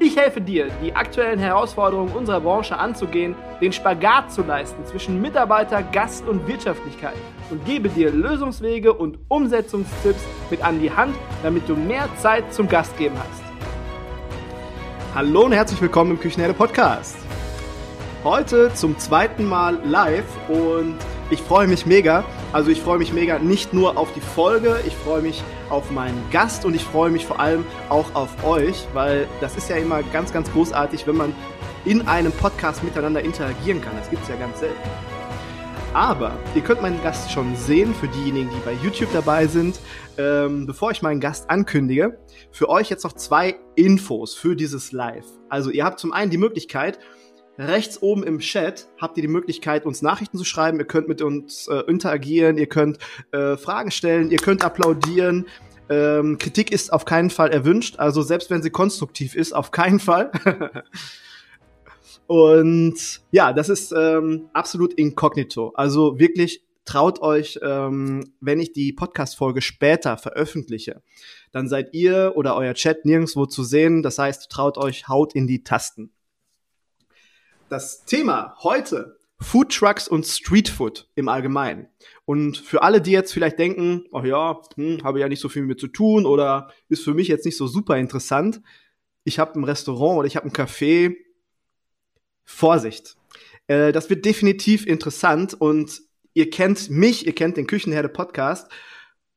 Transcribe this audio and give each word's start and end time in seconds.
Ich 0.00 0.16
helfe 0.16 0.40
dir, 0.40 0.68
die 0.82 0.94
aktuellen 0.94 1.38
Herausforderungen 1.38 2.12
unserer 2.12 2.40
Branche 2.40 2.76
anzugehen, 2.76 3.36
den 3.60 3.72
Spagat 3.72 4.32
zu 4.32 4.42
leisten 4.42 4.84
zwischen 4.84 5.22
Mitarbeiter, 5.22 5.84
Gast 5.84 6.26
und 6.26 6.48
Wirtschaftlichkeit 6.48 7.14
und 7.50 7.64
gebe 7.64 7.88
dir 7.88 8.10
Lösungswege 8.10 8.92
und 8.92 9.18
Umsetzungstipps 9.28 10.22
mit 10.50 10.64
an 10.64 10.80
die 10.80 10.90
Hand, 10.90 11.14
damit 11.44 11.68
du 11.68 11.76
mehr 11.76 12.08
Zeit 12.16 12.52
zum 12.52 12.68
Gastgeben 12.68 13.16
hast. 13.16 13.42
Hallo 15.14 15.44
und 15.44 15.52
herzlich 15.52 15.80
willkommen 15.80 16.12
im 16.12 16.20
Küchenherde 16.20 16.54
Podcast. 16.54 17.16
Heute 18.24 18.74
zum 18.74 18.98
zweiten 18.98 19.48
Mal 19.48 19.78
live 19.84 20.24
und 20.48 20.98
ich 21.30 21.40
freue 21.40 21.66
mich 21.66 21.86
mega. 21.86 22.24
Also 22.52 22.70
ich 22.70 22.80
freue 22.80 22.98
mich 22.98 23.12
mega 23.12 23.38
nicht 23.38 23.72
nur 23.72 23.96
auf 23.96 24.12
die 24.12 24.20
Folge, 24.20 24.78
ich 24.86 24.94
freue 24.94 25.22
mich 25.22 25.42
auf 25.70 25.90
meinen 25.90 26.22
Gast 26.30 26.64
und 26.64 26.74
ich 26.74 26.84
freue 26.84 27.10
mich 27.10 27.26
vor 27.26 27.40
allem 27.40 27.64
auch 27.88 28.14
auf 28.14 28.44
euch, 28.44 28.86
weil 28.92 29.26
das 29.40 29.56
ist 29.56 29.68
ja 29.68 29.76
immer 29.76 30.02
ganz, 30.02 30.32
ganz 30.32 30.50
großartig, 30.52 31.06
wenn 31.06 31.16
man 31.16 31.34
in 31.84 32.06
einem 32.06 32.32
Podcast 32.32 32.82
miteinander 32.82 33.22
interagieren 33.22 33.80
kann. 33.80 33.94
Das 33.98 34.10
gibt 34.10 34.22
es 34.22 34.28
ja 34.28 34.36
ganz 34.36 34.60
selten. 34.60 34.78
Aber 35.94 36.36
ihr 36.56 36.62
könnt 36.62 36.82
meinen 36.82 37.00
Gast 37.04 37.30
schon 37.30 37.54
sehen, 37.54 37.94
für 37.94 38.08
diejenigen, 38.08 38.50
die 38.50 38.60
bei 38.64 38.72
YouTube 38.82 39.12
dabei 39.12 39.46
sind. 39.46 39.78
Ähm, 40.18 40.66
bevor 40.66 40.90
ich 40.90 41.02
meinen 41.02 41.20
Gast 41.20 41.48
ankündige, 41.48 42.18
für 42.50 42.68
euch 42.68 42.90
jetzt 42.90 43.04
noch 43.04 43.12
zwei 43.12 43.56
Infos 43.76 44.34
für 44.34 44.56
dieses 44.56 44.90
Live. 44.90 45.26
Also 45.48 45.70
ihr 45.70 45.84
habt 45.84 46.00
zum 46.00 46.12
einen 46.12 46.32
die 46.32 46.38
Möglichkeit, 46.38 46.98
rechts 47.58 48.02
oben 48.02 48.22
im 48.24 48.38
Chat 48.40 48.88
habt 49.00 49.16
ihr 49.16 49.22
die 49.22 49.28
Möglichkeit, 49.28 49.86
uns 49.86 50.02
Nachrichten 50.02 50.38
zu 50.38 50.44
schreiben. 50.44 50.78
Ihr 50.78 50.86
könnt 50.86 51.08
mit 51.08 51.22
uns 51.22 51.68
äh, 51.68 51.80
interagieren, 51.86 52.58
ihr 52.58 52.66
könnt 52.66 52.98
äh, 53.32 53.56
Fragen 53.56 53.90
stellen, 53.90 54.30
ihr 54.30 54.38
könnt 54.38 54.64
applaudieren. 54.64 55.46
Ähm, 55.88 56.38
Kritik 56.38 56.72
ist 56.72 56.92
auf 56.92 57.04
keinen 57.04 57.30
Fall 57.30 57.50
erwünscht, 57.50 57.98
also 57.98 58.22
selbst 58.22 58.50
wenn 58.50 58.62
sie 58.62 58.70
konstruktiv 58.70 59.34
ist, 59.34 59.52
auf 59.52 59.70
keinen 59.70 60.00
Fall. 60.00 60.32
Und 62.26 63.20
ja, 63.30 63.52
das 63.52 63.68
ist 63.68 63.92
ähm, 63.92 64.48
absolut 64.54 64.94
inkognito. 64.94 65.72
Also 65.74 66.18
wirklich 66.18 66.64
traut 66.86 67.20
euch, 67.20 67.58
ähm, 67.62 68.32
wenn 68.40 68.60
ich 68.60 68.72
die 68.72 68.92
Podcast-Folge 68.92 69.60
später 69.60 70.16
veröffentliche, 70.16 71.02
dann 71.52 71.68
seid 71.68 71.92
ihr 71.92 72.32
oder 72.34 72.56
euer 72.56 72.74
Chat 72.74 73.04
nirgendwo 73.04 73.46
zu 73.46 73.62
sehen. 73.62 74.02
Das 74.02 74.18
heißt, 74.18 74.50
traut 74.50 74.78
euch, 74.78 75.08
haut 75.08 75.34
in 75.34 75.46
die 75.46 75.64
Tasten. 75.64 76.12
Das 77.74 78.04
Thema 78.04 78.54
heute, 78.62 79.18
Food 79.40 79.72
Trucks 79.72 80.06
und 80.06 80.24
Street 80.24 80.68
Food 80.68 81.08
im 81.16 81.28
Allgemeinen. 81.28 81.88
Und 82.24 82.56
für 82.56 82.84
alle, 82.84 83.00
die 83.00 83.10
jetzt 83.10 83.32
vielleicht 83.32 83.58
denken, 83.58 84.04
ach 84.12 84.22
ja, 84.22 84.60
hm, 84.76 85.02
habe 85.02 85.18
ja 85.18 85.28
nicht 85.28 85.40
so 85.40 85.48
viel 85.48 85.62
mit 85.62 85.80
zu 85.80 85.88
tun 85.88 86.24
oder 86.24 86.70
ist 86.88 87.02
für 87.02 87.14
mich 87.14 87.26
jetzt 87.26 87.44
nicht 87.44 87.56
so 87.56 87.66
super 87.66 87.98
interessant. 87.98 88.60
Ich 89.24 89.40
habe 89.40 89.58
ein 89.58 89.64
Restaurant 89.64 90.18
oder 90.18 90.28
ich 90.28 90.36
habe 90.36 90.46
ein 90.46 90.52
Café, 90.52 91.16
Vorsicht. 92.44 93.16
Äh, 93.66 93.90
das 93.90 94.08
wird 94.08 94.24
definitiv 94.24 94.86
interessant 94.86 95.54
und 95.54 96.00
ihr 96.32 96.50
kennt 96.50 96.90
mich, 96.90 97.26
ihr 97.26 97.34
kennt 97.34 97.56
den 97.56 97.66
Küchenherde 97.66 98.08
Podcast 98.08 98.70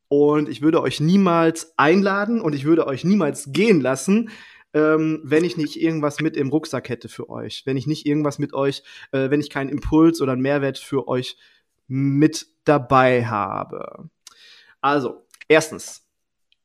und 0.09 0.47
ich 0.47 0.61
würde 0.61 0.83
euch 0.83 0.99
niemals 0.99 1.73
einladen 1.75 2.39
und 2.39 2.53
ich 2.53 2.65
würde 2.65 2.85
euch 2.85 3.03
niemals 3.03 3.51
gehen 3.51 3.81
lassen, 3.81 4.29
ähm, 4.77 5.21
wenn 5.23 5.43
ich 5.43 5.57
nicht 5.57 5.81
irgendwas 5.81 6.19
mit 6.19 6.37
im 6.37 6.49
Rucksack 6.49 6.89
hätte 6.89 7.09
für 7.09 7.29
euch, 7.29 7.63
wenn 7.65 7.77
ich 7.77 7.87
nicht 7.87 8.05
irgendwas 8.05 8.37
mit 8.37 8.53
euch, 8.53 8.83
äh, 9.11 9.29
wenn 9.29 9.39
ich 9.39 9.49
keinen 9.49 9.69
Impuls 9.69 10.21
oder 10.21 10.33
einen 10.33 10.41
Mehrwert 10.41 10.77
für 10.77 11.07
euch 11.07 11.37
mit 11.87 12.47
dabei 12.63 13.25
habe. 13.25 14.09
Also, 14.81 15.25
erstens, 15.47 16.05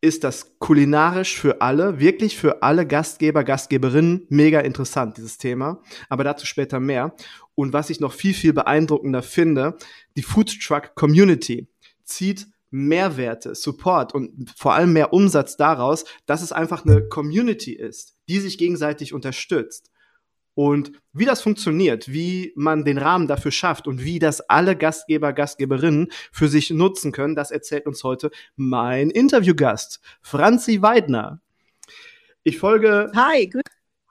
ist 0.02 0.24
das 0.24 0.58
kulinarisch 0.58 1.38
für 1.38 1.62
alle, 1.62 2.00
wirklich 2.00 2.36
für 2.36 2.62
alle 2.62 2.86
Gastgeber, 2.86 3.44
Gastgeberinnen 3.44 4.26
mega 4.28 4.60
interessant, 4.60 5.16
dieses 5.16 5.38
Thema. 5.38 5.80
Aber 6.08 6.24
dazu 6.24 6.44
später 6.44 6.80
mehr. 6.80 7.14
Und 7.54 7.72
was 7.72 7.88
ich 7.88 8.00
noch 8.00 8.12
viel, 8.12 8.34
viel 8.34 8.52
beeindruckender 8.52 9.22
finde, 9.22 9.78
die 10.16 10.22
Food 10.22 10.60
Truck 10.60 10.96
Community 10.96 11.68
zieht 12.04 12.48
Mehrwerte, 12.72 13.54
Support 13.54 14.14
und 14.14 14.52
vor 14.56 14.74
allem 14.74 14.92
mehr 14.92 15.12
Umsatz 15.12 15.56
daraus, 15.56 16.04
dass 16.26 16.42
es 16.42 16.52
einfach 16.52 16.84
eine 16.84 17.06
Community 17.08 17.72
ist, 17.72 18.16
die 18.28 18.40
sich 18.40 18.58
gegenseitig 18.58 19.12
unterstützt. 19.12 19.90
Und 20.54 20.92
wie 21.12 21.24
das 21.24 21.40
funktioniert, 21.40 22.12
wie 22.12 22.52
man 22.56 22.84
den 22.84 22.98
Rahmen 22.98 23.26
dafür 23.26 23.52
schafft 23.52 23.86
und 23.86 24.04
wie 24.04 24.18
das 24.18 24.40
alle 24.40 24.76
Gastgeber, 24.76 25.32
Gastgeberinnen 25.32 26.08
für 26.30 26.48
sich 26.48 26.70
nutzen 26.70 27.12
können, 27.12 27.34
das 27.34 27.50
erzählt 27.50 27.86
uns 27.86 28.04
heute 28.04 28.30
mein 28.56 29.10
Interviewgast, 29.10 30.00
Franzi 30.20 30.82
Weidner. 30.82 31.40
Ich 32.42 32.58
folge. 32.58 33.10
Hi, 33.14 33.48
grüß. 33.48 33.62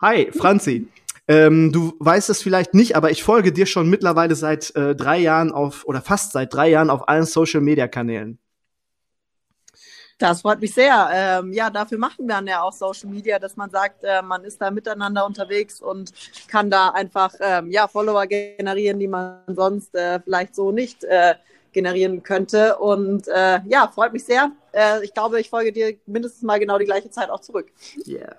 Hi, 0.01 0.31
Franzi. 0.31 0.87
Ähm, 1.27 1.71
du 1.71 1.93
weißt 1.99 2.29
es 2.31 2.41
vielleicht 2.41 2.73
nicht, 2.73 2.95
aber 2.95 3.11
ich 3.11 3.23
folge 3.23 3.51
dir 3.51 3.67
schon 3.67 3.89
mittlerweile 3.89 4.35
seit 4.35 4.75
äh, 4.75 4.95
drei 4.95 5.19
Jahren 5.19 5.51
auf 5.51 5.85
oder 5.85 6.01
fast 6.01 6.31
seit 6.31 6.53
drei 6.53 6.69
Jahren 6.69 6.89
auf 6.89 7.07
allen 7.07 7.25
Social 7.25 7.61
Media 7.61 7.87
Kanälen. 7.87 8.39
Das 10.21 10.41
freut 10.41 10.61
mich 10.61 10.73
sehr. 10.73 11.09
Ähm, 11.11 11.51
ja, 11.51 11.71
dafür 11.71 11.97
machen 11.97 12.27
wir 12.27 12.35
dann 12.35 12.45
ja 12.45 12.61
auch 12.61 12.73
Social 12.73 13.09
Media, 13.09 13.39
dass 13.39 13.57
man 13.57 13.71
sagt, 13.71 14.03
äh, 14.03 14.21
man 14.21 14.43
ist 14.43 14.61
da 14.61 14.69
miteinander 14.69 15.25
unterwegs 15.25 15.81
und 15.81 16.11
kann 16.47 16.69
da 16.69 16.89
einfach 16.89 17.33
ähm, 17.39 17.71
ja, 17.71 17.87
Follower 17.87 18.27
generieren, 18.27 18.99
die 18.99 19.07
man 19.07 19.39
sonst 19.47 19.95
äh, 19.95 20.19
vielleicht 20.19 20.53
so 20.53 20.71
nicht 20.71 21.03
äh, 21.05 21.33
generieren 21.73 22.21
könnte. 22.21 22.77
Und 22.77 23.27
äh, 23.27 23.61
ja, 23.65 23.87
freut 23.87 24.13
mich 24.13 24.23
sehr. 24.25 24.51
Äh, 24.73 25.03
ich 25.03 25.13
glaube, 25.13 25.39
ich 25.39 25.49
folge 25.49 25.71
dir 25.71 25.95
mindestens 26.05 26.43
mal 26.43 26.59
genau 26.59 26.77
die 26.77 26.85
gleiche 26.85 27.09
Zeit 27.09 27.29
auch 27.29 27.39
zurück. 27.39 27.71
Yeah. 28.05 28.35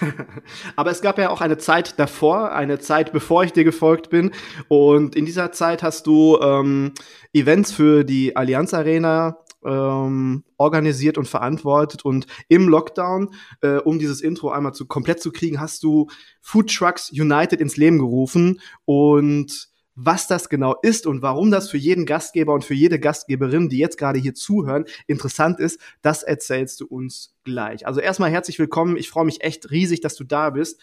Aber 0.76 0.90
es 0.90 1.00
gab 1.00 1.18
ja 1.18 1.30
auch 1.30 1.40
eine 1.40 1.58
Zeit 1.58 1.98
davor, 1.98 2.52
eine 2.52 2.78
Zeit, 2.78 3.12
bevor 3.12 3.44
ich 3.44 3.52
dir 3.52 3.64
gefolgt 3.64 4.10
bin. 4.10 4.32
Und 4.68 5.16
in 5.16 5.24
dieser 5.24 5.52
Zeit 5.52 5.82
hast 5.82 6.06
du 6.06 6.38
ähm, 6.40 6.92
Events 7.32 7.72
für 7.72 8.04
die 8.04 8.36
Allianz 8.36 8.74
Arena 8.74 9.38
ähm, 9.64 10.44
organisiert 10.56 11.18
und 11.18 11.28
verantwortet. 11.28 12.04
Und 12.04 12.26
im 12.48 12.68
Lockdown, 12.68 13.34
äh, 13.60 13.78
um 13.78 13.98
dieses 13.98 14.20
Intro 14.20 14.50
einmal 14.50 14.74
zu 14.74 14.86
komplett 14.86 15.20
zu 15.20 15.32
kriegen, 15.32 15.60
hast 15.60 15.82
du 15.82 16.08
Food 16.40 16.74
Trucks 16.74 17.10
United 17.10 17.60
ins 17.60 17.76
Leben 17.76 17.98
gerufen. 17.98 18.60
Und 18.84 19.72
was 19.94 20.26
das 20.26 20.48
genau 20.48 20.76
ist 20.82 21.06
und 21.06 21.22
warum 21.22 21.50
das 21.50 21.70
für 21.70 21.76
jeden 21.76 22.06
Gastgeber 22.06 22.54
und 22.54 22.64
für 22.64 22.74
jede 22.74 22.98
Gastgeberin, 22.98 23.68
die 23.68 23.78
jetzt 23.78 23.98
gerade 23.98 24.18
hier 24.18 24.34
zuhören, 24.34 24.86
interessant 25.06 25.60
ist, 25.60 25.80
das 26.00 26.22
erzählst 26.22 26.80
du 26.80 26.86
uns 26.86 27.34
gleich. 27.44 27.86
Also 27.86 28.00
erstmal 28.00 28.30
herzlich 28.30 28.58
willkommen. 28.58 28.96
Ich 28.96 29.10
freue 29.10 29.26
mich 29.26 29.42
echt 29.42 29.70
riesig, 29.70 30.00
dass 30.00 30.14
du 30.14 30.24
da 30.24 30.50
bist. 30.50 30.80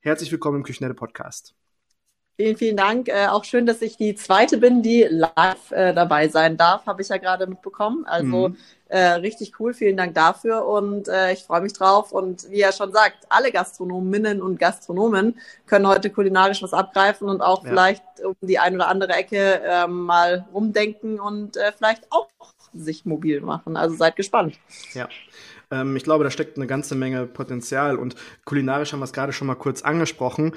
Herzlich 0.00 0.30
willkommen 0.30 0.58
im 0.58 0.64
Küchenette 0.64 0.94
Podcast. 0.94 1.54
Vielen, 2.36 2.56
vielen 2.56 2.76
Dank. 2.76 3.08
Äh, 3.08 3.28
auch 3.28 3.44
schön, 3.44 3.64
dass 3.64 3.80
ich 3.80 3.96
die 3.96 4.16
zweite 4.16 4.58
bin, 4.58 4.82
die 4.82 5.06
live 5.08 5.70
äh, 5.70 5.94
dabei 5.94 6.26
sein 6.26 6.56
darf, 6.56 6.84
habe 6.84 7.00
ich 7.00 7.08
ja 7.08 7.18
gerade 7.18 7.46
mitbekommen. 7.46 8.04
Also 8.06 8.48
mhm. 8.48 8.56
äh, 8.88 8.98
richtig 8.98 9.60
cool. 9.60 9.72
Vielen 9.72 9.96
Dank 9.96 10.14
dafür 10.14 10.66
und 10.66 11.06
äh, 11.06 11.32
ich 11.32 11.44
freue 11.44 11.60
mich 11.60 11.74
drauf. 11.74 12.10
Und 12.10 12.50
wie 12.50 12.60
er 12.60 12.72
schon 12.72 12.92
sagt, 12.92 13.18
alle 13.28 13.52
Gastronominnen 13.52 14.42
und 14.42 14.58
Gastronomen 14.58 15.38
können 15.66 15.86
heute 15.86 16.10
kulinarisch 16.10 16.60
was 16.60 16.72
abgreifen 16.72 17.28
und 17.28 17.40
auch 17.40 17.62
ja. 17.62 17.70
vielleicht 17.70 18.02
um 18.24 18.34
die 18.40 18.58
ein 18.58 18.74
oder 18.74 18.88
andere 18.88 19.12
Ecke 19.12 19.60
äh, 19.62 19.86
mal 19.86 20.44
rumdenken 20.52 21.20
und 21.20 21.56
äh, 21.56 21.70
vielleicht 21.70 22.10
auch 22.10 22.28
sich 22.72 23.04
mobil 23.04 23.42
machen. 23.42 23.76
Also 23.76 23.94
seid 23.94 24.16
gespannt. 24.16 24.58
Ja 24.92 25.08
ähm, 25.70 25.96
ich 25.96 26.02
glaube, 26.02 26.24
da 26.24 26.30
steckt 26.30 26.56
eine 26.56 26.66
ganze 26.66 26.96
Menge 26.96 27.26
Potenzial 27.26 27.96
und 27.96 28.16
kulinarisch 28.44 28.92
haben 28.92 28.98
wir 28.98 29.04
es 29.04 29.12
gerade 29.12 29.32
schon 29.32 29.46
mal 29.46 29.54
kurz 29.54 29.82
angesprochen. 29.82 30.54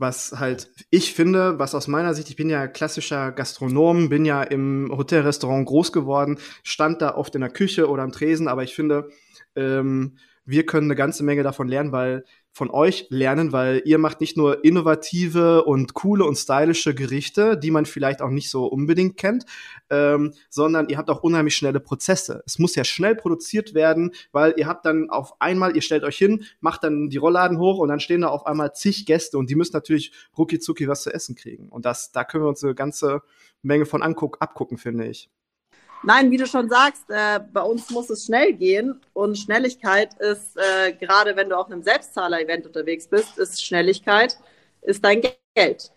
Was 0.00 0.32
halt 0.38 0.70
ich 0.88 1.12
finde, 1.12 1.58
was 1.58 1.74
aus 1.74 1.86
meiner 1.86 2.14
Sicht, 2.14 2.30
ich 2.30 2.36
bin 2.36 2.48
ja 2.48 2.66
klassischer 2.68 3.32
Gastronom, 3.32 4.08
bin 4.08 4.24
ja 4.24 4.42
im 4.42 4.90
Hotelrestaurant 4.90 5.66
groß 5.68 5.92
geworden, 5.92 6.38
stand 6.62 7.02
da 7.02 7.14
oft 7.16 7.34
in 7.34 7.42
der 7.42 7.50
Küche 7.50 7.86
oder 7.86 8.02
am 8.02 8.10
Tresen, 8.10 8.48
aber 8.48 8.62
ich 8.62 8.74
finde, 8.74 9.10
ähm, 9.56 10.16
wir 10.46 10.64
können 10.64 10.86
eine 10.86 10.96
ganze 10.96 11.22
Menge 11.22 11.42
davon 11.42 11.68
lernen, 11.68 11.92
weil 11.92 12.24
von 12.52 12.70
euch 12.70 13.06
lernen, 13.10 13.52
weil 13.52 13.82
ihr 13.84 13.98
macht 13.98 14.20
nicht 14.20 14.36
nur 14.36 14.64
innovative 14.64 15.64
und 15.64 15.94
coole 15.94 16.24
und 16.24 16.36
stylische 16.36 16.94
Gerichte, 16.94 17.56
die 17.56 17.70
man 17.70 17.86
vielleicht 17.86 18.22
auch 18.22 18.30
nicht 18.30 18.50
so 18.50 18.66
unbedingt 18.66 19.16
kennt, 19.16 19.44
ähm, 19.88 20.34
sondern 20.48 20.88
ihr 20.88 20.98
habt 20.98 21.10
auch 21.10 21.22
unheimlich 21.22 21.54
schnelle 21.54 21.80
Prozesse. 21.80 22.42
Es 22.46 22.58
muss 22.58 22.74
ja 22.74 22.84
schnell 22.84 23.14
produziert 23.14 23.74
werden, 23.74 24.12
weil 24.32 24.54
ihr 24.56 24.66
habt 24.66 24.84
dann 24.84 25.10
auf 25.10 25.40
einmal, 25.40 25.76
ihr 25.76 25.82
stellt 25.82 26.02
euch 26.02 26.18
hin, 26.18 26.44
macht 26.60 26.82
dann 26.84 27.08
die 27.08 27.18
Rollladen 27.18 27.58
hoch 27.58 27.78
und 27.78 27.88
dann 27.88 28.00
stehen 28.00 28.22
da 28.22 28.28
auf 28.28 28.46
einmal 28.46 28.74
zig 28.74 29.06
Gäste 29.06 29.38
und 29.38 29.48
die 29.48 29.54
müssen 29.54 29.74
natürlich 29.74 30.12
rucki 30.36 30.58
zucki 30.58 30.88
was 30.88 31.02
zu 31.02 31.14
essen 31.14 31.36
kriegen. 31.36 31.68
Und 31.68 31.84
das, 31.84 32.10
da 32.12 32.24
können 32.24 32.44
wir 32.44 32.48
uns 32.48 32.64
eine 32.64 32.74
ganze 32.74 33.22
Menge 33.62 33.86
von 33.86 34.02
anguck, 34.02 34.38
abgucken, 34.40 34.76
finde 34.76 35.06
ich. 35.06 35.30
Nein, 36.02 36.30
wie 36.30 36.38
du 36.38 36.46
schon 36.46 36.68
sagst, 36.70 37.04
äh, 37.10 37.40
bei 37.52 37.60
uns 37.60 37.90
muss 37.90 38.08
es 38.08 38.24
schnell 38.24 38.54
gehen 38.54 39.00
und 39.12 39.36
Schnelligkeit 39.36 40.14
ist, 40.18 40.56
äh, 40.56 40.92
gerade 40.92 41.36
wenn 41.36 41.50
du 41.50 41.58
auf 41.58 41.66
einem 41.66 41.82
Selbstzahler-Event 41.82 42.66
unterwegs 42.66 43.06
bist, 43.06 43.36
ist 43.38 43.62
Schnelligkeit, 43.62 44.38
ist 44.80 45.04
dein 45.04 45.20
Geld. 45.54 45.92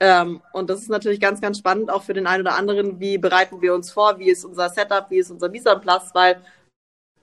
Ähm, 0.00 0.42
und 0.52 0.70
das 0.70 0.80
ist 0.80 0.90
natürlich 0.90 1.20
ganz, 1.20 1.40
ganz 1.40 1.58
spannend 1.58 1.88
auch 1.90 2.02
für 2.02 2.14
den 2.14 2.26
einen 2.26 2.42
oder 2.42 2.56
anderen, 2.56 2.98
wie 2.98 3.16
bereiten 3.16 3.62
wir 3.62 3.74
uns 3.74 3.92
vor, 3.92 4.18
wie 4.18 4.28
ist 4.28 4.44
unser 4.44 4.68
Setup, 4.70 5.08
wie 5.10 5.18
ist 5.18 5.30
unser 5.30 5.48
Mise-en-Place, 5.48 6.10
weil 6.14 6.40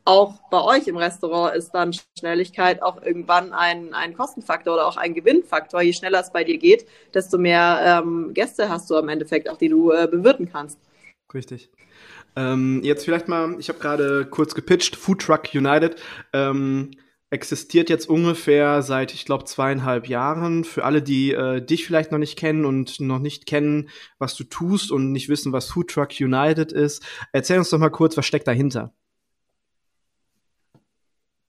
auch 0.06 0.36
bei 0.50 0.62
euch 0.62 0.88
im 0.88 0.98
Restaurant 0.98 1.56
ist 1.56 1.72
dann 1.72 1.94
Schnelligkeit 2.18 2.81
auch 2.81 3.01
irgendwann 3.01 3.54
ein, 3.54 3.94
ein 3.94 4.16
Kostenfaktor 4.16 4.75
oder 4.75 4.88
auch 4.88 4.98
ein 4.98 5.13
Gewinnfaktor. 5.13 5.81
Je 5.81 5.94
schneller 5.94 6.22
es 6.22 6.31
bei 6.31 6.44
dir 6.44 6.57
geht, 6.57 6.88
desto 7.13 7.38
mehr 7.38 8.01
ähm, 8.04 8.33
Gäste 8.33 8.69
hast 8.69 8.89
du 8.89 8.95
am 8.95 9.10
Endeffekt, 9.10 9.50
auch 9.50 9.57
die 9.57 9.69
du 9.69 9.92
äh, 9.92 10.07
bewirten 10.07 10.50
kannst. 10.51 10.80
Richtig. 11.33 11.69
Ähm, 12.36 12.81
jetzt 12.83 13.06
vielleicht 13.06 13.28
mal, 13.28 13.56
ich 13.60 13.69
habe 13.69 13.80
gerade 13.80 14.25
kurz 14.25 14.56
gepitcht, 14.56 14.95
Food 14.95 15.22
Truck 15.22 15.54
United 15.54 15.95
ähm, 16.33 16.92
existiert 17.30 17.89
jetzt 17.89 18.10
ungefähr 18.10 18.81
seit, 18.81 19.13
ich 19.13 19.25
glaube, 19.25 19.45
zweieinhalb 19.45 20.07
Jahren. 20.07 20.63
Für 20.63 20.83
alle, 20.83 21.01
die 21.01 21.31
äh, 21.33 21.62
dich 21.62 21.86
vielleicht 21.86 22.12
noch 22.12 22.19
nicht 22.19 22.38
kennen 22.38 22.66
und 22.66 23.00
noch 23.00 23.19
nicht 23.19 23.45
kennen, 23.45 23.89
was 24.19 24.36
du 24.36 24.44
tust 24.44 24.92
und 24.92 25.12
nicht 25.12 25.30
wissen, 25.30 25.54
was 25.54 25.72
Food 25.72 25.89
Truck 25.89 26.10
United 26.19 26.72
ist, 26.72 27.04
erzähl 27.31 27.57
uns 27.57 27.69
doch 27.69 27.80
mal 27.80 27.89
kurz, 27.89 28.18
was 28.18 28.25
steckt 28.25 28.48
dahinter? 28.48 28.94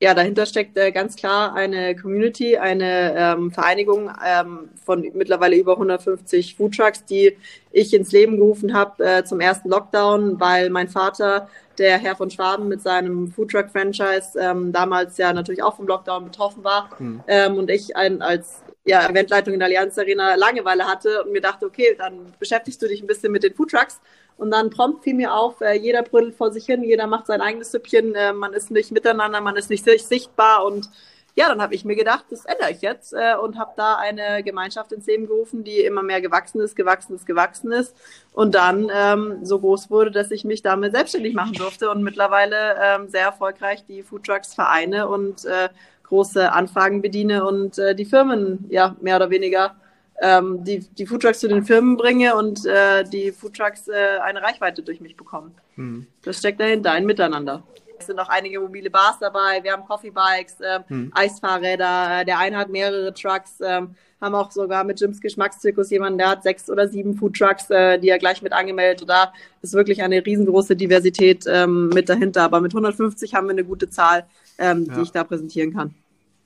Ja, 0.03 0.15
dahinter 0.15 0.47
steckt 0.47 0.77
äh, 0.77 0.91
ganz 0.91 1.15
klar 1.15 1.55
eine 1.55 1.95
Community, 1.95 2.57
eine 2.57 3.15
ähm, 3.17 3.53
Vereinigung 3.53 4.11
ähm, 4.27 4.69
von 4.85 5.09
mittlerweile 5.15 5.55
über 5.55 5.75
150 5.75 6.57
Foodtrucks, 6.57 7.05
die 7.05 7.37
ich 7.71 7.95
ins 7.95 8.11
Leben 8.11 8.37
gerufen 8.37 8.75
habe 8.75 9.05
äh, 9.05 9.23
zum 9.23 9.39
ersten 9.39 9.69
Lockdown, 9.69 10.41
weil 10.41 10.71
mein 10.71 10.89
Vater, 10.89 11.49
der 11.79 11.99
Herr 11.99 12.17
von 12.17 12.33
Schwaben 12.33 12.67
mit 12.67 12.83
seinem 12.83 13.31
Foodtruck-Franchise, 13.31 14.41
ähm, 14.41 14.73
damals 14.73 15.19
ja 15.19 15.33
natürlich 15.33 15.63
auch 15.63 15.77
vom 15.77 15.87
Lockdown 15.87 16.25
betroffen 16.25 16.65
war 16.65 16.91
mhm. 16.99 17.23
und 17.57 17.71
ich 17.71 17.95
ein, 17.95 18.23
als 18.23 18.61
ja, 18.85 19.09
Eventleitung 19.09 19.55
in 19.55 19.61
der 19.61 19.69
Allianz 19.69 19.97
Arena 19.99 20.35
Langeweile 20.35 20.85
hatte 20.85 21.23
und 21.23 21.31
mir 21.31 21.41
dachte, 21.41 21.65
okay, 21.65 21.95
dann 21.97 22.33
beschäftigst 22.41 22.83
du 22.83 22.89
dich 22.89 23.01
ein 23.01 23.07
bisschen 23.07 23.31
mit 23.31 23.45
den 23.45 23.55
Foodtrucks 23.55 24.01
und 24.37 24.51
dann 24.51 24.71
prompt 24.71 25.05
fiel 25.05 25.15
mir 25.15 25.35
auf, 25.35 25.61
äh, 25.61 25.75
jeder 25.75 26.03
brüdelt 26.03 26.35
vor 26.35 26.53
sich 26.53 26.67
hin, 26.67 26.83
jeder 26.83 27.07
macht 27.07 27.27
sein 27.27 27.41
eigenes 27.41 27.73
Süppchen, 27.73 28.15
äh, 28.15 28.33
man 28.33 28.53
ist 28.53 28.71
nicht 28.71 28.91
miteinander, 28.91 29.41
man 29.41 29.57
ist 29.57 29.71
nicht 29.71 29.85
sichtbar. 29.85 30.65
Und 30.65 30.89
ja, 31.35 31.49
dann 31.49 31.63
habe 31.63 31.75
ich 31.75 31.85
mir 31.85 31.97
gedacht, 31.97 32.27
das 32.31 32.45
ändere 32.45 32.73
ich 32.73 32.83
jetzt 32.83 33.15
äh, 33.15 33.35
und 33.37 33.59
habe 33.59 33.73
da 33.77 33.97
eine 33.97 34.43
Gemeinschaft 34.43 34.93
ins 34.93 35.07
Leben 35.07 35.27
gerufen, 35.27 35.65
die 35.65 35.81
immer 35.81 36.03
mehr 36.03 36.21
gewachsen 36.21 36.61
ist, 36.61 36.77
gewachsen 36.77 37.15
ist, 37.15 37.27
gewachsen 37.27 37.73
ist. 37.73 37.97
Und 38.33 38.55
dann 38.55 38.91
ähm, 38.95 39.39
so 39.43 39.59
groß 39.59 39.91
wurde, 39.91 40.11
dass 40.11 40.31
ich 40.31 40.45
mich 40.45 40.63
damit 40.63 40.93
selbstständig 40.93 41.35
machen 41.35 41.55
durfte 41.55 41.91
und 41.91 42.03
mittlerweile 42.03 42.77
ähm, 42.83 43.09
sehr 43.09 43.23
erfolgreich 43.23 43.85
die 43.87 44.03
Foodtrucks 44.03 44.55
vereine 44.55 45.09
und 45.09 45.45
äh, 45.47 45.71
große 46.05 46.53
Anfragen 46.53 47.01
bediene 47.01 47.47
und 47.47 47.79
äh, 47.79 47.95
die 47.95 48.05
Firmen 48.05 48.67
ja 48.69 48.95
mehr 49.01 49.17
oder 49.17 49.31
weniger 49.31 49.77
ähm, 50.23 50.63
die, 50.65 50.79
die 50.79 51.05
Foodtrucks 51.05 51.41
zu 51.41 51.49
den 51.49 51.65
Firmen 51.65 51.97
bringe 51.97 52.37
und 52.37 52.65
äh, 52.65 53.05
die 53.05 53.33
Foodtrucks 53.33 53.89
äh, 53.89 54.19
eine 54.23 54.41
Reichweite 54.41 54.83
durch 54.83 55.01
mich 55.01 55.17
bekommen. 55.17 55.53
Mhm. 55.77 56.07
Das 56.23 56.39
steckt 56.39 56.61
dahinter, 56.61 56.93
ein 56.93 57.05
Miteinander. 57.05 57.65
Es 57.99 58.07
sind 58.07 58.19
auch 58.19 58.29
einige 58.29 58.61
mobile 58.61 58.91
Bars 58.91 59.19
dabei, 59.21 59.63
wir 59.63 59.73
haben 59.73 59.85
Coffee-Bikes, 59.85 60.61
äh, 60.61 60.81
mhm. 60.89 61.13
Eisfahrräder, 61.15 62.25
der 62.25 62.39
eine 62.39 62.57
hat 62.57 62.69
mehrere 62.69 63.13
Trucks, 63.13 63.61
äh, 63.61 63.83
haben 64.21 64.35
auch 64.37 64.53
sogar 64.53 64.85
mit 64.85 65.01
Jims 65.01 65.21
Geschmackszirkus 65.21 65.91
jemanden, 65.91 66.19
der 66.19 66.31
hat 66.31 66.45
sechs 66.45 66.71
oder 66.71 66.87
sieben 66.87 67.15
Foodtrucks, 67.17 67.71
äh, 67.71 67.99
die 67.99 68.09
er 68.09 68.19
gleich 68.19 68.41
mit 68.43 68.53
angemeldet. 68.53 69.09
Da 69.09 69.33
ist 69.61 69.75
wirklich 69.75 70.03
eine 70.03 70.25
riesengroße 70.25 70.77
Diversität 70.77 71.45
ähm, 71.49 71.89
mit 71.89 72.09
dahinter. 72.09 72.45
Aber 72.45 72.61
mit 72.61 72.73
150 72.73 73.35
haben 73.35 73.49
wir 73.49 73.53
eine 73.53 73.65
gute 73.65 73.91
Zahl, 73.91 74.25
ähm, 74.59 74.85
ja. 74.85 74.95
die 74.95 75.01
ich 75.03 75.11
da 75.11 75.25
präsentieren 75.25 75.75
kann. 75.75 75.95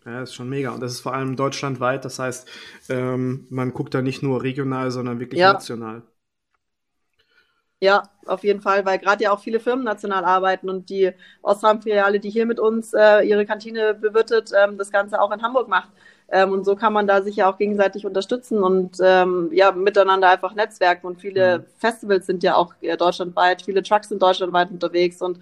Ja, 0.06 0.23
ist 0.23 0.35
schon 0.35 0.49
mega. 0.49 0.70
Und 0.70 0.81
das 0.81 0.93
ist 0.93 1.00
vor 1.00 1.14
allem 1.14 1.35
deutschlandweit. 1.35 2.05
Das 2.05 2.20
heißt, 2.20 2.49
ähm, 2.88 3.47
man 3.50 3.73
guckt 3.73 3.93
da 3.93 4.03
nicht 4.03 4.23
nur 4.23 4.43
regional, 4.43 4.93
sondern 4.93 5.19
wirklich 5.19 5.41
ja. 5.41 5.53
national. 5.53 6.03
Ja, 7.81 8.05
auf 8.25 8.43
jeden 8.43 8.62
Fall, 8.62 8.87
weil 8.87 8.99
gerade 8.99 9.25
ja 9.25 9.32
auch 9.32 9.41
viele 9.41 9.61
Firmen 9.61 9.85
national 9.85 10.25
arbeiten 10.25 10.70
und 10.70 10.88
die 10.88 11.11
Ostram-Filiale, 11.43 12.20
die 12.20 12.31
hier 12.31 12.47
mit 12.47 12.58
uns 12.58 12.94
äh, 12.94 13.20
ihre 13.23 13.44
Kantine 13.44 13.93
bewirtet, 13.94 14.50
ähm, 14.56 14.79
das 14.79 14.91
Ganze 14.91 15.20
auch 15.20 15.31
in 15.31 15.43
Hamburg 15.43 15.69
macht. 15.69 15.91
Ähm, 16.29 16.52
und 16.52 16.64
so 16.64 16.75
kann 16.75 16.93
man 16.93 17.06
da 17.06 17.20
sich 17.20 17.37
ja 17.37 17.50
auch 17.50 17.59
gegenseitig 17.59 18.06
unterstützen 18.06 18.62
und 18.62 18.97
ähm, 19.02 19.50
ja, 19.52 19.73
miteinander 19.73 20.31
einfach 20.31 20.55
netzwerken. 20.55 21.06
Und 21.06 21.20
viele 21.20 21.59
mhm. 21.59 21.64
Festivals 21.79 22.26
sind 22.26 22.43
ja 22.43 22.55
auch 22.55 22.75
äh, 22.81 22.97
deutschlandweit, 22.97 23.62
viele 23.62 23.82
Trucks 23.82 24.09
sind 24.09 24.23
deutschlandweit 24.23 24.70
unterwegs 24.70 25.20
und 25.20 25.38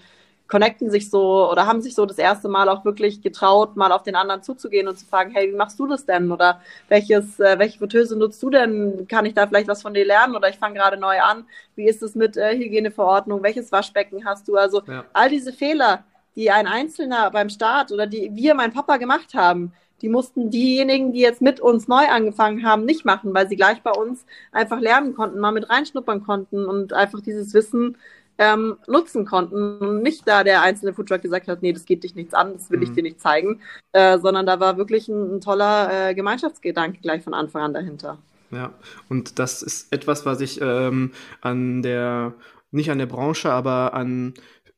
connecten 0.47 0.91
sich 0.91 1.11
so 1.11 1.51
oder 1.51 1.67
haben 1.67 1.81
sich 1.81 1.95
so 1.95 2.05
das 2.05 2.19
erste 2.19 2.49
Mal 2.49 2.69
auch 2.69 2.85
wirklich 2.85 3.23
getraut, 3.23 3.77
mal 3.77 3.93
auf 3.93 4.03
den 4.03 4.15
anderen 4.15 4.43
zuzugehen 4.43 4.89
und 4.89 4.99
zu 4.99 5.07
fragen, 5.07 5.31
hey, 5.33 5.51
wie 5.51 5.57
machst 5.57 5.79
du 5.79 5.87
das 5.87 6.05
denn? 6.05 6.31
Oder 6.31 6.61
welches, 6.89 7.41
äh, 7.41 7.59
welche 7.59 7.79
Fritteuse 7.79 8.17
nutzt 8.17 8.43
du 8.43 8.51
denn? 8.51 9.07
Kann 9.09 9.25
ich 9.25 9.35
da 9.35 9.47
vielleicht 9.47 9.69
was 9.69 9.83
von 9.83 9.95
dir 9.95 10.05
lernen? 10.05 10.37
Oder 10.37 10.51
ich 10.51 10.59
fange 10.59 10.75
gerade 10.79 10.99
neu 10.99 11.21
an. 11.21 11.47
Wie 11.77 11.87
ist 11.87 12.03
es 12.03 12.15
mit 12.15 12.37
äh, 12.37 12.57
Hygieneverordnung? 12.57 13.43
Welches 13.43 13.73
Waschbecken 13.73 14.25
hast 14.25 14.47
du? 14.47 14.57
Also 14.57 14.83
ja. 14.87 15.05
all 15.15 15.31
diese 15.31 15.53
Fehler, 15.53 16.05
die 16.37 16.51
ein 16.51 16.67
Einzelner 16.67 17.31
beim 17.31 17.49
Start 17.49 17.91
oder 17.91 18.07
die 18.07 18.31
wir, 18.35 18.55
mein 18.55 18.73
Papa, 18.73 18.99
gemacht 18.99 19.35
haben, 19.35 19.73
die 20.03 20.11
mussten 20.11 20.51
diejenigen, 20.51 21.13
die 21.13 21.21
jetzt 21.21 21.41
mit 21.41 21.61
uns 21.61 21.89
neu 21.89 22.07
angefangen 22.07 22.67
haben, 22.67 22.85
nicht 22.85 23.07
machen, 23.07 23.33
weil 23.33 23.49
sie 23.49 23.57
gleich 23.57 23.83
bei 23.83 23.93
uns 23.93 24.27
einfach 24.53 24.81
lernen 24.81 25.15
konnten, 25.15 25.41
mal 25.41 25.53
mit 25.53 25.71
reinschnuppern 25.71 26.23
konnten 26.25 26.67
und 26.67 26.93
einfach 26.93 27.23
dieses 27.23 27.55
Wissen 27.55 27.97
ähm, 28.39 28.77
nutzen 28.87 29.25
konnten. 29.25 29.79
Und 29.79 30.03
nicht 30.03 30.27
da 30.27 30.45
der 30.45 30.63
einzelne 30.63 30.93
Foodtruck 30.93 31.23
gesagt 31.23 31.49
hat, 31.49 31.63
nee, 31.63 31.73
das 31.73 31.85
geht 31.85 32.05
dich 32.05 32.15
nichts 32.15 32.35
an, 32.35 32.55
das 32.55 32.71
will 32.71 32.79
mhm. 32.79 32.85
ich 32.85 32.93
dir 32.93 33.03
nicht 33.03 33.21
zeigen, 33.21 33.61
äh, 33.93 34.19
sondern 34.19 34.47
da 34.47 34.61
war 34.61 34.77
wirklich 34.77 35.09
ein, 35.09 35.37
ein 35.37 35.41
toller 35.41 36.11
äh, 36.11 36.15
Gemeinschaftsgedanke 36.15 37.01
gleich 37.01 37.23
von 37.23 37.35
Anfang 37.35 37.63
an 37.63 37.75
dahinter. 37.75 38.19
Ja, 38.51 38.73
und 39.09 39.39
das 39.39 39.63
ist 39.63 39.93
etwas, 39.93 40.27
was 40.27 40.41
ich 40.41 40.61
ähm, 40.61 41.13
an 41.41 41.83
der, 41.83 42.35
nicht 42.71 42.91
an 42.91 42.99
der 42.99 43.07
Branche, 43.07 43.51
aber 43.51 43.95
an 43.95 44.35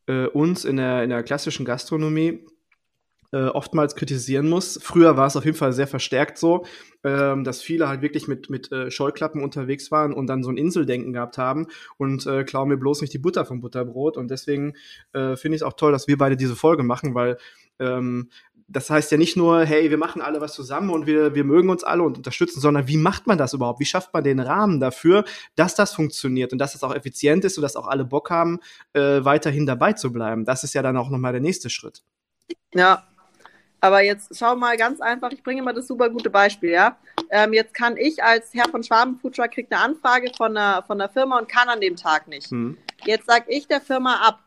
äh, 0.07 0.27
uns 0.27 0.65
in 0.65 0.77
der, 0.77 1.03
in 1.03 1.11
der 1.11 1.23
klassischen 1.23 1.67
Gastronomie 1.67 2.47
äh, 3.33 3.45
oftmals 3.45 3.97
kritisieren 3.97 4.49
muss. 4.49 4.79
Früher 4.83 5.17
war 5.17 5.27
es 5.27 5.37
auf 5.37 5.45
jeden 5.45 5.57
Fall 5.57 5.73
sehr 5.73 5.87
verstärkt 5.87 6.39
so, 6.39 6.65
ähm, 7.05 7.45
dass 7.45 7.63
viele 7.63 7.89
halt 7.89 8.03
wirklich 8.03 8.29
mit, 8.29 8.51
mit 8.51 8.71
äh, 8.73 8.91
Scheuklappen 8.91 9.43
unterwegs 9.43 9.91
waren 9.91 10.13
und 10.13 10.27
dann 10.27 10.43
so 10.43 10.51
ein 10.51 10.57
Inseldenken 10.57 11.13
gehabt 11.13 11.39
haben 11.39 11.67
und 11.99 12.27
äh, 12.27 12.45
klauen 12.45 12.69
mir 12.69 12.77
bloß 12.77 13.01
nicht 13.01 13.13
die 13.13 13.19
Butter 13.19 13.45
vom 13.45 13.61
Butterbrot. 13.61 14.17
Und 14.17 14.31
deswegen 14.31 14.75
äh, 15.13 15.37
finde 15.37 15.57
ich 15.57 15.63
es 15.63 15.67
auch 15.67 15.75
toll, 15.75 15.93
dass 15.93 16.09
wir 16.09 16.19
beide 16.19 16.37
diese 16.37 16.57
Folge 16.57 16.83
machen, 16.83 17.15
weil 17.15 17.39
ähm, 17.79 18.31
das 18.69 18.91
heißt 18.91 19.13
ja 19.13 19.19
nicht 19.19 19.37
nur, 19.37 19.65
hey, 19.65 19.91
wir 19.91 19.99
machen 19.99 20.21
alle 20.21 20.41
was 20.41 20.55
zusammen 20.55 20.91
und 20.91 21.07
wir, 21.07 21.35
wir 21.35 21.45
mögen 21.45 21.71
uns 21.71 21.85
alle 21.85 22.03
und 22.03 22.17
unterstützen, 22.17 22.61
sondern 22.61 22.89
wie 22.89 22.97
macht 22.97 23.27
man 23.27 23.39
das 23.39 23.55
überhaupt? 23.55 23.79
Wie 23.79 23.85
schafft 23.85 24.13
man 24.13 24.25
den 24.25 24.41
Rahmen 24.41 24.81
dafür, 24.81 25.25
dass 25.55 25.75
das 25.75 25.95
funktioniert 25.95 26.53
und 26.53 26.59
dass 26.59 26.75
es 26.75 26.83
auch 26.83 26.95
effizient 26.95 27.45
ist 27.45 27.59
und 27.59 27.63
dass 27.63 27.77
auch 27.77 27.87
alle 27.87 28.05
Bock 28.05 28.31
haben, 28.31 28.59
äh, 28.93 29.25
weiterhin 29.25 29.67
dabei 29.67 29.93
zu 29.93 30.13
bleiben? 30.13 30.45
Das 30.45 30.65
ist 30.65 30.75
ja 30.75 30.83
dann 30.83 30.97
auch 30.97 31.11
nochmal 31.11 31.33
der 31.33 31.41
nächste 31.41 31.71
Schritt. 31.71 32.03
Ja, 32.75 33.07
aber 33.87 34.03
jetzt 34.03 34.37
schau 34.37 34.57
mal 34.57 34.77
ganz 34.77 35.01
einfach, 35.01 35.31
ich 35.31 35.43
bringe 35.43 35.63
mal 35.63 35.73
das 35.73 35.87
super 35.87 36.11
gute 36.11 36.31
Beispiel, 36.31 36.71
ja. 36.71 36.97
Ähm, 37.31 37.53
jetzt 37.53 37.73
kann 37.75 37.97
ich 37.97 38.23
als 38.23 38.53
Herr 38.53 38.69
von 38.69 38.83
Schwaben 38.83 39.19
Foodtruck 39.19 39.51
kriegt 39.53 39.73
eine 39.73 39.83
Anfrage 39.83 40.33
von 40.37 40.57
einer, 40.57 40.83
von 40.83 41.01
einer 41.01 41.09
Firma 41.09 41.39
und 41.39 41.49
kann 41.49 41.69
an 41.69 41.81
dem 41.81 41.97
Tag 41.97 42.29
nicht. 42.29 42.51
Mhm. 42.51 42.77
Jetzt 43.05 43.27
sag 43.27 43.45
ich 43.49 43.67
der 43.69 43.81
Firma 43.81 44.17
ab. 44.27 44.41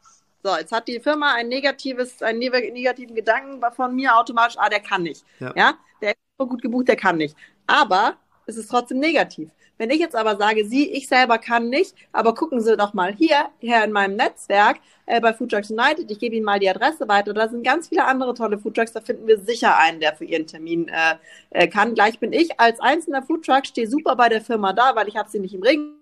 So, 0.43 0.55
jetzt 0.55 0.71
hat 0.71 0.87
die 0.87 0.99
Firma 0.99 1.33
ein 1.33 1.49
negatives, 1.49 2.21
einen 2.21 2.39
negativen 2.39 3.15
Gedanken 3.15 3.61
von 3.73 3.95
mir 3.95 4.15
automatisch, 4.15 4.57
ah, 4.57 4.69
der 4.69 4.79
kann 4.79 5.03
nicht. 5.03 5.25
Ja, 5.39 5.53
ja? 5.55 5.73
der 6.01 6.11
ist 6.11 6.17
so 6.37 6.47
gut 6.47 6.61
gebucht, 6.61 6.87
der 6.87 6.95
kann 6.95 7.17
nicht. 7.17 7.35
Aber 7.67 8.15
es 8.45 8.57
ist 8.57 8.69
trotzdem 8.69 8.99
negativ. 8.99 9.49
Wenn 9.79 9.91
ich 9.91 9.99
jetzt 9.99 10.15
aber 10.15 10.35
sage, 10.35 10.65
Sie, 10.65 10.91
ich 10.91 11.07
selber 11.07 11.37
kann 11.37 11.69
nicht, 11.69 11.95
aber 12.11 12.35
gucken 12.35 12.59
Sie 12.59 12.75
doch 12.75 12.93
mal 12.93 13.13
hier, 13.13 13.49
hier 13.59 13.81
in 13.85 13.93
meinem 13.93 14.17
Netzwerk 14.17 14.77
äh, 15.05 15.21
bei 15.21 15.33
Food 15.33 15.51
Trucks 15.51 15.71
United, 15.71 16.11
ich 16.11 16.19
gebe 16.19 16.35
Ihnen 16.35 16.43
mal 16.43 16.59
die 16.59 16.69
Adresse 16.69 17.07
weiter, 17.07 17.33
da 17.33 17.47
sind 17.47 17.63
ganz 17.63 17.87
viele 17.87 18.03
andere 18.03 18.33
tolle 18.33 18.59
Food 18.59 18.75
Trucks, 18.75 18.91
da 18.91 18.99
finden 18.99 19.25
wir 19.25 19.39
sicher 19.39 19.77
einen, 19.77 20.01
der 20.01 20.17
für 20.17 20.25
Ihren 20.25 20.47
Termin 20.47 20.89
äh, 20.89 21.15
äh, 21.51 21.67
kann. 21.69 21.95
Gleich 21.95 22.19
bin 22.19 22.33
ich 22.33 22.59
als 22.59 22.81
einzelner 22.81 23.23
Food 23.23 23.45
Truck, 23.45 23.65
stehe 23.65 23.87
super 23.87 24.17
bei 24.17 24.27
der 24.27 24.41
Firma 24.41 24.73
da, 24.73 24.97
weil 24.97 25.07
ich 25.07 25.15
habe 25.15 25.29
sie 25.29 25.39
nicht 25.39 25.55
im 25.55 25.63
Regen 25.63 25.98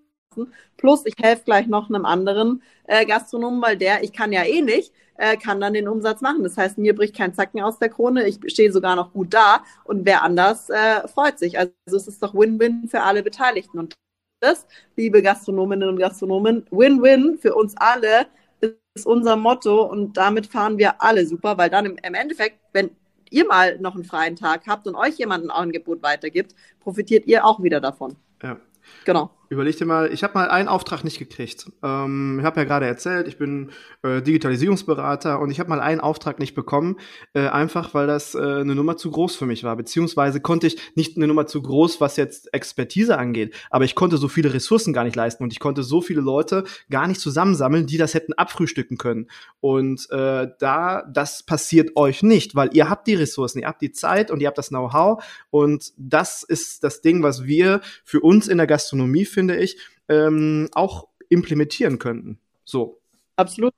Plus, 0.76 1.04
ich 1.06 1.14
helfe 1.20 1.42
gleich 1.44 1.66
noch 1.66 1.88
einem 1.88 2.04
anderen 2.04 2.62
äh, 2.86 3.04
Gastronomen, 3.04 3.62
weil 3.62 3.76
der, 3.76 4.02
ich 4.02 4.12
kann 4.12 4.32
ja 4.32 4.44
eh 4.44 4.62
nicht, 4.62 4.92
äh, 5.16 5.36
kann 5.36 5.60
dann 5.60 5.74
den 5.74 5.88
Umsatz 5.88 6.20
machen. 6.20 6.42
Das 6.42 6.56
heißt, 6.56 6.78
mir 6.78 6.94
bricht 6.94 7.16
kein 7.16 7.34
Zacken 7.34 7.60
aus 7.60 7.78
der 7.78 7.88
Krone, 7.88 8.26
ich 8.26 8.38
stehe 8.46 8.72
sogar 8.72 8.96
noch 8.96 9.12
gut 9.12 9.34
da 9.34 9.64
und 9.84 10.06
wer 10.06 10.22
anders 10.22 10.70
äh, 10.70 11.06
freut 11.08 11.38
sich. 11.38 11.58
Also 11.58 11.72
es 11.86 12.06
ist 12.06 12.22
doch 12.22 12.34
Win-Win 12.34 12.88
für 12.88 13.02
alle 13.02 13.22
Beteiligten. 13.22 13.78
Und 13.78 13.94
das, 14.40 14.66
liebe 14.96 15.22
Gastronominnen 15.22 15.88
und 15.88 15.98
Gastronomen, 15.98 16.66
Win-Win 16.70 17.38
für 17.38 17.54
uns 17.54 17.74
alle 17.76 18.26
ist 18.94 19.06
unser 19.06 19.36
Motto 19.36 19.82
und 19.82 20.16
damit 20.16 20.46
fahren 20.46 20.78
wir 20.78 21.02
alle 21.02 21.26
super, 21.26 21.58
weil 21.58 21.70
dann 21.70 21.86
im, 21.86 21.96
im 22.02 22.14
Endeffekt, 22.14 22.58
wenn 22.72 22.90
ihr 23.30 23.46
mal 23.46 23.78
noch 23.78 23.94
einen 23.94 24.04
freien 24.04 24.36
Tag 24.36 24.62
habt 24.66 24.86
und 24.86 24.94
euch 24.94 25.16
jemand 25.16 25.44
ein 25.44 25.50
Angebot 25.50 26.02
weitergibt, 26.02 26.54
profitiert 26.80 27.26
ihr 27.26 27.44
auch 27.44 27.62
wieder 27.62 27.80
davon. 27.80 28.16
Ja. 28.42 28.58
Genau. 29.04 29.30
Überleg 29.50 29.78
dir 29.78 29.86
mal, 29.86 30.12
ich 30.12 30.22
habe 30.22 30.34
mal 30.34 30.50
einen 30.50 30.68
Auftrag 30.68 31.04
nicht 31.04 31.18
gekriegt. 31.18 31.70
Ähm, 31.82 32.36
ich 32.38 32.44
habe 32.44 32.60
ja 32.60 32.64
gerade 32.64 32.84
erzählt, 32.84 33.26
ich 33.28 33.38
bin 33.38 33.70
äh, 34.02 34.20
Digitalisierungsberater 34.20 35.40
und 35.40 35.50
ich 35.50 35.58
habe 35.58 35.70
mal 35.70 35.80
einen 35.80 36.02
Auftrag 36.02 36.38
nicht 36.38 36.54
bekommen, 36.54 36.96
äh, 37.32 37.48
einfach 37.48 37.94
weil 37.94 38.06
das 38.06 38.34
äh, 38.34 38.38
eine 38.38 38.74
Nummer 38.74 38.98
zu 38.98 39.10
groß 39.10 39.36
für 39.36 39.46
mich 39.46 39.64
war. 39.64 39.74
Beziehungsweise 39.74 40.40
konnte 40.40 40.66
ich 40.66 40.76
nicht 40.96 41.16
eine 41.16 41.26
Nummer 41.26 41.46
zu 41.46 41.62
groß, 41.62 41.98
was 41.98 42.16
jetzt 42.16 42.52
Expertise 42.52 43.16
angeht, 43.16 43.54
aber 43.70 43.86
ich 43.86 43.94
konnte 43.94 44.18
so 44.18 44.28
viele 44.28 44.52
Ressourcen 44.52 44.92
gar 44.92 45.04
nicht 45.04 45.16
leisten 45.16 45.42
und 45.42 45.52
ich 45.52 45.60
konnte 45.60 45.82
so 45.82 46.02
viele 46.02 46.20
Leute 46.20 46.64
gar 46.90 47.06
nicht 47.06 47.20
zusammensammeln, 47.20 47.86
die 47.86 47.96
das 47.96 48.12
hätten 48.12 48.34
abfrühstücken 48.34 48.98
können. 48.98 49.28
Und 49.60 50.10
äh, 50.10 50.48
da, 50.58 51.04
das 51.10 51.42
passiert 51.42 51.96
euch 51.96 52.22
nicht, 52.22 52.54
weil 52.54 52.68
ihr 52.74 52.90
habt 52.90 53.06
die 53.06 53.14
Ressourcen, 53.14 53.60
ihr 53.60 53.68
habt 53.68 53.80
die 53.80 53.92
Zeit 53.92 54.30
und 54.30 54.42
ihr 54.42 54.48
habt 54.48 54.58
das 54.58 54.68
Know-how 54.68 55.24
und 55.48 55.92
das 55.96 56.42
ist 56.42 56.84
das 56.84 57.00
Ding, 57.00 57.22
was 57.22 57.44
wir 57.44 57.80
für 58.04 58.20
uns 58.20 58.46
in 58.46 58.58
der 58.58 58.66
Gastronomie 58.66 59.24
finden 59.24 59.37
finde 59.38 59.56
ich, 59.56 59.78
ähm, 60.08 60.68
auch 60.72 61.06
implementieren 61.28 62.00
könnten. 62.00 62.40
So. 62.64 62.98
Absolut. 63.36 63.72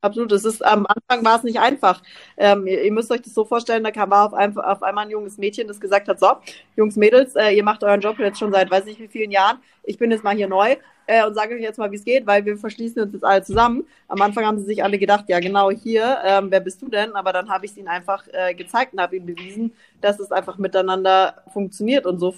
Absolut. 0.00 0.30
Es 0.30 0.44
ist 0.44 0.64
am 0.64 0.86
Anfang 0.86 1.24
war 1.24 1.38
es 1.38 1.42
nicht 1.42 1.58
einfach. 1.58 2.00
Ähm, 2.36 2.68
ihr, 2.68 2.84
ihr, 2.84 2.92
müsst 2.92 3.10
euch 3.10 3.22
das 3.22 3.34
so 3.34 3.44
vorstellen, 3.44 3.82
da 3.82 3.90
kam 3.90 4.12
auf, 4.12 4.34
ein, 4.34 4.56
auf 4.56 4.84
einmal 4.84 5.06
ein 5.06 5.10
junges 5.10 5.36
Mädchen, 5.36 5.66
das 5.66 5.80
gesagt 5.80 6.06
hat: 6.06 6.20
So, 6.20 6.28
Jungs, 6.76 6.94
Mädels, 6.94 7.34
äh, 7.34 7.50
ihr 7.50 7.64
macht 7.64 7.82
euren 7.82 8.00
Job 8.00 8.20
jetzt 8.20 8.38
schon 8.38 8.52
seit 8.52 8.70
weiß 8.70 8.84
nicht 8.84 9.00
wie 9.00 9.08
vielen 9.08 9.32
Jahren. 9.32 9.58
Ich 9.82 9.98
bin 9.98 10.12
jetzt 10.12 10.22
mal 10.22 10.36
hier 10.36 10.46
neu 10.46 10.76
äh, 11.06 11.26
und 11.26 11.34
sage 11.34 11.56
euch 11.56 11.60
jetzt 11.60 11.78
mal, 11.78 11.90
wie 11.90 11.96
es 11.96 12.04
geht, 12.04 12.24
weil 12.24 12.44
wir 12.44 12.56
verschließen 12.56 13.02
uns 13.02 13.14
jetzt 13.14 13.24
alle 13.24 13.42
zusammen. 13.42 13.84
Am 14.06 14.22
Anfang 14.22 14.44
haben 14.44 14.58
sie 14.58 14.66
sich 14.66 14.84
alle 14.84 14.98
gedacht, 14.98 15.24
ja 15.28 15.40
genau 15.40 15.72
hier, 15.72 16.18
ähm, 16.24 16.50
wer 16.50 16.60
bist 16.60 16.82
du 16.82 16.88
denn? 16.88 17.16
Aber 17.16 17.32
dann 17.32 17.48
habe 17.48 17.64
ich 17.64 17.72
es 17.72 17.76
ihnen 17.78 17.88
einfach 17.88 18.28
äh, 18.30 18.54
gezeigt 18.54 18.92
und 18.92 19.00
habe 19.00 19.16
ihnen 19.16 19.26
bewiesen, 19.26 19.72
dass 20.00 20.20
es 20.20 20.30
einfach 20.30 20.58
miteinander 20.58 21.42
funktioniert 21.52 22.06
und 22.06 22.20
so 22.20 22.34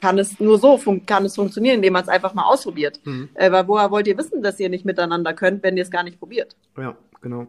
kann 0.00 0.18
es 0.18 0.38
nur 0.40 0.58
so 0.58 0.80
kann 1.06 1.24
es 1.24 1.34
funktionieren, 1.34 1.76
indem 1.76 1.94
man 1.94 2.02
es 2.02 2.08
einfach 2.08 2.34
mal 2.34 2.44
ausprobiert. 2.44 3.00
Mhm. 3.04 3.28
Äh, 3.34 3.50
weil 3.50 3.66
woher 3.68 3.90
wollt 3.90 4.06
ihr 4.06 4.16
wissen, 4.18 4.42
dass 4.42 4.60
ihr 4.60 4.68
nicht 4.68 4.84
miteinander 4.84 5.34
könnt, 5.34 5.62
wenn 5.62 5.76
ihr 5.76 5.82
es 5.82 5.90
gar 5.90 6.02
nicht 6.02 6.18
probiert? 6.18 6.56
Ja, 6.76 6.96
genau. 7.20 7.46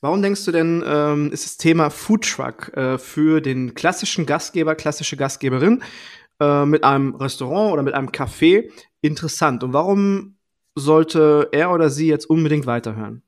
Warum 0.00 0.22
denkst 0.22 0.44
du 0.44 0.52
denn, 0.52 0.84
ähm, 0.86 1.32
ist 1.32 1.44
das 1.44 1.56
Thema 1.56 1.90
Foodtruck 1.90 2.76
äh, 2.76 2.98
für 2.98 3.40
den 3.40 3.74
klassischen 3.74 4.26
Gastgeber, 4.26 4.76
klassische 4.76 5.16
Gastgeberin 5.16 5.82
äh, 6.40 6.64
mit 6.64 6.84
einem 6.84 7.16
Restaurant 7.16 7.72
oder 7.72 7.82
mit 7.82 7.94
einem 7.94 8.10
Café 8.10 8.70
interessant? 9.00 9.64
Und 9.64 9.72
warum 9.72 10.36
sollte 10.76 11.48
er 11.50 11.72
oder 11.72 11.90
sie 11.90 12.06
jetzt 12.06 12.30
unbedingt 12.30 12.66
weiterhören? 12.66 13.22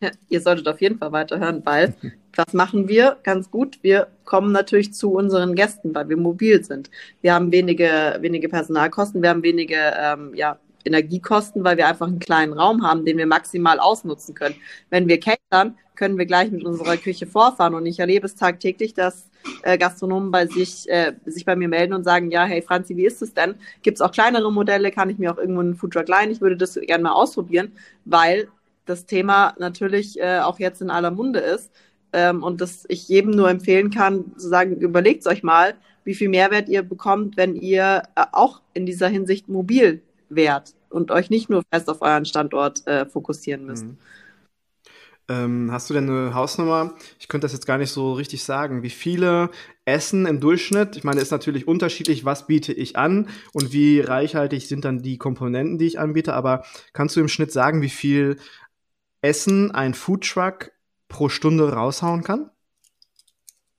Ja, 0.00 0.10
ihr 0.28 0.40
solltet 0.40 0.68
auf 0.68 0.80
jeden 0.80 0.98
Fall 0.98 1.10
weiterhören, 1.10 1.62
weil 1.64 1.94
was 2.36 2.52
machen 2.52 2.86
wir 2.86 3.18
ganz 3.24 3.50
gut? 3.50 3.78
Wir 3.82 4.06
kommen 4.24 4.52
natürlich 4.52 4.94
zu 4.94 5.12
unseren 5.12 5.56
Gästen, 5.56 5.92
weil 5.92 6.08
wir 6.08 6.16
mobil 6.16 6.62
sind. 6.62 6.88
Wir 7.20 7.34
haben 7.34 7.50
wenige, 7.50 8.16
wenige 8.20 8.48
Personalkosten, 8.48 9.22
wir 9.22 9.30
haben 9.30 9.42
wenige 9.42 9.76
ähm, 9.98 10.34
ja, 10.36 10.60
Energiekosten, 10.84 11.64
weil 11.64 11.76
wir 11.76 11.88
einfach 11.88 12.06
einen 12.06 12.20
kleinen 12.20 12.52
Raum 12.52 12.86
haben, 12.86 13.04
den 13.04 13.18
wir 13.18 13.26
maximal 13.26 13.80
ausnutzen 13.80 14.36
können. 14.36 14.54
Wenn 14.88 15.08
wir 15.08 15.18
catern, 15.18 15.76
können 15.96 16.16
wir 16.16 16.26
gleich 16.26 16.52
mit 16.52 16.64
unserer 16.64 16.96
Küche 16.96 17.26
vorfahren. 17.26 17.74
Und 17.74 17.84
ich 17.84 17.98
erlebe 17.98 18.24
es 18.24 18.36
tagtäglich, 18.36 18.94
dass 18.94 19.28
äh, 19.64 19.76
Gastronomen 19.76 20.30
bei 20.30 20.46
sich, 20.46 20.88
äh, 20.88 21.14
sich 21.26 21.44
bei 21.44 21.56
mir 21.56 21.66
melden 21.66 21.92
und 21.92 22.04
sagen, 22.04 22.30
ja, 22.30 22.44
hey 22.44 22.62
Franzi, 22.62 22.96
wie 22.96 23.04
ist 23.04 23.20
es 23.20 23.34
denn? 23.34 23.56
Gibt 23.82 23.96
es 23.96 24.00
auch 24.00 24.12
kleinere 24.12 24.52
Modelle? 24.52 24.92
Kann 24.92 25.10
ich 25.10 25.18
mir 25.18 25.32
auch 25.32 25.38
irgendwo 25.38 25.60
einen 25.60 25.74
Foodtruck 25.74 26.06
leihen? 26.06 26.30
Ich 26.30 26.40
würde 26.40 26.56
das 26.56 26.74
gerne 26.74 27.02
mal 27.02 27.12
ausprobieren, 27.12 27.72
weil 28.04 28.48
das 28.88 29.06
Thema 29.06 29.54
natürlich 29.58 30.18
äh, 30.18 30.40
auch 30.40 30.58
jetzt 30.58 30.80
in 30.80 30.90
aller 30.90 31.10
Munde 31.10 31.40
ist 31.40 31.70
ähm, 32.12 32.42
und 32.42 32.60
dass 32.60 32.84
ich 32.88 33.08
jedem 33.08 33.32
nur 33.32 33.50
empfehlen 33.50 33.90
kann, 33.90 34.36
zu 34.36 34.48
sagen, 34.48 34.76
überlegt 34.76 35.26
euch 35.26 35.42
mal, 35.42 35.74
wie 36.04 36.14
viel 36.14 36.28
Mehrwert 36.28 36.68
ihr 36.68 36.82
bekommt, 36.82 37.36
wenn 37.36 37.54
ihr 37.54 38.02
äh, 38.16 38.24
auch 38.32 38.62
in 38.72 38.86
dieser 38.86 39.08
Hinsicht 39.08 39.48
mobil 39.48 40.02
wärt 40.28 40.74
und 40.90 41.10
euch 41.10 41.30
nicht 41.30 41.50
nur 41.50 41.62
fest 41.70 41.88
auf 41.88 42.02
euren 42.02 42.24
Standort 42.24 42.86
äh, 42.86 43.06
fokussieren 43.06 43.66
müsst. 43.66 43.84
Mhm. 43.84 43.98
Ähm, 45.30 45.68
hast 45.70 45.90
du 45.90 45.94
denn 45.94 46.08
eine 46.08 46.32
Hausnummer? 46.32 46.94
Ich 47.20 47.28
könnte 47.28 47.44
das 47.44 47.52
jetzt 47.52 47.66
gar 47.66 47.76
nicht 47.76 47.90
so 47.90 48.14
richtig 48.14 48.42
sagen. 48.42 48.82
Wie 48.82 48.88
viele 48.88 49.50
essen 49.84 50.24
im 50.24 50.40
Durchschnitt? 50.40 50.96
Ich 50.96 51.04
meine, 51.04 51.20
ist 51.20 51.30
natürlich 51.30 51.68
unterschiedlich, 51.68 52.24
was 52.24 52.46
biete 52.46 52.72
ich 52.72 52.96
an 52.96 53.28
und 53.52 53.74
wie 53.74 54.00
reichhaltig 54.00 54.66
sind 54.66 54.86
dann 54.86 55.02
die 55.02 55.18
Komponenten, 55.18 55.76
die 55.76 55.86
ich 55.86 55.98
anbiete. 55.98 56.32
Aber 56.32 56.64
kannst 56.94 57.14
du 57.14 57.20
im 57.20 57.28
Schnitt 57.28 57.52
sagen, 57.52 57.82
wie 57.82 57.90
viel 57.90 58.38
Essen 59.22 59.70
ein 59.70 59.94
Foodtruck 59.94 60.72
pro 61.08 61.28
Stunde 61.28 61.72
raushauen 61.72 62.22
kann? 62.22 62.50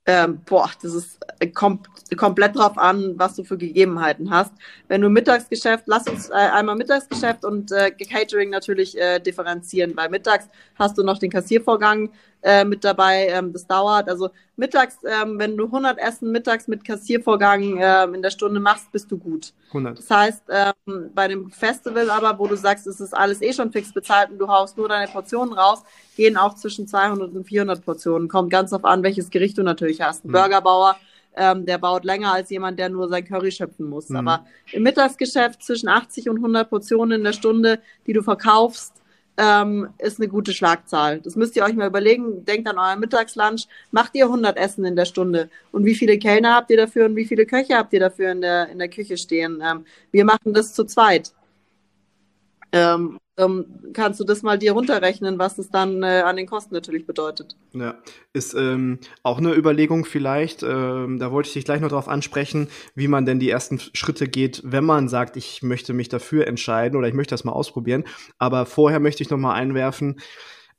Ähm, 0.05 0.41
boah, 0.43 0.71
das 0.81 0.95
ist 0.95 1.19
äh, 1.39 1.45
kom 1.47 1.83
komplett 2.17 2.55
drauf 2.55 2.79
an, 2.79 3.13
was 3.17 3.35
du 3.35 3.43
für 3.43 3.59
Gegebenheiten 3.59 4.31
hast. 4.31 4.51
Wenn 4.87 5.01
du 5.01 5.09
Mittagsgeschäft, 5.09 5.83
lass 5.85 6.07
uns 6.07 6.29
äh, 6.29 6.33
einmal 6.33 6.75
Mittagsgeschäft 6.77 7.45
und 7.45 7.71
äh, 7.71 7.91
Catering 7.91 8.49
natürlich 8.49 8.97
äh, 8.97 9.19
differenzieren, 9.19 9.95
weil 9.95 10.09
mittags 10.09 10.47
hast 10.73 10.97
du 10.97 11.03
noch 11.03 11.19
den 11.19 11.29
Kassiervorgang, 11.29 12.11
äh, 12.41 12.63
mit 12.63 12.83
dabei. 12.83 13.27
Ähm, 13.27 13.53
das 13.53 13.67
dauert. 13.67 14.09
Also 14.09 14.29
mittags, 14.55 14.97
ähm, 15.03 15.37
wenn 15.39 15.57
du 15.57 15.65
100 15.65 15.97
Essen 15.97 16.31
mittags 16.31 16.67
mit 16.67 16.83
Kassiervorgang 16.85 17.77
ähm, 17.79 18.13
in 18.15 18.21
der 18.21 18.29
Stunde 18.29 18.59
machst, 18.59 18.91
bist 18.91 19.11
du 19.11 19.17
gut. 19.17 19.53
100. 19.69 19.97
Das 19.97 20.09
heißt, 20.09 20.43
ähm, 20.49 21.11
bei 21.13 21.27
dem 21.27 21.51
Festival 21.51 22.09
aber, 22.09 22.37
wo 22.39 22.47
du 22.47 22.55
sagst, 22.55 22.87
es 22.87 22.99
ist 22.99 23.15
alles 23.15 23.41
eh 23.41 23.53
schon 23.53 23.71
fix 23.71 23.93
bezahlt 23.93 24.31
und 24.31 24.39
du 24.39 24.47
haust 24.47 24.77
nur 24.77 24.89
deine 24.89 25.07
Portionen 25.11 25.53
raus, 25.53 25.83
gehen 26.15 26.37
auch 26.37 26.55
zwischen 26.55 26.87
200 26.87 27.33
und 27.33 27.43
400 27.45 27.83
Portionen. 27.83 28.27
Kommt 28.27 28.49
ganz 28.49 28.73
auf 28.73 28.85
an, 28.85 29.03
welches 29.03 29.29
Gericht 29.29 29.57
du 29.57 29.63
natürlich 29.63 30.01
hast. 30.01 30.25
Ein 30.25 30.29
mhm. 30.29 30.33
Burgerbauer 30.33 30.95
ähm, 31.35 31.65
der 31.65 31.77
baut 31.77 32.03
länger 32.03 32.33
als 32.33 32.49
jemand, 32.49 32.79
der 32.79 32.89
nur 32.89 33.07
sein 33.07 33.23
Curry 33.23 33.51
schöpfen 33.51 33.87
muss. 33.87 34.09
Mhm. 34.09 34.17
Aber 34.17 34.45
im 34.71 34.83
Mittagsgeschäft 34.83 35.63
zwischen 35.63 35.87
80 35.87 36.29
und 36.29 36.37
100 36.37 36.69
Portionen 36.69 37.19
in 37.19 37.23
der 37.23 37.33
Stunde, 37.33 37.79
die 38.07 38.13
du 38.13 38.21
verkaufst, 38.21 38.98
ähm, 39.39 39.87
ist 39.99 40.19
eine 40.19 40.27
gute 40.27 40.53
Schlagzahl. 40.53 41.21
Das 41.21 41.37
müsst 41.37 41.55
ihr 41.55 41.63
euch 41.63 41.73
mal 41.73 41.87
überlegen. 41.87 42.43
Denkt 42.43 42.67
an 42.67 42.77
euren 42.77 42.99
Mittagslunch. 42.99 43.67
Macht 43.89 44.13
ihr 44.15 44.25
100 44.25 44.57
Essen 44.57 44.83
in 44.83 44.97
der 44.97 45.05
Stunde? 45.05 45.49
Und 45.71 45.85
wie 45.85 45.95
viele 45.95 46.19
Kellner 46.19 46.55
habt 46.55 46.69
ihr 46.71 46.77
dafür 46.77 47.05
und 47.05 47.15
wie 47.15 47.25
viele 47.25 47.45
Köche 47.45 47.77
habt 47.77 47.93
ihr 47.93 48.01
dafür 48.01 48.33
in 48.33 48.41
der, 48.41 48.67
in 48.67 48.79
der 48.79 48.89
Küche 48.89 49.17
stehen? 49.17 49.63
Ähm, 49.65 49.85
wir 50.11 50.25
machen 50.25 50.53
das 50.53 50.73
zu 50.73 50.83
zweit. 50.83 51.31
Ähm, 52.73 53.17
ähm, 53.39 53.65
kannst 53.93 54.19
du 54.19 54.23
das 54.23 54.43
mal 54.43 54.57
dir 54.59 54.73
runterrechnen, 54.73 55.39
was 55.39 55.57
es 55.57 55.69
dann 55.69 56.03
äh, 56.03 56.21
an 56.25 56.35
den 56.35 56.45
Kosten 56.45 56.73
natürlich 56.73 57.05
bedeutet. 57.05 57.55
Ja, 57.73 57.95
ist 58.33 58.53
ähm, 58.53 58.99
auch 59.23 59.37
eine 59.37 59.55
Überlegung 59.55 60.05
vielleicht, 60.05 60.63
ähm, 60.63 61.17
da 61.19 61.31
wollte 61.31 61.47
ich 61.47 61.53
dich 61.53 61.65
gleich 61.65 61.81
noch 61.81 61.89
darauf 61.89 62.07
ansprechen, 62.07 62.67
wie 62.95 63.07
man 63.07 63.25
denn 63.25 63.39
die 63.39 63.49
ersten 63.49 63.79
Schritte 63.79 64.27
geht, 64.27 64.61
wenn 64.65 64.83
man 64.83 65.07
sagt, 65.07 65.37
ich 65.37 65.63
möchte 65.63 65.93
mich 65.93 66.09
dafür 66.09 66.47
entscheiden 66.47 66.97
oder 66.97 67.07
ich 67.07 67.13
möchte 67.13 67.33
das 67.33 67.43
mal 67.43 67.53
ausprobieren. 67.53 68.03
Aber 68.37 68.65
vorher 68.65 68.99
möchte 68.99 69.23
ich 69.23 69.29
noch 69.29 69.37
mal 69.37 69.53
einwerfen, 69.53 70.19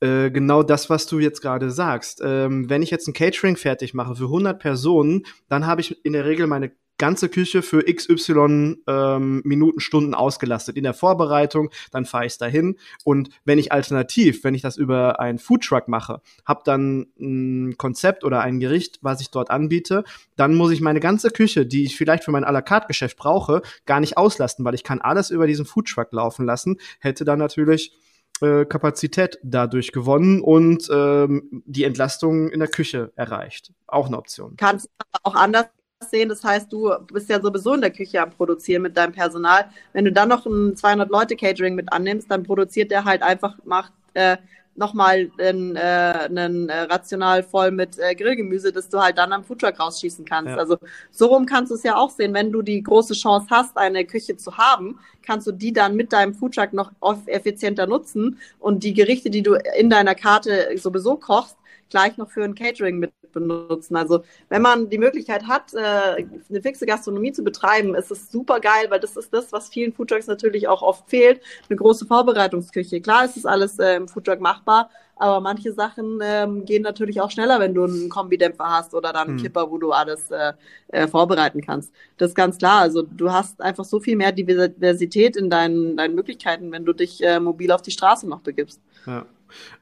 äh, 0.00 0.30
genau 0.30 0.62
das, 0.62 0.88
was 0.88 1.06
du 1.06 1.18
jetzt 1.18 1.42
gerade 1.42 1.70
sagst. 1.70 2.22
Ähm, 2.24 2.70
wenn 2.70 2.82
ich 2.82 2.90
jetzt 2.90 3.06
ein 3.06 3.12
Catering 3.12 3.56
fertig 3.56 3.92
mache 3.92 4.16
für 4.16 4.24
100 4.24 4.58
Personen, 4.58 5.26
dann 5.48 5.66
habe 5.66 5.82
ich 5.82 6.04
in 6.04 6.14
der 6.14 6.24
Regel 6.24 6.46
meine 6.46 6.72
ganze 7.00 7.30
Küche 7.30 7.62
für 7.62 7.82
XY 7.82 8.76
ähm, 8.86 9.40
Minuten, 9.44 9.80
Stunden 9.80 10.14
ausgelastet. 10.14 10.76
In 10.76 10.84
der 10.84 10.94
Vorbereitung, 10.94 11.70
dann 11.90 12.04
fahre 12.04 12.26
ich 12.26 12.36
dahin. 12.38 12.76
Und 13.04 13.30
wenn 13.44 13.58
ich 13.58 13.72
alternativ, 13.72 14.44
wenn 14.44 14.54
ich 14.54 14.62
das 14.62 14.76
über 14.76 15.18
einen 15.18 15.38
Foodtruck 15.38 15.88
mache, 15.88 16.20
habe 16.44 16.60
dann 16.64 17.06
ein 17.18 17.76
Konzept 17.78 18.22
oder 18.22 18.42
ein 18.42 18.60
Gericht, 18.60 18.98
was 19.00 19.20
ich 19.22 19.30
dort 19.30 19.50
anbiete, 19.50 20.04
dann 20.36 20.54
muss 20.54 20.70
ich 20.70 20.82
meine 20.82 21.00
ganze 21.00 21.30
Küche, 21.30 21.66
die 21.66 21.84
ich 21.84 21.96
vielleicht 21.96 22.22
für 22.22 22.32
mein 22.32 22.44
à 22.44 22.52
la 22.52 22.60
carte 22.60 22.86
Geschäft 22.86 23.16
brauche, 23.16 23.62
gar 23.86 24.00
nicht 24.00 24.18
auslasten, 24.18 24.64
weil 24.64 24.74
ich 24.74 24.84
kann 24.84 25.00
alles 25.00 25.30
über 25.30 25.46
diesen 25.46 25.64
Foodtruck 25.64 26.12
laufen 26.12 26.44
lassen, 26.44 26.76
hätte 27.00 27.24
dann 27.24 27.38
natürlich 27.38 27.96
äh, 28.42 28.66
Kapazität 28.66 29.38
dadurch 29.42 29.92
gewonnen 29.92 30.42
und 30.42 30.88
ähm, 30.92 31.62
die 31.64 31.84
Entlastung 31.84 32.50
in 32.50 32.60
der 32.60 32.68
Küche 32.68 33.10
erreicht. 33.16 33.72
Auch 33.86 34.06
eine 34.08 34.18
Option. 34.18 34.56
Kannst 34.56 34.90
auch 35.22 35.34
anders 35.34 35.66
sehen. 36.08 36.28
Das 36.28 36.42
heißt, 36.42 36.72
du 36.72 36.90
bist 37.12 37.28
ja 37.28 37.40
sowieso 37.40 37.74
in 37.74 37.82
der 37.82 37.90
Küche 37.90 38.22
am 38.22 38.30
Produzieren 38.30 38.82
mit 38.82 38.96
deinem 38.96 39.12
Personal. 39.12 39.66
Wenn 39.92 40.04
du 40.04 40.12
dann 40.12 40.28
noch 40.28 40.46
ein 40.46 40.76
200 40.76 41.10
Leute 41.10 41.36
Catering 41.36 41.74
mit 41.74 41.92
annimmst, 41.92 42.30
dann 42.30 42.42
produziert 42.42 42.90
der 42.90 43.04
halt 43.04 43.22
einfach, 43.22 43.56
macht 43.64 43.92
äh, 44.14 44.38
nochmal 44.76 45.30
einen, 45.38 45.76
äh, 45.76 45.80
einen 45.80 46.68
äh, 46.70 46.80
rational 46.82 47.42
voll 47.42 47.70
mit 47.70 47.98
äh, 47.98 48.14
Grillgemüse, 48.14 48.72
das 48.72 48.88
du 48.88 48.98
halt 48.98 49.18
dann 49.18 49.32
am 49.32 49.44
Foodtruck 49.44 49.78
rausschießen 49.78 50.24
kannst. 50.24 50.50
Ja. 50.52 50.56
Also 50.56 50.78
so 51.10 51.26
rum 51.26 51.44
kannst 51.44 51.70
du 51.70 51.74
es 51.74 51.82
ja 51.82 51.96
auch 51.96 52.10
sehen. 52.10 52.32
Wenn 52.32 52.50
du 52.50 52.62
die 52.62 52.82
große 52.82 53.14
Chance 53.14 53.48
hast, 53.50 53.76
eine 53.76 54.06
Küche 54.06 54.36
zu 54.36 54.56
haben, 54.56 54.98
kannst 55.22 55.46
du 55.46 55.52
die 55.52 55.72
dann 55.72 55.96
mit 55.96 56.12
deinem 56.14 56.34
Foodtruck 56.34 56.72
noch 56.72 56.92
effizienter 57.26 57.86
nutzen 57.86 58.38
und 58.58 58.84
die 58.84 58.94
Gerichte, 58.94 59.28
die 59.28 59.42
du 59.42 59.54
in 59.76 59.90
deiner 59.90 60.14
Karte 60.14 60.68
sowieso 60.76 61.16
kochst, 61.16 61.56
gleich 61.90 62.16
noch 62.16 62.30
für 62.30 62.44
ein 62.44 62.54
Catering 62.54 62.98
mit 62.98 63.12
benutzen. 63.32 63.96
Also 63.96 64.22
wenn 64.48 64.62
man 64.62 64.88
die 64.88 64.98
Möglichkeit 64.98 65.46
hat, 65.46 65.74
äh, 65.74 65.78
eine 65.78 66.62
fixe 66.62 66.86
Gastronomie 66.86 67.32
zu 67.32 67.42
betreiben, 67.42 67.94
ist 67.94 68.10
es 68.10 68.30
super 68.30 68.60
geil, 68.60 68.86
weil 68.88 69.00
das 69.00 69.16
ist 69.16 69.32
das, 69.32 69.52
was 69.52 69.68
vielen 69.68 69.92
Foodtrucks 69.92 70.26
natürlich 70.26 70.68
auch 70.68 70.82
oft 70.82 71.08
fehlt, 71.08 71.40
eine 71.68 71.76
große 71.76 72.06
Vorbereitungsküche. 72.06 73.00
Klar 73.00 73.24
ist 73.24 73.36
es 73.36 73.46
alles 73.46 73.78
äh, 73.78 73.96
im 73.96 74.08
Foodtruck 74.08 74.40
machbar, 74.40 74.90
aber 75.16 75.40
manche 75.40 75.72
Sachen 75.72 76.18
ähm, 76.22 76.64
gehen 76.64 76.82
natürlich 76.82 77.20
auch 77.20 77.30
schneller, 77.30 77.60
wenn 77.60 77.74
du 77.74 77.84
einen 77.84 78.08
Kombidämpfer 78.08 78.64
hast 78.64 78.94
oder 78.94 79.12
dann 79.12 79.28
einen 79.28 79.36
hm. 79.36 79.44
Kipper, 79.44 79.70
wo 79.70 79.76
du 79.76 79.92
alles 79.92 80.30
äh, 80.30 80.54
äh, 80.88 81.06
vorbereiten 81.08 81.60
kannst. 81.60 81.92
Das 82.16 82.30
ist 82.30 82.34
ganz 82.34 82.56
klar. 82.56 82.80
Also 82.80 83.02
du 83.02 83.30
hast 83.30 83.60
einfach 83.60 83.84
so 83.84 84.00
viel 84.00 84.16
mehr 84.16 84.32
Diversität 84.32 85.36
in 85.36 85.50
deinen, 85.50 85.98
deinen 85.98 86.14
Möglichkeiten, 86.14 86.72
wenn 86.72 86.86
du 86.86 86.94
dich 86.94 87.22
äh, 87.22 87.38
mobil 87.38 87.70
auf 87.70 87.82
die 87.82 87.90
Straße 87.90 88.26
noch 88.26 88.40
begibst. 88.40 88.80
Ja. 89.06 89.26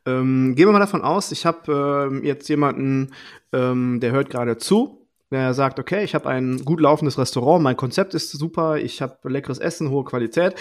Ähm, 0.07 0.55
gehen 0.55 0.67
wir 0.67 0.73
mal 0.73 0.79
davon 0.79 1.03
aus, 1.03 1.33
ich 1.33 1.47
habe 1.47 2.09
ähm, 2.11 2.25
jetzt 2.25 2.49
jemanden, 2.49 3.13
ähm, 3.53 4.01
der 4.01 4.13
hört 4.13 4.31
gerade 4.31 4.57
zu, 4.57 4.99
der 5.31 5.53
sagt, 5.53 5.79
okay, 5.79 6.05
ich 6.05 6.15
habe 6.15 6.29
ein 6.29 6.65
gut 6.65 6.81
laufendes 6.81 7.19
Restaurant, 7.19 7.63
mein 7.63 7.77
Konzept 7.77 8.15
ist 8.15 8.31
super, 8.31 8.79
ich 8.79 9.03
habe 9.03 9.29
leckeres 9.29 9.59
Essen, 9.59 9.91
hohe 9.91 10.05
Qualität. 10.05 10.55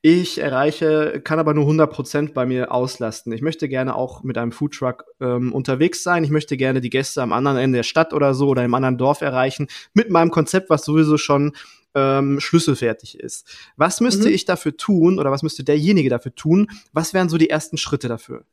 Ich 0.00 0.38
erreiche, 0.38 1.20
kann 1.24 1.40
aber 1.40 1.54
nur 1.54 1.66
100% 1.66 2.32
bei 2.32 2.46
mir 2.46 2.70
auslasten. 2.70 3.32
Ich 3.32 3.42
möchte 3.42 3.68
gerne 3.68 3.96
auch 3.96 4.22
mit 4.22 4.38
einem 4.38 4.52
Foodtruck 4.52 5.04
ähm, 5.20 5.52
unterwegs 5.52 6.04
sein. 6.04 6.22
Ich 6.22 6.30
möchte 6.30 6.56
gerne 6.56 6.80
die 6.80 6.90
Gäste 6.90 7.20
am 7.20 7.32
anderen 7.32 7.58
Ende 7.58 7.78
der 7.78 7.82
Stadt 7.82 8.12
oder 8.12 8.34
so 8.34 8.48
oder 8.48 8.64
im 8.64 8.74
anderen 8.74 8.96
Dorf 8.96 9.22
erreichen 9.22 9.66
mit 9.92 10.08
meinem 10.08 10.30
Konzept, 10.30 10.70
was 10.70 10.84
sowieso 10.84 11.18
schon 11.18 11.52
ähm, 11.94 12.40
schlüsselfertig 12.40 13.18
ist. 13.20 13.46
Was 13.76 14.00
müsste 14.00 14.28
mhm. 14.28 14.34
ich 14.34 14.44
dafür 14.44 14.76
tun 14.76 15.18
oder 15.18 15.30
was 15.30 15.42
müsste 15.42 15.64
derjenige 15.64 16.08
dafür 16.08 16.34
tun? 16.34 16.68
Was 16.92 17.14
wären 17.14 17.28
so 17.28 17.38
die 17.38 17.50
ersten 17.50 17.76
Schritte 17.76 18.08
dafür? 18.08 18.44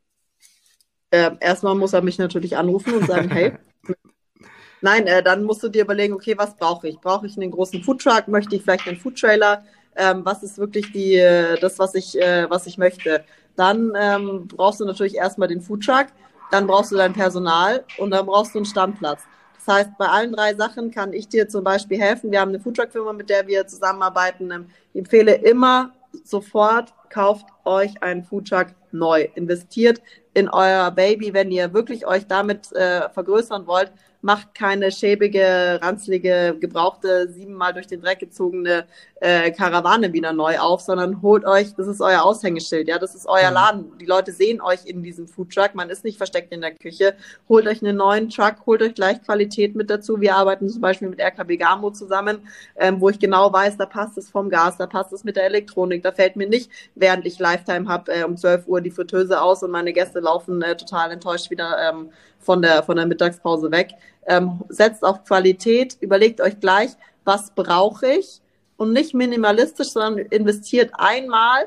Äh, 1.10 1.32
erstmal 1.40 1.74
muss 1.74 1.92
er 1.92 2.02
mich 2.02 2.18
natürlich 2.18 2.56
anrufen 2.56 2.94
und 2.94 3.06
sagen, 3.06 3.30
hey, 3.30 3.52
Nein, 4.82 5.06
äh, 5.06 5.22
dann 5.22 5.44
musst 5.44 5.62
du 5.62 5.68
dir 5.68 5.82
überlegen, 5.82 6.14
okay, 6.14 6.36
was 6.38 6.56
brauche 6.56 6.88
ich? 6.88 6.98
Brauche 7.00 7.26
ich 7.26 7.36
einen 7.36 7.50
großen 7.50 7.82
Foodtruck? 7.82 8.28
Möchte 8.28 8.56
ich 8.56 8.62
vielleicht 8.62 8.88
einen 8.88 8.96
Foodtrailer? 8.96 9.64
Ähm, 9.96 10.24
was 10.24 10.42
ist 10.42 10.58
wirklich 10.58 10.92
die, 10.92 11.16
äh, 11.16 11.58
das, 11.60 11.78
was 11.78 11.94
ich, 11.94 12.18
äh, 12.18 12.48
was 12.48 12.66
ich 12.66 12.78
möchte? 12.78 13.24
Dann 13.56 13.92
ähm, 13.94 14.48
brauchst 14.48 14.80
du 14.80 14.84
natürlich 14.84 15.16
erstmal 15.16 15.48
den 15.48 15.60
Foodtruck, 15.60 16.06
dann 16.50 16.66
brauchst 16.66 16.92
du 16.92 16.96
dein 16.96 17.12
Personal 17.12 17.84
und 17.98 18.10
dann 18.10 18.24
brauchst 18.24 18.54
du 18.54 18.58
einen 18.58 18.64
Standplatz. 18.64 19.20
Das 19.64 19.74
heißt, 19.74 19.90
bei 19.98 20.06
allen 20.06 20.32
drei 20.32 20.54
Sachen 20.54 20.90
kann 20.90 21.12
ich 21.12 21.28
dir 21.28 21.48
zum 21.48 21.64
Beispiel 21.64 22.00
helfen. 22.00 22.30
Wir 22.30 22.40
haben 22.40 22.48
eine 22.50 22.60
Foodtruck-Firma, 22.60 23.12
mit 23.12 23.28
der 23.28 23.46
wir 23.46 23.66
zusammenarbeiten. 23.66 24.50
Ähm, 24.50 24.66
ich 24.92 25.00
empfehle 25.00 25.34
immer 25.34 25.92
sofort, 26.24 26.92
kauft 27.10 27.46
euch 27.64 28.02
einen 28.02 28.24
Foodtruck 28.24 28.68
neu. 28.92 29.28
Investiert 29.34 30.00
in 30.34 30.48
euer 30.48 30.90
Baby, 30.90 31.32
wenn 31.34 31.50
ihr 31.50 31.72
wirklich 31.72 32.06
euch 32.06 32.26
damit 32.26 32.72
äh, 32.72 33.08
vergrößern 33.10 33.66
wollt 33.66 33.92
macht 34.22 34.54
keine 34.54 34.92
schäbige, 34.92 35.78
ranzlige, 35.82 36.56
gebrauchte, 36.60 37.28
siebenmal 37.30 37.72
durch 37.72 37.86
den 37.86 38.00
Dreck 38.00 38.18
gezogene 38.18 38.86
äh, 39.20 39.50
Karawane 39.50 40.12
wieder 40.12 40.32
neu 40.32 40.58
auf, 40.58 40.80
sondern 40.80 41.20
holt 41.20 41.44
euch, 41.44 41.74
das 41.74 41.86
ist 41.86 42.00
euer 42.00 42.22
Aushängeschild, 42.22 42.88
ja, 42.88 42.98
das 42.98 43.14
ist 43.14 43.26
euer 43.26 43.50
mhm. 43.50 43.54
Laden. 43.54 43.98
Die 43.98 44.06
Leute 44.06 44.32
sehen 44.32 44.60
euch 44.62 44.86
in 44.86 45.02
diesem 45.02 45.28
Foodtruck, 45.28 45.74
man 45.74 45.90
ist 45.90 46.04
nicht 46.04 46.16
versteckt 46.16 46.52
in 46.52 46.62
der 46.62 46.74
Küche. 46.74 47.14
Holt 47.48 47.66
euch 47.66 47.82
einen 47.82 47.98
neuen 47.98 48.30
Truck, 48.30 48.56
holt 48.64 48.82
euch 48.82 48.94
gleich 48.94 49.22
Qualität 49.22 49.76
mit 49.76 49.90
dazu. 49.90 50.20
Wir 50.20 50.34
arbeiten 50.36 50.68
zum 50.68 50.80
Beispiel 50.80 51.08
mit 51.08 51.20
RKB 51.20 51.58
Gamo 51.58 51.90
zusammen, 51.90 52.48
ähm, 52.76 53.00
wo 53.00 53.10
ich 53.10 53.18
genau 53.18 53.52
weiß, 53.52 53.76
da 53.76 53.84
passt 53.84 54.16
es 54.16 54.30
vom 54.30 54.48
Gas, 54.48 54.78
da 54.78 54.86
passt 54.86 55.12
es 55.12 55.22
mit 55.22 55.36
der 55.36 55.44
Elektronik, 55.44 56.02
da 56.02 56.12
fällt 56.12 56.36
mir 56.36 56.48
nicht, 56.48 56.70
während 56.94 57.26
ich 57.26 57.38
Lifetime 57.38 57.88
habe, 57.88 58.12
äh, 58.12 58.24
um 58.24 58.38
12 58.38 58.66
Uhr 58.66 58.80
die 58.80 58.90
Fritteuse 58.90 59.40
aus 59.40 59.62
und 59.62 59.70
meine 59.70 59.92
Gäste 59.92 60.20
laufen 60.20 60.62
äh, 60.62 60.76
total 60.76 61.12
enttäuscht 61.12 61.50
wieder 61.50 61.76
ähm, 61.90 62.10
von 62.38 62.62
der, 62.62 62.82
von 62.82 62.96
der 62.96 63.04
Mittagspause 63.04 63.70
weg. 63.70 63.90
Ähm, 64.26 64.60
setzt 64.70 65.04
auf 65.04 65.24
Qualität, 65.24 65.98
überlegt 66.00 66.40
euch 66.40 66.58
gleich, 66.58 66.90
was 67.24 67.54
brauche 67.54 68.06
ich 68.06 68.40
und 68.80 68.94
nicht 68.94 69.12
minimalistisch, 69.12 69.90
sondern 69.90 70.16
investiert 70.30 70.92
einmal 70.94 71.66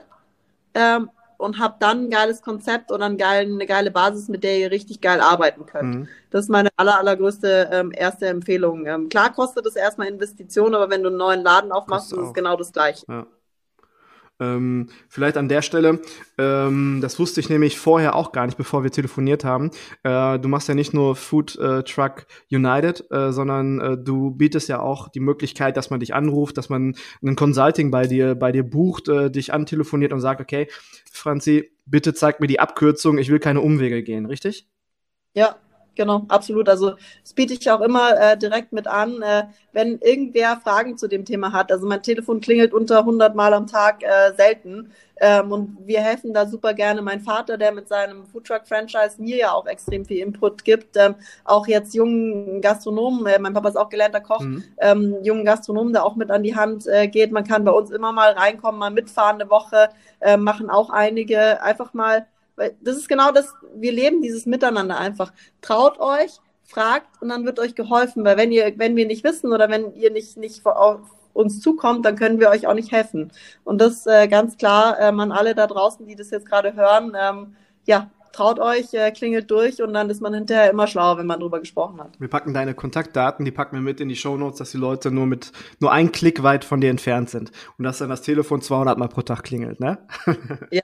ähm, 0.74 1.12
und 1.38 1.60
habt 1.60 1.84
dann 1.84 2.06
ein 2.06 2.10
geiles 2.10 2.42
Konzept 2.42 2.92
oder 2.92 3.06
ein 3.06 3.18
geil, 3.18 3.46
eine 3.46 3.68
geile 3.68 3.92
Basis, 3.92 4.30
mit 4.30 4.44
der 4.44 4.58
ihr 4.58 4.72
richtig 4.72 5.00
geil 5.00 5.22
arbeiten 5.22 5.68
könnt. 5.68 5.96
Mhm. 5.96 6.08
Das 6.32 6.46
ist 6.46 6.50
meine 6.50 6.70
aller, 6.76 6.98
allergrößte 6.98 7.70
ähm, 7.72 7.92
erste 7.96 8.26
Empfehlung. 8.26 8.88
Ähm, 8.88 9.10
klar 9.10 9.32
kostet 9.32 9.64
es 9.68 9.76
erstmal 9.76 10.08
Investition, 10.08 10.74
aber 10.74 10.90
wenn 10.90 11.04
du 11.04 11.10
einen 11.10 11.20
neuen 11.20 11.44
Laden 11.44 11.72
aufmachst, 11.72 12.12
ist 12.14 12.18
es 12.18 12.34
genau 12.34 12.56
das 12.56 12.74
Gleiche. 12.74 13.06
Ja. 13.08 13.28
Ähm, 14.40 14.90
vielleicht 15.10 15.38
an 15.38 15.48
der 15.48 15.62
Stelle, 15.62 16.02
ähm, 16.38 17.00
das 17.02 17.20
wusste 17.20 17.40
ich 17.40 17.50
nämlich 17.50 17.78
vorher 17.78 18.16
auch 18.16 18.32
gar 18.32 18.46
nicht, 18.46 18.58
bevor 18.58 18.84
wir 18.84 18.92
telefoniert 18.92 19.46
haben. 19.46 19.72
Äh, 20.04 20.40
du 20.40 20.48
machst 20.50 20.68
ja 20.68 20.76
nicht 20.76 20.94
nur 20.94 21.16
Food 21.16 21.56
äh, 21.58 21.84
Truck 21.84 22.26
United, 22.52 23.06
äh, 23.12 23.32
sondern 23.32 23.80
äh, 23.80 23.98
du 23.98 24.32
bietest 24.32 24.70
ja 24.70 24.80
auch 24.80 25.10
die 25.10 25.20
Möglichkeit, 25.20 25.78
dass 25.78 25.90
man 25.90 26.00
dich 26.00 26.14
anruft, 26.14 26.58
dass 26.58 26.70
man 26.70 26.96
ein 27.24 27.36
Consulting 27.36 27.92
bei 27.92 28.08
dir, 28.08 28.36
bei 28.36 28.52
dir 28.52 28.64
bucht, 28.64 29.08
äh, 29.08 29.30
dich 29.30 29.54
antelefoniert 29.54 30.14
und 30.14 30.22
sagt, 30.22 30.42
okay, 30.42 30.68
Franzi, 31.12 31.72
bitte 31.86 32.14
zeig 32.14 32.40
mir 32.40 32.48
die 32.48 32.60
Abkürzung, 32.60 33.18
ich 33.18 33.30
will 33.30 33.40
keine 33.40 33.62
Umwege 33.62 34.04
gehen, 34.04 34.26
richtig? 34.26 34.68
Ja, 35.34 35.58
genau, 35.96 36.26
absolut. 36.28 36.70
Also 36.70 36.96
das 37.22 37.34
biete 37.34 37.54
ich 37.54 37.70
auch 37.70 37.82
immer 37.82 38.20
äh, 38.20 38.38
direkt 38.38 38.74
mit 38.74 38.88
an, 38.88 39.22
äh, 39.22 39.44
wenn 39.72 40.00
irgendwer 40.00 40.58
Fragen 40.58 40.98
zu 40.98 41.08
dem 41.08 41.26
Thema 41.26 41.52
hat. 41.52 41.72
Also 41.72 41.88
mein 41.88 42.04
Telefon 42.04 42.42
klingelt 42.42 42.74
unter 42.74 43.00
100 43.00 43.36
Mal 43.36 43.54
am 43.54 43.68
Tag 43.68 44.04
äh, 44.04 44.34
selten. 44.36 44.92
Ähm, 45.20 45.52
und 45.52 45.78
wir 45.86 46.02
helfen 46.02 46.34
da 46.34 46.48
super 46.48 46.74
gerne. 46.74 47.02
Mein 47.02 47.22
Vater, 47.22 47.58
der 47.58 47.72
mit 47.72 47.88
seinem 47.88 48.26
Foodtruck-Franchise 48.26 49.22
mir 49.22 49.38
ja 49.38 49.52
auch 49.54 49.68
extrem 49.68 50.06
viel 50.06 50.18
Input 50.18 50.66
gibt, 50.66 50.98
ähm, 50.98 51.16
auch 51.46 51.68
jetzt 51.68 51.94
jungen 51.94 52.62
Gastronomen, 52.62 53.26
äh, 53.28 53.40
mein 53.40 53.54
Papa 53.54 53.70
ist 53.70 53.78
auch 53.78 53.90
gelernter 53.90 54.22
Koch, 54.22 54.42
mhm. 54.42 54.64
ähm, 54.80 55.18
jungen 55.24 55.46
Gastronomen 55.46 55.94
da 55.94 56.02
auch 56.02 56.16
mit 56.16 56.32
an 56.32 56.44
die 56.44 56.56
Hand 56.56 56.88
äh, 56.88 57.08
geht. 57.08 57.32
Man 57.32 57.46
kann 57.46 57.64
bei 57.64 57.72
uns 57.72 57.92
immer 57.92 58.12
mal 58.12 58.34
reinkommen, 58.34 58.80
mal 58.80 58.92
mitfahren 58.92 59.40
eine 59.40 59.50
Woche, 59.50 59.90
äh, 60.20 60.36
machen 60.36 60.70
auch 60.70 60.90
einige 60.90 61.62
einfach 61.62 61.94
mal 61.94 62.26
weil 62.56 62.76
das 62.82 62.98
ist 62.98 63.10
genau 63.10 63.32
das, 63.32 63.54
wir 63.76 63.92
leben 63.92 64.22
dieses 64.22 64.46
Miteinander 64.46 64.98
einfach. 64.98 65.34
Traut 65.62 66.00
euch, 66.00 66.40
fragt 66.64 67.22
und 67.22 67.30
dann 67.30 67.46
wird 67.46 67.60
euch 67.60 67.76
geholfen, 67.76 68.24
weil 68.24 68.38
wenn 68.38 68.52
ihr, 68.52 68.74
wenn 68.78 68.96
wir 68.96 69.06
nicht 69.06 69.24
wissen 69.24 69.52
oder 69.54 69.70
wenn 69.70 69.94
ihr 69.96 70.12
nicht, 70.12 70.38
nicht 70.38 70.66
auf 70.66 71.02
uns 71.34 71.60
zukommt, 71.62 72.06
dann 72.06 72.16
können 72.16 72.40
wir 72.40 72.50
euch 72.50 72.68
auch 72.68 72.74
nicht 72.74 72.92
helfen. 72.92 73.32
Und 73.64 73.82
das 73.82 74.06
äh, 74.06 74.28
ganz 74.28 74.58
klar 74.58 74.98
ähm, 75.00 75.20
an 75.20 75.32
alle 75.32 75.56
da 75.56 75.68
draußen, 75.68 76.06
die 76.06 76.16
das 76.16 76.30
jetzt 76.30 76.48
gerade 76.48 76.76
hören, 76.76 77.14
ähm, 77.20 77.56
ja, 77.86 78.10
traut 78.34 78.60
euch, 78.60 78.94
äh, 78.94 79.12
klingelt 79.12 79.50
durch 79.52 79.82
und 79.82 79.94
dann 79.94 80.10
ist 80.10 80.22
man 80.22 80.34
hinterher 80.34 80.70
immer 80.70 80.88
schlauer, 80.88 81.18
wenn 81.18 81.28
man 81.28 81.40
drüber 81.40 81.60
gesprochen 81.60 82.00
hat. 82.02 82.20
Wir 82.20 82.28
packen 82.28 82.54
deine 82.54 82.74
Kontaktdaten, 82.74 83.46
die 83.46 83.52
packen 83.52 83.76
wir 83.76 83.82
mit 83.82 84.00
in 84.00 84.10
die 84.10 84.16
Show 84.16 84.38
Notes, 84.38 84.58
dass 84.58 84.72
die 84.72 84.78
Leute 84.78 85.12
nur 85.12 85.26
mit 85.26 85.52
nur 85.80 85.92
einen 85.92 86.12
Klick 86.12 86.44
weit 86.44 86.66
von 86.66 86.82
dir 86.82 86.90
entfernt 86.90 87.30
sind 87.30 87.52
und 87.78 87.86
dass 87.86 88.00
dann 88.00 88.10
das 88.10 88.22
Telefon 88.22 88.62
200 88.62 88.98
Mal 88.98 89.08
pro 89.08 89.22
Tag 89.22 89.44
klingelt, 89.44 89.80
ne? 89.80 90.00
ja, 90.72 90.82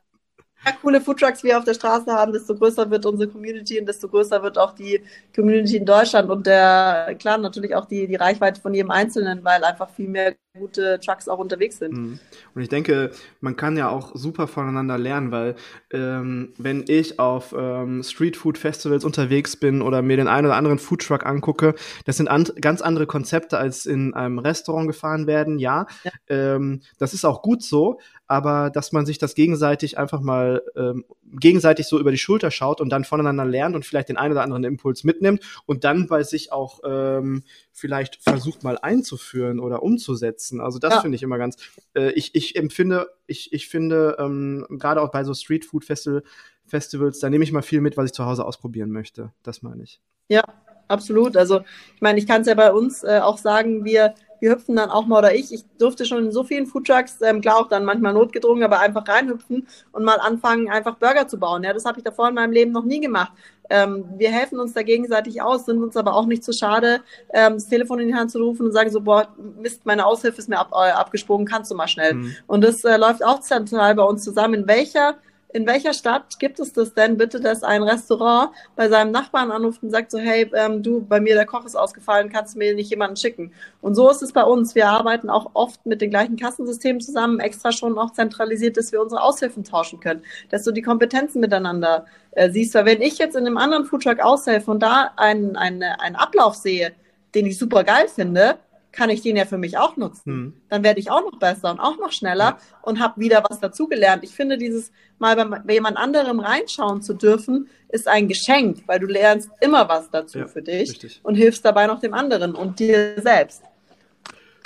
coole 0.82 1.02
Foodtrucks 1.02 1.44
wir 1.44 1.58
auf 1.58 1.64
der 1.64 1.74
Straße 1.74 2.12
haben, 2.12 2.34
desto 2.34 2.56
größer 2.56 2.90
wird 2.90 3.06
unsere 3.06 3.30
Community 3.30 3.80
und 3.80 3.86
desto 3.86 4.08
größer 4.08 4.42
wird 4.44 4.58
auch 4.58 4.74
die 4.74 5.02
Community 5.36 5.78
in 5.78 5.86
Deutschland 5.86 6.30
und 6.30 6.46
der, 6.46 7.16
klar, 7.20 7.38
natürlich 7.38 7.76
auch 7.76 7.86
die, 7.86 8.08
die 8.08 8.16
Reichweite 8.16 8.62
von 8.62 8.74
jedem 8.74 8.92
Einzelnen, 8.92 9.44
weil 9.44 9.64
einfach 9.64 9.90
viel 9.90 10.08
mehr 10.08 10.36
gute 10.60 11.00
Trucks 11.00 11.28
auch 11.28 11.40
unterwegs 11.40 11.80
sind. 11.80 11.94
Mhm. 11.94 12.20
Und 12.54 12.62
ich 12.62 12.70
denke, 12.70 13.12
man 13.42 13.56
kann 13.56 13.78
ja 13.78 13.90
auch 13.90 14.12
super 14.14 14.48
voneinander 14.48 14.98
lernen, 14.98 15.32
weil 15.32 15.56
ähm, 15.92 16.54
wenn 16.58 16.86
ich 16.88 17.20
auf 17.20 17.56
ähm, 17.58 18.04
Street 18.04 18.38
Food 18.38 18.58
Festivals 18.58 19.06
unterwegs 19.06 19.56
bin 19.56 19.82
oder 19.82 20.02
mir 20.02 20.18
den 20.18 20.28
einen 20.28 20.48
oder 20.48 20.56
anderen 20.56 20.80
Foodtruck 20.80 21.26
angucke, 21.26 21.76
das 22.06 22.18
sind 22.18 22.28
an 22.28 22.46
ganz 22.62 22.82
andere 22.82 23.08
Konzepte 23.08 23.58
als 23.58 23.86
in 23.86 24.14
einem 24.14 24.40
Restaurant 24.40 24.88
gefahren 24.88 25.28
werden. 25.28 25.60
Ja, 25.60 25.88
ja. 26.04 26.12
Ähm, 26.28 26.82
das 26.98 27.14
ist 27.14 27.26
auch 27.26 27.42
gut 27.42 27.64
so, 27.64 28.00
aber 28.28 28.70
dass 28.70 28.92
man 28.92 29.06
sich 29.06 29.18
das 29.18 29.34
gegenseitig 29.34 29.98
einfach 29.98 30.22
mal 30.22 30.62
ähm, 30.76 31.06
gegenseitig 31.32 31.88
so 31.88 32.00
über 32.00 32.12
die 32.12 32.18
Schulter 32.18 32.52
schaut 32.52 32.82
und 32.82 32.90
dann 32.90 33.04
voneinander 33.04 33.46
lernt 33.46 33.76
und 33.76 33.86
vielleicht 33.86 34.10
den 34.10 34.18
einen 34.18 34.34
oder 34.34 34.44
anderen 34.44 34.64
Impuls 34.64 35.04
mitnimmt 35.04 35.44
und 35.66 35.84
dann 35.84 36.08
bei 36.08 36.24
sich 36.24 36.52
auch 36.52 36.80
ähm, 36.84 37.44
vielleicht 37.72 38.22
versucht 38.22 38.64
mal 38.64 38.78
einzuführen 38.78 39.60
oder 39.60 39.84
umzusetzen. 39.84 40.49
Also 40.60 40.80
das 40.80 40.96
ja. 40.96 41.02
finde 41.02 41.16
ich 41.16 41.24
immer 41.24 41.38
ganz. 41.38 41.58
Äh, 41.96 42.12
ich, 42.12 42.36
ich 42.36 42.56
empfinde, 42.56 43.10
ich, 43.28 43.54
ich 43.54 43.68
finde, 43.68 44.18
ähm, 44.20 44.66
gerade 44.70 45.02
auch 45.02 45.12
bei 45.12 45.24
so 45.24 45.34
Street 45.34 45.66
Food 45.66 45.86
Festival, 45.86 46.24
Festivals, 46.66 47.20
da 47.20 47.30
nehme 47.30 47.44
ich 47.44 47.52
mal 47.52 47.62
viel 47.62 47.82
mit, 47.82 47.98
was 47.98 48.06
ich 48.06 48.14
zu 48.14 48.26
Hause 48.26 48.46
ausprobieren 48.46 48.92
möchte. 48.92 49.32
Das 49.44 49.62
meine 49.62 49.84
ich. 49.84 50.00
Ja, 50.28 50.44
absolut. 50.88 51.36
Also 51.36 51.62
ich 51.96 52.02
meine, 52.02 52.20
ich 52.20 52.28
kann 52.28 52.42
es 52.42 52.48
ja 52.48 52.54
bei 52.54 52.72
uns 52.72 53.04
äh, 53.04 53.20
auch 53.22 53.38
sagen, 53.38 53.84
wir 53.86 54.14
wir 54.40 54.52
hüpfen 54.52 54.76
dann 54.76 54.90
auch 54.90 55.06
mal, 55.06 55.20
oder 55.20 55.36
ich, 55.36 55.54
ich 55.54 55.66
durfte 55.78 56.06
schon 56.06 56.26
in 56.26 56.32
so 56.32 56.44
vielen 56.44 56.68
Foodtrucks, 56.68 57.22
ähm, 57.22 57.42
klar 57.42 57.58
auch 57.58 57.68
dann 57.68 57.86
manchmal 57.86 58.14
notgedrungen, 58.14 58.64
aber 58.64 58.80
einfach 58.80 59.08
reinhüpfen 59.08 59.68
und 59.92 60.04
mal 60.04 60.18
anfangen, 60.20 60.70
einfach 60.70 60.96
Burger 60.96 61.28
zu 61.28 61.40
bauen. 61.40 61.64
Ja, 61.64 61.74
das 61.74 61.86
habe 61.86 61.98
ich 61.98 62.04
davor 62.04 62.30
in 62.30 62.36
meinem 62.36 62.52
Leben 62.52 62.72
noch 62.72 62.86
nie 62.86 63.00
gemacht. 63.00 63.32
Ähm, 63.70 64.06
wir 64.18 64.32
helfen 64.32 64.60
uns 64.60 64.74
da 64.74 64.82
gegenseitig 64.82 65.42
aus, 65.42 65.66
sind 65.66 65.82
uns 65.82 65.96
aber 65.96 66.16
auch 66.16 66.26
nicht 66.26 66.44
zu 66.44 66.54
schade, 66.54 67.02
ähm, 67.34 67.54
das 67.54 67.68
Telefon 67.68 68.00
in 68.00 68.08
die 68.08 68.16
Hand 68.16 68.32
zu 68.32 68.40
rufen 68.40 68.66
und 68.66 68.72
sagen 68.72 68.90
so, 68.90 69.02
boah, 69.02 69.28
Mist, 69.60 69.86
meine 69.86 70.06
Aushilfe 70.06 70.40
ist 70.40 70.50
mir 70.50 70.58
ab, 70.58 70.72
äh, 70.74 70.92
abgesprungen, 70.92 71.46
kannst 71.46 71.70
du 71.70 71.76
mal 71.76 71.88
schnell. 71.88 72.16
Mhm. 72.16 72.36
Und 72.48 72.64
das 72.64 72.84
äh, 72.84 72.98
läuft 72.98 73.24
auch 73.24 73.42
zentral 73.42 73.94
bei 73.96 74.04
uns 74.04 74.24
zusammen. 74.24 74.56
In 74.56 74.68
welcher 74.68 75.16
in 75.52 75.66
welcher 75.66 75.94
Stadt 75.94 76.38
gibt 76.38 76.60
es 76.60 76.74
das 76.74 76.94
denn 76.94 77.18
bitte, 77.18 77.40
dass 77.40 77.64
ein 77.64 77.82
Restaurant 77.82 78.52
bei 78.76 78.88
seinem 78.88 79.12
Nachbarn 79.12 79.50
anruft 79.52 79.82
und 79.82 79.90
sagt 79.90 80.12
so, 80.12 80.20
hey, 80.20 80.50
ähm, 80.54 80.84
du, 80.84 81.02
bei 81.02 81.20
mir 81.20 81.34
der 81.34 81.48
Koch 81.48 81.66
ist 81.66 81.76
ausgefallen, 81.76 82.30
kannst 82.30 82.54
du 82.54 82.60
mir 82.60 82.76
nicht 82.76 82.92
jemanden 82.92 83.16
schicken? 83.16 83.52
Und 83.82 83.96
so 83.96 84.10
ist 84.10 84.22
es 84.22 84.32
bei 84.32 84.44
uns. 84.44 84.76
Wir 84.76 84.88
arbeiten 84.88 85.30
auch 85.30 85.52
oft 85.56 85.84
mit 85.88 86.02
den 86.02 86.12
gleichen 86.12 86.36
Kassensystemen 86.36 87.02
zusammen, 87.02 87.40
extra 87.40 87.72
schon 87.72 87.98
auch 87.98 88.14
zentralisiert, 88.14 88.78
dass 88.78 88.92
wir 88.92 89.02
unsere 89.02 89.24
Aushilfen 89.24 89.64
tauschen 89.64 90.00
können, 90.00 90.22
dass 90.50 90.64
du 90.64 90.72
die 90.72 90.84
Kompetenzen 90.84 91.40
miteinander 91.40 92.06
äh, 92.32 92.52
siehst. 92.52 92.76
Weil 92.76 92.86
wenn 92.86 93.02
ich 93.02 93.18
jetzt 93.18 93.36
in 93.36 93.48
einem 93.48 93.58
anderen 93.58 93.86
Foodtruck 93.86 94.20
aushelfe 94.20 94.70
und 94.70 94.84
da 94.84 95.14
einen, 95.18 95.56
einen, 95.56 95.82
einen 95.82 96.16
Ablauf 96.16 96.54
sehe, 96.54 96.92
den 97.34 97.48
ich 97.48 97.58
super 97.58 97.84
geil 97.84 98.08
finde, 98.08 98.60
kann 98.92 99.10
ich 99.10 99.22
den 99.22 99.36
ja 99.36 99.46
für 99.46 99.58
mich 99.58 99.78
auch 99.78 99.98
nutzen. 99.98 100.32
Hm. 100.32 100.54
Dann 100.70 100.84
werde 100.84 101.00
ich 101.00 101.12
auch 101.12 101.22
noch 101.22 101.38
besser 101.38 101.72
und 101.72 101.80
auch 101.80 101.98
noch 101.98 102.12
schneller 102.12 102.46
ja. 102.46 102.60
und 102.82 103.00
habe 103.00 103.20
wieder 103.22 103.44
was 103.48 103.60
dazugelernt. 103.60 104.24
Ich 104.24 104.32
finde, 104.32 104.58
dieses 104.58 104.92
mal 105.20 105.36
bei, 105.36 105.60
bei, 105.60 105.74
jemand 105.74 105.98
anderem 105.98 106.40
reinschauen 106.40 107.02
zu 107.02 107.14
dürfen, 107.14 107.70
ist 107.90 108.08
ein 108.08 108.28
Geschenk, 108.28 108.84
weil 108.88 109.00
du 109.00 109.08
lernst 109.08 109.50
immer 109.62 109.88
was 109.90 110.10
dazu 110.10 110.40
ja, 110.40 110.48
für 110.48 110.62
dich 110.62 110.90
richtig. 110.90 111.20
und 111.24 111.36
hilfst 111.36 111.64
dabei 111.66 111.88
noch 111.88 112.00
dem 112.00 112.14
anderen 112.14 112.56
und 112.56 112.80
dir 112.80 113.16
selbst. 113.22 113.64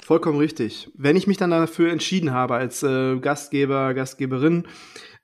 Vollkommen 0.03 0.37
richtig. 0.37 0.89
Wenn 0.95 1.15
ich 1.15 1.27
mich 1.27 1.37
dann 1.37 1.51
dafür 1.51 1.91
entschieden 1.91 2.33
habe, 2.33 2.55
als 2.55 2.83
äh, 2.83 3.17
Gastgeber, 3.17 3.93
Gastgeberin, 3.93 4.67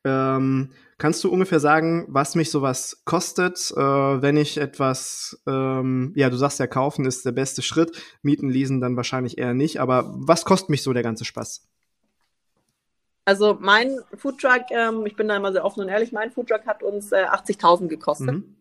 ähm, 0.04 0.70
Kannst 1.00 1.24
du 1.24 1.32
ungefähr 1.32 1.62
sagen, 1.62 2.06
was 2.10 2.36
mich 2.36 2.52
sowas 2.52 3.04
kostet, 3.06 3.72
äh, 3.72 3.82
wenn 3.82 4.36
ich 4.36 4.58
etwas, 4.58 5.42
ähm, 5.48 6.12
ja, 6.14 6.30
du 6.30 6.36
sagst 6.36 6.60
ja, 6.60 6.68
kaufen 6.68 7.06
ist 7.06 7.26
der 7.26 7.32
beste 7.32 7.62
Schritt, 7.62 7.98
mieten, 8.22 8.50
leasen 8.50 8.82
dann 8.82 8.98
wahrscheinlich 8.98 9.38
eher 9.38 9.54
nicht, 9.54 9.80
aber 9.80 10.14
was 10.18 10.44
kostet 10.44 10.70
mich 10.70 10.84
so 10.84 10.92
der 10.92 11.02
ganze 11.02 11.24
Spaß? 11.24 11.66
Also 13.24 13.58
mein 13.62 13.98
Foodtruck, 14.14 14.66
ähm, 14.72 15.06
ich 15.06 15.16
bin 15.16 15.30
da 15.30 15.38
immer 15.38 15.54
sehr 15.54 15.64
offen 15.64 15.80
und 15.84 15.88
ehrlich, 15.88 16.12
mein 16.12 16.32
Foodtruck 16.32 16.66
hat 16.66 16.84
uns 16.84 17.14
äh, 17.14 17.24
80.000 17.24 17.88
gekostet. 17.88 18.36
Mhm. 18.36 18.58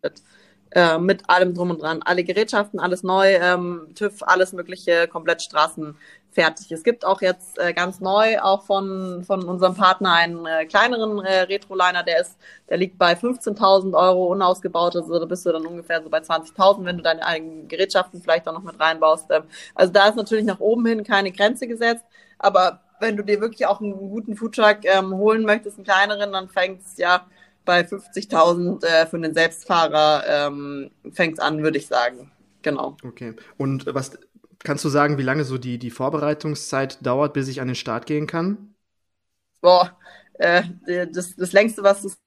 Äh, 0.71 0.99
mit 0.99 1.27
allem 1.27 1.55
drum 1.55 1.71
und 1.71 1.81
dran. 1.81 2.01
Alle 2.05 2.23
Gerätschaften, 2.23 2.79
alles 2.79 3.01
neu, 3.01 3.33
ähm, 3.33 3.87
TÜV, 3.95 4.21
alles 4.21 4.53
mögliche, 4.53 5.07
komplett 5.07 5.41
Straßen 5.41 5.95
fertig. 6.31 6.71
Es 6.71 6.83
gibt 6.83 7.05
auch 7.05 7.21
jetzt 7.21 7.57
äh, 7.57 7.73
ganz 7.73 7.99
neu 7.99 8.39
auch 8.39 8.63
von, 8.63 9.23
von 9.25 9.43
unserem 9.45 9.73
Partner 9.73 10.13
einen 10.13 10.45
äh, 10.45 10.65
kleineren 10.67 11.25
äh, 11.25 11.41
Retroliner, 11.41 12.03
der 12.03 12.21
ist, 12.21 12.37
der 12.69 12.77
liegt 12.77 12.99
bei 12.99 13.13
15.000 13.13 13.97
Euro 13.97 14.27
unausgebaut, 14.27 14.95
also 14.95 15.17
da 15.17 15.25
bist 15.25 15.43
du 15.47 15.51
dann 15.51 15.65
ungefähr 15.65 16.03
so 16.03 16.09
bei 16.09 16.19
20.000, 16.19 16.85
wenn 16.85 16.97
du 16.97 17.03
deine 17.03 17.25
eigenen 17.25 17.67
Gerätschaften 17.67 18.21
vielleicht 18.21 18.47
auch 18.47 18.53
noch 18.53 18.61
mit 18.61 18.79
reinbaust. 18.79 19.25
Ähm, 19.31 19.43
also 19.73 19.91
da 19.91 20.09
ist 20.09 20.17
natürlich 20.17 20.45
nach 20.45 20.59
oben 20.59 20.85
hin 20.85 21.03
keine 21.03 21.31
Grenze 21.31 21.67
gesetzt, 21.67 22.05
aber 22.37 22.81
wenn 22.99 23.17
du 23.17 23.23
dir 23.23 23.41
wirklich 23.41 23.65
auch 23.65 23.81
einen 23.81 23.97
guten 23.97 24.35
Foodtruck 24.35 24.79
ähm, 24.83 25.15
holen 25.15 25.45
möchtest, 25.45 25.77
einen 25.77 25.85
kleineren, 25.85 26.31
dann 26.31 26.47
fängt 26.47 26.81
es 26.85 26.97
ja 26.97 27.25
bei 27.69 27.81
50.000 27.81 28.83
äh, 28.83 29.05
für 29.05 29.19
den 29.19 29.35
Selbstfahrer 29.35 30.23
ähm, 30.27 30.89
fängt 31.11 31.39
an, 31.39 31.61
würde 31.61 31.77
ich 31.77 31.85
sagen. 31.85 32.31
Genau. 32.63 32.97
Okay. 33.03 33.35
Und 33.57 33.85
was 33.93 34.17
Kannst 34.61 34.83
du 34.83 34.89
sagen, 34.89 35.17
wie 35.17 35.23
lange 35.23 35.45
so 35.45 35.57
die, 35.57 35.79
die 35.79 35.89
Vorbereitungszeit 35.89 37.05
dauert, 37.05 37.33
bis 37.33 37.47
ich 37.47 37.61
an 37.61 37.67
den 37.67 37.75
Start 37.75 38.05
gehen 38.05 38.27
kann? 38.27 38.75
Boah, 39.61 39.97
äh, 40.33 40.63
das, 41.13 41.35
das 41.35 41.53
längste, 41.53 41.81
was 41.81 42.03
es 42.03 42.17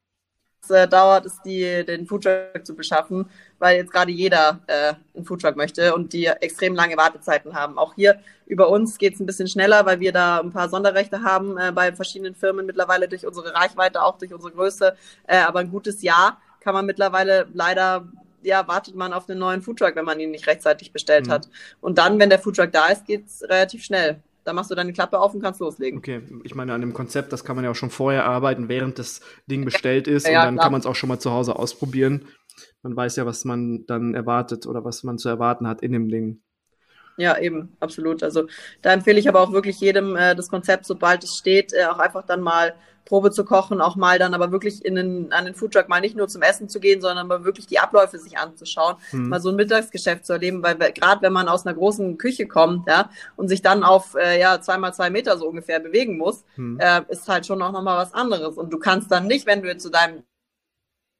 äh, 0.70 0.86
dauert, 0.86 1.26
ist 1.26 1.40
die, 1.44 1.84
den 1.84 2.06
Foodtruck 2.06 2.64
zu 2.64 2.74
beschaffen, 2.74 3.28
weil 3.58 3.76
jetzt 3.76 3.92
gerade 3.92 4.12
jeder 4.12 4.60
äh, 4.66 4.94
einen 5.14 5.24
Foodtruck 5.24 5.56
möchte 5.56 5.94
und 5.94 6.12
die 6.12 6.26
extrem 6.26 6.74
lange 6.74 6.96
Wartezeiten 6.96 7.54
haben. 7.54 7.78
Auch 7.78 7.94
hier 7.94 8.20
über 8.46 8.68
uns 8.68 8.98
geht 8.98 9.14
es 9.14 9.20
ein 9.20 9.26
bisschen 9.26 9.48
schneller, 9.48 9.86
weil 9.86 10.00
wir 10.00 10.12
da 10.12 10.40
ein 10.40 10.52
paar 10.52 10.68
Sonderrechte 10.68 11.22
haben 11.22 11.58
äh, 11.58 11.72
bei 11.72 11.92
verschiedenen 11.92 12.34
Firmen 12.34 12.66
mittlerweile 12.66 13.08
durch 13.08 13.26
unsere 13.26 13.54
Reichweite, 13.54 14.02
auch 14.02 14.18
durch 14.18 14.32
unsere 14.32 14.52
Größe. 14.52 14.96
Äh, 15.26 15.38
aber 15.38 15.60
ein 15.60 15.70
gutes 15.70 16.02
Jahr 16.02 16.40
kann 16.60 16.74
man 16.74 16.86
mittlerweile 16.86 17.48
leider 17.52 18.06
ja, 18.44 18.66
wartet 18.66 18.96
man 18.96 19.12
auf 19.12 19.28
einen 19.28 19.38
neuen 19.38 19.62
Foodtruck, 19.62 19.94
wenn 19.94 20.04
man 20.04 20.18
ihn 20.18 20.32
nicht 20.32 20.48
rechtzeitig 20.48 20.92
bestellt 20.92 21.28
mhm. 21.28 21.30
hat. 21.30 21.48
Und 21.80 21.98
dann, 21.98 22.18
wenn 22.18 22.28
der 22.28 22.40
Foodtruck 22.40 22.72
da 22.72 22.88
ist, 22.88 23.06
geht's 23.06 23.44
relativ 23.44 23.84
schnell. 23.84 24.20
Da 24.44 24.52
machst 24.52 24.70
du 24.70 24.74
deine 24.74 24.92
Klappe 24.92 25.20
auf 25.20 25.34
und 25.34 25.40
kannst 25.40 25.60
loslegen. 25.60 25.98
Okay, 25.98 26.22
ich 26.42 26.54
meine, 26.54 26.74
an 26.74 26.80
dem 26.80 26.92
Konzept, 26.92 27.32
das 27.32 27.44
kann 27.44 27.56
man 27.56 27.64
ja 27.64 27.70
auch 27.70 27.76
schon 27.76 27.90
vorher 27.90 28.24
arbeiten, 28.24 28.68
während 28.68 28.98
das 28.98 29.20
Ding 29.46 29.64
bestellt 29.64 30.08
ist. 30.08 30.26
Ja, 30.26 30.40
und 30.40 30.46
dann 30.46 30.54
klar. 30.54 30.64
kann 30.64 30.72
man 30.72 30.80
es 30.80 30.86
auch 30.86 30.96
schon 30.96 31.08
mal 31.08 31.18
zu 31.18 31.30
Hause 31.30 31.56
ausprobieren. 31.56 32.26
Man 32.82 32.96
weiß 32.96 33.16
ja, 33.16 33.26
was 33.26 33.44
man 33.44 33.86
dann 33.86 34.14
erwartet 34.14 34.66
oder 34.66 34.84
was 34.84 35.04
man 35.04 35.18
zu 35.18 35.28
erwarten 35.28 35.68
hat 35.68 35.82
in 35.82 35.92
dem 35.92 36.08
Ding. 36.08 36.42
Ja, 37.16 37.38
eben, 37.38 37.76
absolut. 37.78 38.22
Also 38.22 38.46
da 38.80 38.92
empfehle 38.92 39.20
ich 39.20 39.28
aber 39.28 39.40
auch 39.40 39.52
wirklich 39.52 39.78
jedem 39.80 40.16
äh, 40.16 40.34
das 40.34 40.48
Konzept, 40.48 40.86
sobald 40.86 41.22
es 41.24 41.36
steht, 41.36 41.72
äh, 41.72 41.84
auch 41.84 41.98
einfach 41.98 42.24
dann 42.24 42.40
mal 42.40 42.74
Probe 43.04 43.30
zu 43.30 43.44
kochen, 43.44 43.80
auch 43.80 43.96
mal 43.96 44.18
dann 44.18 44.34
aber 44.34 44.52
wirklich 44.52 44.84
in 44.84 44.94
den, 44.94 45.32
an 45.32 45.44
den 45.44 45.54
Foodtruck 45.54 45.88
mal 45.88 46.00
nicht 46.00 46.16
nur 46.16 46.28
zum 46.28 46.42
Essen 46.42 46.68
zu 46.68 46.80
gehen, 46.80 47.00
sondern 47.00 47.26
mal 47.26 47.44
wirklich 47.44 47.66
die 47.66 47.78
Abläufe 47.78 48.18
sich 48.18 48.38
anzuschauen, 48.38 48.96
hm. 49.10 49.28
mal 49.28 49.40
so 49.40 49.50
ein 49.50 49.56
Mittagsgeschäft 49.56 50.24
zu 50.24 50.34
erleben, 50.34 50.62
weil 50.62 50.76
gerade 50.76 51.22
wenn 51.22 51.32
man 51.32 51.48
aus 51.48 51.66
einer 51.66 51.74
großen 51.74 52.18
Küche 52.18 52.46
kommt, 52.46 52.88
ja, 52.88 53.10
und 53.36 53.48
sich 53.48 53.62
dann 53.62 53.82
auf 53.84 54.14
äh, 54.14 54.40
ja 54.40 54.60
zweimal 54.60 54.94
zwei 54.94 55.10
Meter 55.10 55.36
so 55.36 55.48
ungefähr 55.48 55.80
bewegen 55.80 56.16
muss, 56.16 56.44
hm. 56.54 56.78
äh, 56.80 57.02
ist 57.08 57.28
halt 57.28 57.46
schon 57.46 57.60
auch 57.62 57.72
nochmal 57.72 57.98
was 57.98 58.14
anderes. 58.14 58.56
Und 58.56 58.72
du 58.72 58.78
kannst 58.78 59.10
dann 59.10 59.26
nicht, 59.26 59.46
wenn 59.46 59.62
du 59.62 59.68
jetzt 59.68 59.82
zu 59.82 59.90
deinem 59.90 60.22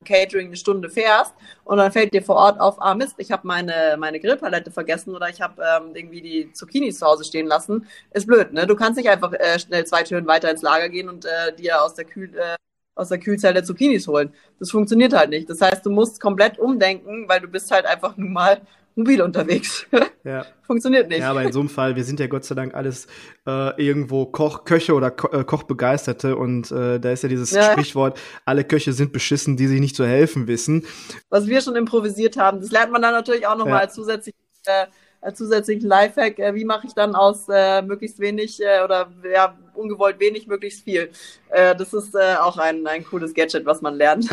Catering 0.05 0.49
eine 0.49 0.57
Stunde 0.57 0.91
fährst 0.91 1.35
und 1.65 1.79
dann 1.79 1.93
fällt 1.93 2.15
dir 2.15 2.23
vor 2.23 2.37
Ort 2.37 2.61
auf, 2.61 2.81
ah 2.81 2.95
Mist, 2.95 3.15
ich 3.19 3.31
habe 3.31 3.47
meine, 3.47 3.97
meine 3.99 4.21
Grillpalette 4.21 4.71
vergessen 4.71 5.15
oder 5.15 5.29
ich 5.29 5.41
habe 5.41 5.63
ähm, 5.63 5.95
irgendwie 5.95 6.21
die 6.21 6.53
Zucchini 6.53 6.93
zu 6.93 7.07
Hause 7.07 7.25
stehen 7.25 7.47
lassen, 7.47 7.87
ist 8.13 8.27
blöd, 8.27 8.53
ne? 8.53 8.67
Du 8.67 8.77
kannst 8.77 8.97
nicht 8.97 9.09
einfach 9.09 9.33
äh, 9.33 9.59
schnell 9.59 9.85
zwei 9.87 10.03
Türen 10.03 10.27
weiter 10.27 10.51
ins 10.51 10.63
Lager 10.63 10.89
gehen 10.89 11.09
und 11.09 11.25
äh, 11.25 11.55
dir 11.57 11.83
aus 11.83 11.95
der 11.95 12.05
Kühl 12.05 12.35
äh, 12.37 12.57
aus 12.95 13.09
der 13.09 13.19
Kühlzelle 13.19 13.63
Zucchinis 13.65 14.07
holen. 14.07 14.35
Das 14.59 14.71
funktioniert 14.71 15.15
halt 15.15 15.31
nicht. 15.31 15.49
Das 15.49 15.61
heißt, 15.61 15.85
du 15.85 15.91
musst 15.91 16.21
komplett 16.21 16.59
umdenken, 16.59 17.29
weil 17.29 17.41
du 17.41 17.49
bist 17.49 17.71
halt 17.71 17.87
einfach 17.87 18.17
nun 18.19 18.33
mal 18.33 18.61
mobil 18.95 19.23
unterwegs. 19.23 19.87
Ja. 20.25 20.47
Funktioniert 20.63 21.09
nicht. 21.09 21.19
Ja, 21.19 21.33
aber 21.33 21.43
in 21.43 21.51
so 21.51 21.59
einem 21.59 21.69
Fall, 21.69 21.97
wir 21.97 22.05
sind 22.05 22.21
ja 22.21 22.29
Gott 22.29 22.45
sei 22.45 22.55
Dank 22.55 22.75
alles 22.75 23.09
äh, 23.45 23.85
irgendwo 23.85 24.25
Koch, 24.27 24.63
Köche 24.65 24.95
oder 24.95 25.11
Ko 25.11 25.29
äh, 25.37 25.43
Kochbegeisterte 25.43 26.37
und 26.37 26.71
äh, 26.71 27.01
da 27.01 27.11
ist 27.11 27.25
ja 27.25 27.29
dieses 27.29 27.51
ja. 27.51 27.73
Sprichwort, 27.73 28.21
alle 28.45 28.63
Köche 28.63 28.93
sind 28.93 29.13
beschissen, 29.13 29.57
die 29.57 29.67
sich 29.67 29.81
nicht 29.81 29.97
zu 29.97 30.07
helfen 30.07 30.47
wissen. 30.47 30.87
Was 31.29 31.49
wir 31.49 31.61
schon 31.61 31.75
improvisiert 31.75 32.37
haben, 32.37 32.61
das 32.61 32.71
lernt 32.71 32.93
man 32.93 33.03
dann 33.03 33.15
natürlich 33.15 33.49
auch 33.49 33.59
nochmal 33.59 33.83
ja. 33.83 33.89
zusätzlich 33.89 34.37
äh, 34.67 34.87
zusätzlichen 35.35 35.89
Lifehack, 35.89 36.39
äh, 36.39 36.55
wie 36.55 36.65
mache 36.65 36.87
ich 36.87 36.95
dann 36.95 37.15
aus 37.15 37.47
äh, 37.49 37.83
möglichst 37.83 38.19
wenig 38.19 38.61
äh, 38.61 38.83
oder 38.85 39.11
ja, 39.33 39.57
ungewollt 39.75 40.19
wenig 40.21 40.47
möglichst 40.47 40.85
viel. 40.85 41.11
Äh, 41.51 41.77
das 41.77 41.95
ist 41.95 42.15
äh, 42.15 42.37
auch 42.41 42.59
ein, 42.59 42.87
ein 42.87 43.05
cooles 43.05 43.35
Gadget, 43.35 43.65
was 43.65 43.83
man 43.83 43.95
lernt. 43.95 44.29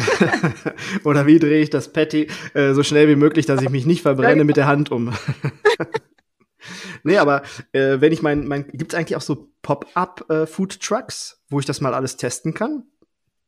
oder 1.03 1.25
wie 1.27 1.39
drehe 1.39 1.61
ich 1.61 1.69
das 1.69 1.93
Patty 1.93 2.27
äh, 2.53 2.73
so 2.73 2.83
schnell 2.83 3.07
wie 3.07 3.15
möglich, 3.15 3.45
dass 3.45 3.61
ich 3.61 3.69
mich 3.69 3.85
nicht 3.85 4.01
verbrenne 4.01 4.43
mit 4.43 4.57
der 4.57 4.67
Hand 4.67 4.91
um. 4.91 5.13
nee, 7.03 7.17
aber 7.17 7.43
äh, 7.71 8.01
wenn 8.01 8.11
ich 8.11 8.21
mein, 8.21 8.47
mein 8.47 8.67
gibt 8.67 8.93
es 8.93 8.97
eigentlich 8.97 9.15
auch 9.15 9.21
so 9.21 9.49
Pop-up-Food-Trucks, 9.61 11.33
äh, 11.33 11.45
wo 11.49 11.59
ich 11.59 11.65
das 11.65 11.81
mal 11.81 11.93
alles 11.93 12.17
testen 12.17 12.53
kann? 12.53 12.83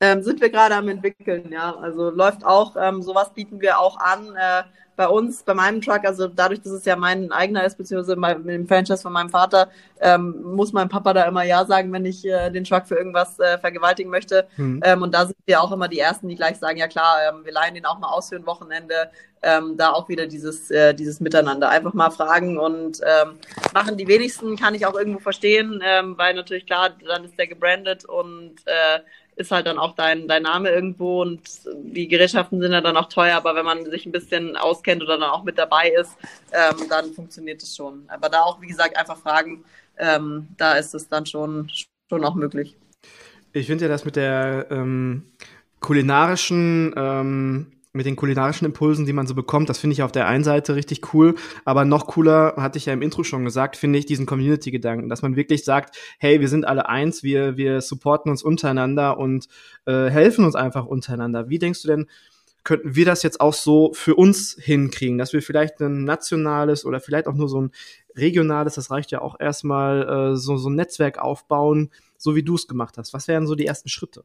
Ähm, 0.02 0.20
sind 0.24 0.40
wir 0.40 0.50
gerade 0.50 0.74
am 0.74 0.88
entwickeln, 0.88 1.52
ja. 1.52 1.76
Also 1.76 2.10
läuft 2.10 2.44
auch, 2.44 2.74
ähm, 2.76 3.02
sowas 3.02 3.32
bieten 3.32 3.60
wir 3.60 3.78
auch 3.78 3.96
an. 3.98 4.34
Äh, 4.34 4.64
bei 4.96 5.08
uns, 5.08 5.42
bei 5.42 5.54
meinem 5.54 5.80
Truck, 5.80 6.04
also 6.04 6.28
dadurch, 6.28 6.60
dass 6.60 6.72
es 6.72 6.84
ja 6.84 6.96
mein 6.96 7.32
eigener 7.32 7.64
ist, 7.64 7.78
beziehungsweise 7.78 8.16
mit 8.16 8.46
dem 8.46 8.68
Franchise 8.68 9.02
von 9.02 9.12
meinem 9.12 9.30
Vater, 9.30 9.68
ähm, 10.00 10.42
muss 10.42 10.72
mein 10.72 10.88
Papa 10.88 11.14
da 11.14 11.24
immer 11.24 11.44
Ja 11.44 11.64
sagen, 11.64 11.92
wenn 11.92 12.04
ich 12.04 12.24
äh, 12.26 12.50
den 12.50 12.64
Truck 12.64 12.86
für 12.86 12.96
irgendwas 12.96 13.38
äh, 13.38 13.58
vergewaltigen 13.58 14.10
möchte. 14.10 14.46
Mhm. 14.56 14.80
Ähm, 14.84 15.02
und 15.02 15.14
da 15.14 15.26
sind 15.26 15.38
wir 15.46 15.62
auch 15.62 15.72
immer 15.72 15.88
die 15.88 15.98
Ersten, 15.98 16.28
die 16.28 16.36
gleich 16.36 16.58
sagen, 16.58 16.76
ja 16.76 16.88
klar, 16.88 17.16
ähm, 17.28 17.44
wir 17.44 17.52
leihen 17.52 17.74
den 17.74 17.86
auch 17.86 17.98
mal 17.98 18.08
aus 18.08 18.28
für 18.28 18.36
ein 18.36 18.46
Wochenende. 18.46 19.10
Ähm, 19.44 19.76
da 19.76 19.90
auch 19.90 20.08
wieder 20.08 20.28
dieses, 20.28 20.70
äh, 20.70 20.94
dieses 20.94 21.18
Miteinander. 21.18 21.68
Einfach 21.68 21.94
mal 21.94 22.10
fragen 22.10 22.58
und 22.58 23.00
ähm, 23.00 23.38
machen 23.74 23.96
die 23.96 24.06
wenigsten, 24.06 24.56
kann 24.56 24.76
ich 24.76 24.86
auch 24.86 24.94
irgendwo 24.94 25.18
verstehen, 25.18 25.82
ähm, 25.84 26.16
weil 26.16 26.34
natürlich 26.34 26.64
klar, 26.64 26.90
dann 27.08 27.24
ist 27.24 27.36
der 27.36 27.48
gebrandet 27.48 28.04
und 28.04 28.54
äh, 28.66 29.00
ist 29.36 29.50
halt 29.50 29.66
dann 29.66 29.78
auch 29.78 29.94
dein, 29.94 30.28
dein 30.28 30.42
Name 30.42 30.70
irgendwo 30.70 31.22
und 31.22 31.40
die 31.84 32.08
Gerätschaften 32.08 32.60
sind 32.60 32.72
ja 32.72 32.80
dann 32.80 32.96
auch 32.96 33.08
teuer, 33.08 33.36
aber 33.36 33.54
wenn 33.54 33.64
man 33.64 33.84
sich 33.90 34.06
ein 34.06 34.12
bisschen 34.12 34.56
auskennt 34.56 35.02
oder 35.02 35.18
dann 35.18 35.30
auch 35.30 35.42
mit 35.42 35.58
dabei 35.58 35.90
ist, 35.90 36.16
ähm, 36.52 36.88
dann 36.88 37.12
funktioniert 37.12 37.62
es 37.62 37.74
schon. 37.74 38.04
Aber 38.08 38.28
da 38.28 38.42
auch, 38.42 38.60
wie 38.60 38.66
gesagt, 38.66 38.96
einfach 38.96 39.16
fragen, 39.16 39.64
ähm, 39.98 40.48
da 40.56 40.74
ist 40.74 40.94
es 40.94 41.08
dann 41.08 41.26
schon, 41.26 41.70
schon 42.10 42.24
auch 42.24 42.34
möglich. 42.34 42.76
Ich 43.52 43.66
finde 43.66 43.84
ja 43.84 43.88
das 43.88 44.04
mit 44.04 44.16
der 44.16 44.66
ähm, 44.70 45.32
kulinarischen 45.80 46.94
ähm, 46.96 47.72
mit 47.92 48.06
den 48.06 48.16
kulinarischen 48.16 48.64
Impulsen, 48.64 49.04
die 49.04 49.12
man 49.12 49.26
so 49.26 49.34
bekommt, 49.34 49.68
das 49.68 49.78
finde 49.78 49.92
ich 49.92 50.02
auf 50.02 50.12
der 50.12 50.26
einen 50.26 50.44
Seite 50.44 50.74
richtig 50.74 51.12
cool, 51.12 51.34
aber 51.64 51.84
noch 51.84 52.06
cooler, 52.06 52.54
hatte 52.56 52.78
ich 52.78 52.86
ja 52.86 52.92
im 52.92 53.02
Intro 53.02 53.22
schon 53.22 53.44
gesagt, 53.44 53.76
finde 53.76 53.98
ich 53.98 54.06
diesen 54.06 54.24
Community-Gedanken, 54.24 55.08
dass 55.08 55.22
man 55.22 55.36
wirklich 55.36 55.64
sagt, 55.64 55.96
hey, 56.18 56.40
wir 56.40 56.48
sind 56.48 56.66
alle 56.66 56.88
eins, 56.88 57.22
wir, 57.22 57.56
wir 57.56 57.80
supporten 57.82 58.30
uns 58.30 58.42
untereinander 58.42 59.18
und 59.18 59.46
äh, 59.84 60.08
helfen 60.08 60.44
uns 60.44 60.54
einfach 60.54 60.86
untereinander. 60.86 61.50
Wie 61.50 61.58
denkst 61.58 61.82
du 61.82 61.88
denn, 61.88 62.06
könnten 62.64 62.94
wir 62.94 63.04
das 63.04 63.22
jetzt 63.22 63.40
auch 63.40 63.54
so 63.54 63.92
für 63.92 64.14
uns 64.14 64.56
hinkriegen, 64.58 65.18
dass 65.18 65.32
wir 65.32 65.42
vielleicht 65.42 65.80
ein 65.80 66.04
nationales 66.04 66.84
oder 66.84 67.00
vielleicht 67.00 67.26
auch 67.26 67.34
nur 67.34 67.48
so 67.48 67.60
ein 67.60 67.72
regionales, 68.16 68.76
das 68.76 68.90
reicht 68.90 69.10
ja 69.10 69.20
auch 69.20 69.38
erstmal, 69.38 70.32
äh, 70.32 70.36
so, 70.36 70.56
so 70.56 70.70
ein 70.70 70.76
Netzwerk 70.76 71.18
aufbauen, 71.18 71.90
so 72.16 72.36
wie 72.36 72.42
du 72.42 72.54
es 72.54 72.68
gemacht 72.68 72.96
hast. 72.98 73.12
Was 73.12 73.28
wären 73.28 73.46
so 73.46 73.54
die 73.54 73.66
ersten 73.66 73.88
Schritte? 73.88 74.24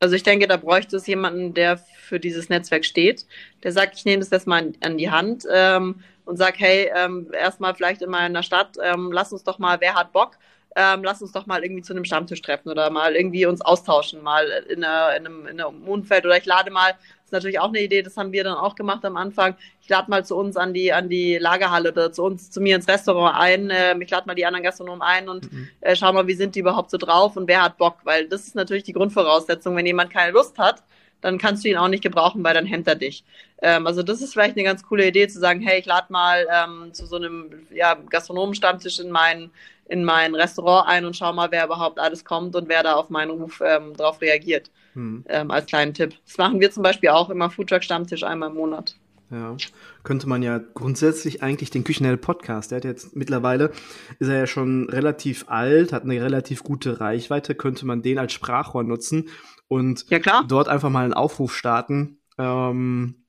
Also 0.00 0.16
ich 0.16 0.22
denke, 0.22 0.46
da 0.46 0.56
bräuchte 0.56 0.96
es 0.96 1.06
jemanden, 1.06 1.54
der 1.54 1.78
für 1.78 2.20
dieses 2.20 2.48
Netzwerk 2.48 2.84
steht, 2.84 3.26
der 3.62 3.72
sagt, 3.72 3.96
ich 3.96 4.04
nehme 4.04 4.20
das 4.20 4.30
erstmal 4.30 4.72
an 4.82 4.98
die 4.98 5.10
Hand 5.10 5.44
ähm, 5.50 6.02
und 6.24 6.36
sage, 6.36 6.56
hey, 6.58 6.90
ähm, 6.94 7.30
erstmal 7.32 7.74
vielleicht 7.74 8.02
in 8.02 8.10
meiner 8.10 8.42
Stadt, 8.42 8.76
ähm, 8.82 9.10
lass 9.12 9.32
uns 9.32 9.44
doch 9.44 9.58
mal, 9.58 9.80
wer 9.80 9.94
hat 9.94 10.12
Bock, 10.12 10.38
ähm, 10.76 11.04
lass 11.04 11.22
uns 11.22 11.32
doch 11.32 11.46
mal 11.46 11.62
irgendwie 11.62 11.82
zu 11.82 11.92
einem 11.92 12.04
Stammtisch 12.04 12.42
treffen 12.42 12.68
oder 12.68 12.90
mal 12.90 13.14
irgendwie 13.16 13.46
uns 13.46 13.60
austauschen, 13.60 14.22
mal 14.22 14.46
in, 14.68 14.84
einer, 14.84 15.16
in, 15.16 15.26
einem, 15.26 15.46
in 15.46 15.60
einem 15.60 15.84
Umfeld 15.84 16.26
oder 16.26 16.36
ich 16.36 16.46
lade 16.46 16.70
mal, 16.70 16.94
ist 17.24 17.32
natürlich 17.32 17.58
auch 17.58 17.68
eine 17.68 17.80
Idee, 17.80 18.02
das 18.02 18.16
haben 18.16 18.32
wir 18.32 18.44
dann 18.44 18.54
auch 18.54 18.74
gemacht 18.74 19.04
am 19.04 19.16
Anfang, 19.16 19.56
ich 19.80 19.88
lade 19.88 20.10
mal 20.10 20.24
zu 20.24 20.36
uns 20.36 20.56
an 20.56 20.74
die, 20.74 20.92
an 20.92 21.08
die 21.08 21.38
Lagerhalle 21.38 21.92
oder 21.92 22.12
zu 22.12 22.22
uns, 22.22 22.50
zu 22.50 22.60
mir 22.60 22.76
ins 22.76 22.88
Restaurant 22.88 23.36
ein, 23.36 23.70
äh, 23.70 23.96
ich 23.98 24.10
lade 24.10 24.26
mal 24.26 24.34
die 24.34 24.46
anderen 24.46 24.64
Gastronomen 24.64 25.02
ein 25.02 25.28
und 25.28 25.50
mhm. 25.52 25.68
äh, 25.80 25.96
schau 25.96 26.12
mal, 26.12 26.26
wie 26.26 26.34
sind 26.34 26.54
die 26.54 26.60
überhaupt 26.60 26.90
so 26.90 26.98
drauf 26.98 27.36
und 27.36 27.48
wer 27.48 27.62
hat 27.62 27.78
Bock, 27.78 27.96
weil 28.04 28.28
das 28.28 28.46
ist 28.46 28.54
natürlich 28.54 28.84
die 28.84 28.92
Grundvoraussetzung, 28.92 29.74
wenn 29.76 29.86
jemand 29.86 30.10
keine 30.10 30.32
Lust 30.32 30.58
hat, 30.58 30.82
dann 31.24 31.38
kannst 31.38 31.64
du 31.64 31.70
ihn 31.70 31.78
auch 31.78 31.88
nicht 31.88 32.02
gebrauchen, 32.02 32.44
weil 32.44 32.52
dann 32.52 32.66
hemmt 32.66 32.86
er 32.86 32.96
dich. 32.96 33.24
Ähm, 33.62 33.86
also 33.86 34.02
das 34.02 34.20
ist 34.20 34.34
vielleicht 34.34 34.56
eine 34.56 34.64
ganz 34.64 34.82
coole 34.82 35.06
Idee 35.06 35.26
zu 35.26 35.40
sagen, 35.40 35.60
hey, 35.60 35.80
ich 35.80 35.86
lade 35.86 36.12
mal 36.12 36.46
ähm, 36.52 36.92
zu 36.92 37.06
so 37.06 37.16
einem 37.16 37.66
ja, 37.70 37.94
Gastronomenstammtisch 37.94 39.00
in 39.00 39.10
mein, 39.10 39.50
in 39.88 40.04
mein 40.04 40.34
Restaurant 40.34 40.86
ein 40.86 41.06
und 41.06 41.16
schau 41.16 41.32
mal, 41.32 41.50
wer 41.50 41.64
überhaupt 41.64 41.98
alles 41.98 42.26
kommt 42.26 42.54
und 42.54 42.68
wer 42.68 42.82
da 42.82 42.96
auf 42.96 43.08
meinen 43.08 43.30
Ruf 43.30 43.62
ähm, 43.64 43.96
drauf 43.96 44.20
reagiert. 44.20 44.70
Hm. 44.94 45.24
Ähm, 45.28 45.50
als 45.50 45.66
kleinen 45.66 45.94
Tipp. 45.94 46.14
Das 46.26 46.38
machen 46.38 46.60
wir 46.60 46.70
zum 46.70 46.82
Beispiel 46.82 47.10
auch 47.10 47.30
immer 47.30 47.50
Foodtruck-Stammtisch 47.50 48.24
einmal 48.24 48.50
im 48.50 48.56
Monat. 48.56 48.96
Ja, 49.30 49.56
könnte 50.04 50.28
man 50.28 50.42
ja 50.42 50.58
grundsätzlich 50.58 51.42
eigentlich 51.42 51.70
den 51.70 51.82
Küchenheld 51.82 52.20
Podcast, 52.20 52.70
der 52.70 52.76
hat 52.76 52.84
jetzt 52.84 53.16
mittlerweile, 53.16 53.72
ist 54.18 54.28
er 54.28 54.38
ja 54.38 54.46
schon 54.46 54.88
relativ 54.90 55.46
alt, 55.48 55.92
hat 55.92 56.04
eine 56.04 56.22
relativ 56.22 56.62
gute 56.62 57.00
Reichweite, 57.00 57.54
könnte 57.54 57.86
man 57.86 58.02
den 58.02 58.18
als 58.18 58.32
Sprachrohr 58.32 58.84
nutzen 58.84 59.30
und 59.66 60.06
ja, 60.10 60.42
dort 60.46 60.68
einfach 60.68 60.90
mal 60.90 61.04
einen 61.04 61.14
Aufruf 61.14 61.56
starten. 61.56 62.18
Ähm, 62.38 63.24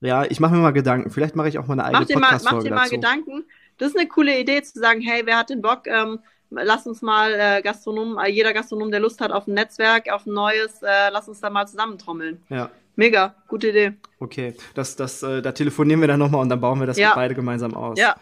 ja, 0.00 0.24
ich 0.24 0.40
mache 0.40 0.54
mir 0.54 0.60
mal 0.60 0.72
Gedanken. 0.72 1.10
Vielleicht 1.10 1.36
mache 1.36 1.48
ich 1.48 1.58
auch 1.58 1.66
mal 1.66 1.74
eine 1.74 1.84
eigene 1.84 2.20
Podcast-Folge 2.20 2.56
Mach 2.56 2.62
dir 2.62 2.74
mal 2.74 2.88
Gedanken. 2.88 3.44
Das 3.78 3.88
ist 3.88 3.98
eine 3.98 4.08
coole 4.08 4.38
Idee 4.38 4.62
zu 4.62 4.78
sagen, 4.78 5.00
hey, 5.00 5.22
wer 5.24 5.38
hat 5.38 5.50
den 5.50 5.62
Bock? 5.62 5.86
Ähm, 5.86 6.18
lass 6.62 6.86
uns 6.86 7.02
mal 7.02 7.32
äh, 7.32 7.62
Gastronom, 7.62 8.18
äh, 8.18 8.30
jeder 8.30 8.52
Gastronom, 8.52 8.90
der 8.90 9.00
Lust 9.00 9.20
hat 9.20 9.32
auf 9.32 9.46
ein 9.46 9.54
Netzwerk, 9.54 10.10
auf 10.10 10.26
ein 10.26 10.34
neues, 10.34 10.82
äh, 10.82 11.10
lass 11.10 11.28
uns 11.28 11.40
da 11.40 11.50
mal 11.50 11.66
zusammentrommeln. 11.66 12.42
Ja. 12.48 12.70
Mega, 12.96 13.34
gute 13.48 13.68
Idee. 13.68 13.92
Okay, 14.20 14.54
das, 14.74 14.96
das, 14.96 15.22
äh, 15.22 15.42
da 15.42 15.52
telefonieren 15.52 16.00
wir 16.00 16.08
dann 16.08 16.20
nochmal 16.20 16.42
und 16.42 16.48
dann 16.48 16.60
bauen 16.60 16.78
wir 16.78 16.86
das 16.86 16.96
ja. 16.96 17.12
beide 17.14 17.34
gemeinsam 17.34 17.74
aus. 17.74 17.98
Ja. 17.98 18.16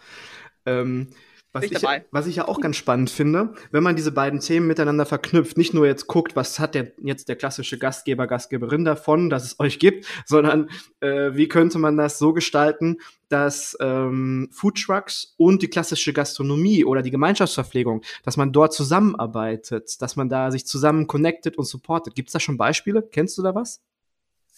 Ähm, 0.65 1.09
was 1.53 1.65
ich, 1.65 1.83
was 2.09 2.25
ich 2.25 2.35
ja 2.37 2.47
auch 2.47 2.59
ganz 2.59 2.77
spannend 2.77 3.11
finde, 3.11 3.53
wenn 3.71 3.83
man 3.83 3.95
diese 3.95 4.11
beiden 4.11 4.39
Themen 4.39 4.65
miteinander 4.65 5.05
verknüpft, 5.05 5.55
nicht 5.55 5.73
nur 5.73 5.85
jetzt 5.85 6.07
guckt, 6.07 6.35
was 6.35 6.59
hat 6.59 6.73
der 6.73 6.93
jetzt 7.03 7.29
der 7.29 7.35
klassische 7.35 7.77
Gastgeber, 7.77 8.25
Gastgeberin 8.25 8.83
davon, 8.83 9.29
dass 9.29 9.43
es 9.43 9.59
euch 9.59 9.77
gibt, 9.77 10.07
sondern 10.25 10.69
äh, 10.99 11.31
wie 11.33 11.47
könnte 11.47 11.77
man 11.77 11.95
das 11.95 12.17
so 12.17 12.33
gestalten, 12.33 12.97
dass 13.29 13.77
ähm, 13.79 14.49
Foodtrucks 14.51 15.35
und 15.37 15.61
die 15.61 15.69
klassische 15.69 16.11
Gastronomie 16.11 16.85
oder 16.85 17.03
die 17.03 17.11
Gemeinschaftsverpflegung, 17.11 18.01
dass 18.23 18.35
man 18.35 18.51
dort 18.51 18.73
zusammenarbeitet, 18.73 20.01
dass 20.01 20.15
man 20.15 20.29
da 20.29 20.49
sich 20.49 20.65
zusammen 20.65 21.05
connected 21.05 21.55
und 21.57 21.65
supportet. 21.65 22.15
Gibt 22.15 22.29
es 22.29 22.33
da 22.33 22.39
schon 22.39 22.57
Beispiele? 22.57 23.07
Kennst 23.11 23.37
du 23.37 23.43
da 23.43 23.53
was? 23.53 23.79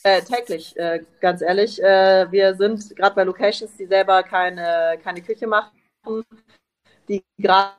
Äh, 0.03 0.21
täglich, 0.21 0.77
äh, 0.77 1.01
ganz 1.19 1.41
ehrlich. 1.41 1.81
Äh, 1.83 2.31
wir 2.31 2.55
sind 2.55 2.95
gerade 2.95 3.15
bei 3.15 3.23
Locations, 3.23 3.75
die 3.75 3.85
selber 3.85 4.23
keine, 4.23 4.97
keine 5.03 5.21
Küche 5.21 5.47
machen 5.47 5.71
die 7.07 7.23
gerade 7.37 7.73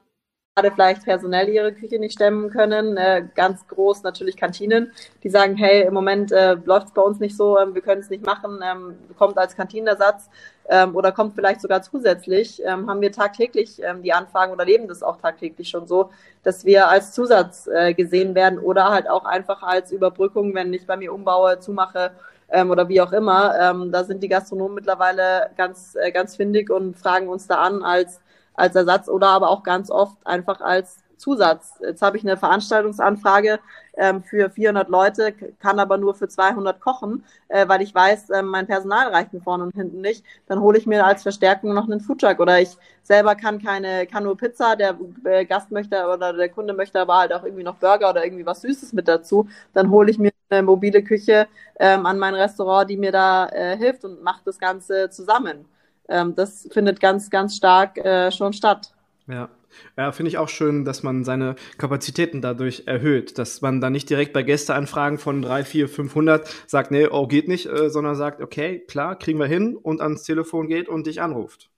vielleicht 0.65 1.05
personell 1.05 1.49
ihre 1.49 1.73
Küche 1.73 1.99
nicht 1.99 2.15
stemmen 2.15 2.51
können. 2.51 2.97
Äh, 2.97 3.29
ganz 3.35 3.67
groß 3.69 4.03
natürlich 4.03 4.37
Kantinen, 4.37 4.93
die 5.23 5.29
sagen, 5.29 5.57
hey, 5.57 5.83
im 5.83 5.93
Moment 5.93 6.33
äh, 6.33 6.55
läuft 6.65 6.89
es 6.89 6.93
bei 6.95 7.03
uns 7.03 7.21
nicht 7.21 7.37
so, 7.37 7.59
ähm, 7.59 7.75
wir 7.75 7.83
können 7.83 8.01
es 8.01 8.09
nicht 8.09 8.25
machen, 8.25 8.61
ähm, 8.65 8.97
kommt 9.19 9.37
als 9.37 9.55
Kantinenersatz 9.55 10.31
ähm, 10.69 10.97
oder 10.97 11.13
kommt 11.13 11.35
vielleicht 11.35 11.61
sogar 11.61 11.83
zusätzlich, 11.83 12.63
ähm, 12.65 12.89
haben 12.89 13.03
wir 13.03 13.13
tagtäglich 13.13 13.83
ähm, 13.83 14.03
die 14.03 14.15
Anfragen 14.15 14.53
oder 14.53 14.65
leben 14.65 14.89
das 14.89 15.03
auch 15.03 15.19
tagtäglich 15.19 15.69
schon 15.69 15.87
so, 15.87 16.11
dass 16.43 16.65
wir 16.65 16.89
als 16.89 17.13
Zusatz 17.13 17.67
äh, 17.67 17.93
gesehen 17.93 18.35
werden 18.35 18.59
oder 18.59 18.89
halt 18.89 19.11
auch 19.11 19.27
einfach 19.27 19.63
als 19.63 19.93
Überbrückung, 19.93 20.55
wenn 20.55 20.73
ich 20.73 20.87
bei 20.87 20.97
mir 20.97 21.13
umbaue, 21.13 21.61
zumache, 21.61 22.13
ähm, 22.49 22.71
oder 22.71 22.89
wie 22.89 23.01
auch 23.01 23.13
immer. 23.13 23.75
Da 23.91 24.05
sind 24.05 24.23
die 24.23 24.29
Gastronomen 24.29 24.77
mittlerweile 24.77 25.51
ganz, 25.57 25.97
äh, 25.97 26.13
ganz 26.13 26.37
findig 26.37 26.71
und 26.71 26.97
fragen 26.97 27.29
uns 27.29 27.49
da 27.49 27.57
an 27.57 27.83
als 27.83 28.21
als 28.57 28.75
Ersatz 28.75 29.09
oder 29.09 29.29
aber 29.29 29.51
auch 29.51 29.63
ganz 29.63 29.91
oft 29.91 30.17
einfach 30.27 30.61
als 30.61 30.99
Zusatz. 31.17 31.75
Jetzt 31.81 32.03
habe 32.03 32.17
ich 32.17 32.25
eine 32.25 32.37
Veranstaltungsanfrage 32.37 33.59
ähm, 33.97 34.23
für 34.23 34.51
400 34.51 34.89
Leute, 34.89 35.33
kann 35.61 35.79
aber 35.79 35.97
nur 35.97 36.15
für 36.15 36.29
200 36.29 36.81
kochen, 36.81 37.25
äh, 37.49 37.67
weil 37.69 37.83
ich 37.83 37.95
weiß, 37.95 38.31
äh, 38.31 38.43
mein 38.43 38.67
Personal 38.67 39.09
reicht 39.09 39.33
mir 39.33 39.41
vorne 39.41 39.65
und 39.65 39.75
hinten 39.75 40.01
nicht. 40.01 40.25
Dann 40.47 40.61
hole 40.61 40.79
ich 40.79 40.87
mir 40.87 41.05
als 41.05 41.23
Verstärkung 41.23 41.75
noch 41.75 41.85
einen 41.85 42.01
Foodtruck 42.01 42.39
oder 42.41 42.61
ich 42.61 42.77
selber 43.03 43.35
kann 43.35 43.63
keine, 43.63 44.07
kann 44.07 44.25
nur 44.25 44.37
Pizza. 44.37 44.77
Der 44.77 44.99
äh, 45.25 45.45
Gast 45.47 45.71
möchte 45.71 46.07
oder 46.07 46.33
der 46.33 46.49
Kunde 46.51 46.75
möchte 46.75 47.01
aber 47.01 47.17
halt 47.19 47.33
auch 47.33 47.45
irgendwie 47.45 47.65
noch 47.65 47.77
Burger 47.77 48.11
oder 48.11 48.25
irgendwie 48.25 48.47
was 48.47 48.61
Süßes 48.63 48.93
mit 48.93 49.09
dazu. 49.09 49.49
Dann 49.73 49.91
hole 49.91 50.11
ich 50.11 50.19
mir 50.19 50.33
eine 50.51 50.63
mobile 50.63 51.03
Küche 51.03 51.49
ähm, 51.81 52.07
an 52.07 52.19
mein 52.19 52.35
Restaurant, 52.35 52.89
die 52.91 52.97
mir 52.97 53.13
da 53.13 53.49
äh, 53.49 53.77
hilft 53.77 54.05
und 54.05 54.23
mache 54.23 54.43
das 54.45 54.59
Ganze 54.59 55.11
zusammen 55.11 55.67
ähm, 56.09 56.35
das 56.35 56.69
findet 56.73 57.01
ganz, 57.01 57.31
ganz 57.31 57.57
stark 57.57 57.99
äh, 57.99 58.31
schon 58.31 58.53
statt. 58.53 58.93
Ja. 59.27 59.49
Ja, 59.97 60.11
finde 60.13 60.31
ich 60.31 60.39
auch 60.39 60.49
schön, 60.49 60.85
dass 60.85 61.03
man 61.03 61.25
seine 61.25 61.55
Kapazitäten 61.77 62.41
dadurch 62.41 62.85
erhöht, 62.87 63.39
dass 63.39 63.61
man 63.61 63.81
da 63.81 63.91
nicht 63.91 64.09
direkt 64.09 64.33
bei 64.33 64.43
Gästeanfragen 64.43 65.19
von 65.19 65.43
3, 65.43 65.65
4, 65.65 65.89
500 65.89 66.49
sagt, 66.67 66.91
nee, 66.91 67.07
oh, 67.07 67.27
geht 67.27 67.49
nicht, 67.49 67.67
äh, 67.67 67.91
sondern 67.91 68.15
sagt, 68.15 68.41
okay, 68.41 68.79
klar, 68.79 69.17
kriegen 69.17 69.39
wir 69.39 69.47
hin 69.47 69.77
und 69.77 70.01
ans 70.01 70.23
Telefon 70.23 70.69
geht 70.69 70.89
und 70.89 71.07
dich 71.07 71.21
anruft. 71.21 71.71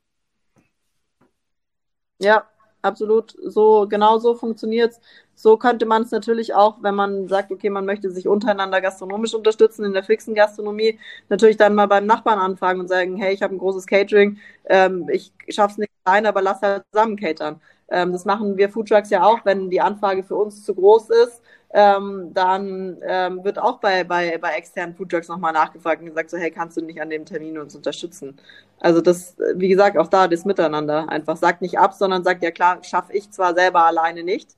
Ja, 2.20 2.48
absolut. 2.82 3.34
So, 3.42 3.86
genau 3.88 4.18
so 4.18 4.34
funktioniert's. 4.34 5.00
So 5.38 5.56
könnte 5.56 5.86
man 5.86 6.02
es 6.02 6.10
natürlich 6.10 6.52
auch, 6.52 6.78
wenn 6.82 6.96
man 6.96 7.28
sagt, 7.28 7.52
okay, 7.52 7.70
man 7.70 7.86
möchte 7.86 8.10
sich 8.10 8.26
untereinander 8.26 8.80
gastronomisch 8.80 9.34
unterstützen 9.34 9.84
in 9.84 9.92
der 9.92 10.02
fixen 10.02 10.34
Gastronomie, 10.34 10.98
natürlich 11.28 11.56
dann 11.56 11.76
mal 11.76 11.86
beim 11.86 12.06
Nachbarn 12.06 12.40
anfragen 12.40 12.80
und 12.80 12.88
sagen, 12.88 13.16
hey, 13.16 13.32
ich 13.34 13.42
habe 13.42 13.54
ein 13.54 13.58
großes 13.58 13.86
Catering, 13.86 14.38
ähm, 14.64 15.08
ich 15.12 15.32
schaff's 15.48 15.78
nicht 15.78 15.92
allein, 16.04 16.26
aber 16.26 16.42
lass 16.42 16.60
halt 16.60 16.82
zusammen 16.92 17.16
catern. 17.16 17.60
Ähm, 17.88 18.12
das 18.12 18.24
machen 18.24 18.56
wir 18.56 18.68
Foodtrucks 18.68 19.10
ja 19.10 19.22
auch, 19.22 19.44
wenn 19.44 19.70
die 19.70 19.80
Anfrage 19.80 20.24
für 20.24 20.34
uns 20.34 20.64
zu 20.64 20.74
groß 20.74 21.10
ist, 21.10 21.40
ähm, 21.72 22.32
dann 22.34 22.98
ähm, 23.06 23.44
wird 23.44 23.58
auch 23.60 23.78
bei, 23.78 24.02
bei, 24.04 24.38
bei 24.38 24.52
externen 24.54 24.96
Foodtrucks 24.96 25.28
nochmal 25.28 25.52
nachgefragt 25.52 26.00
und 26.00 26.08
gesagt, 26.08 26.30
so, 26.30 26.36
hey, 26.36 26.50
kannst 26.50 26.76
du 26.76 26.82
nicht 26.82 27.00
an 27.00 27.10
dem 27.10 27.24
Termin 27.24 27.58
uns 27.58 27.76
unterstützen? 27.76 28.38
Also 28.80 29.00
das, 29.00 29.36
wie 29.54 29.68
gesagt, 29.68 29.96
auch 29.98 30.08
da 30.08 30.26
das 30.28 30.44
Miteinander 30.44 31.08
einfach. 31.08 31.36
Sagt 31.36 31.62
nicht 31.62 31.78
ab, 31.78 31.94
sondern 31.94 32.24
sagt, 32.24 32.42
ja 32.42 32.50
klar, 32.50 32.82
schaffe 32.82 33.12
ich 33.12 33.30
zwar 33.30 33.54
selber 33.54 33.84
alleine 33.84 34.22
nicht, 34.24 34.56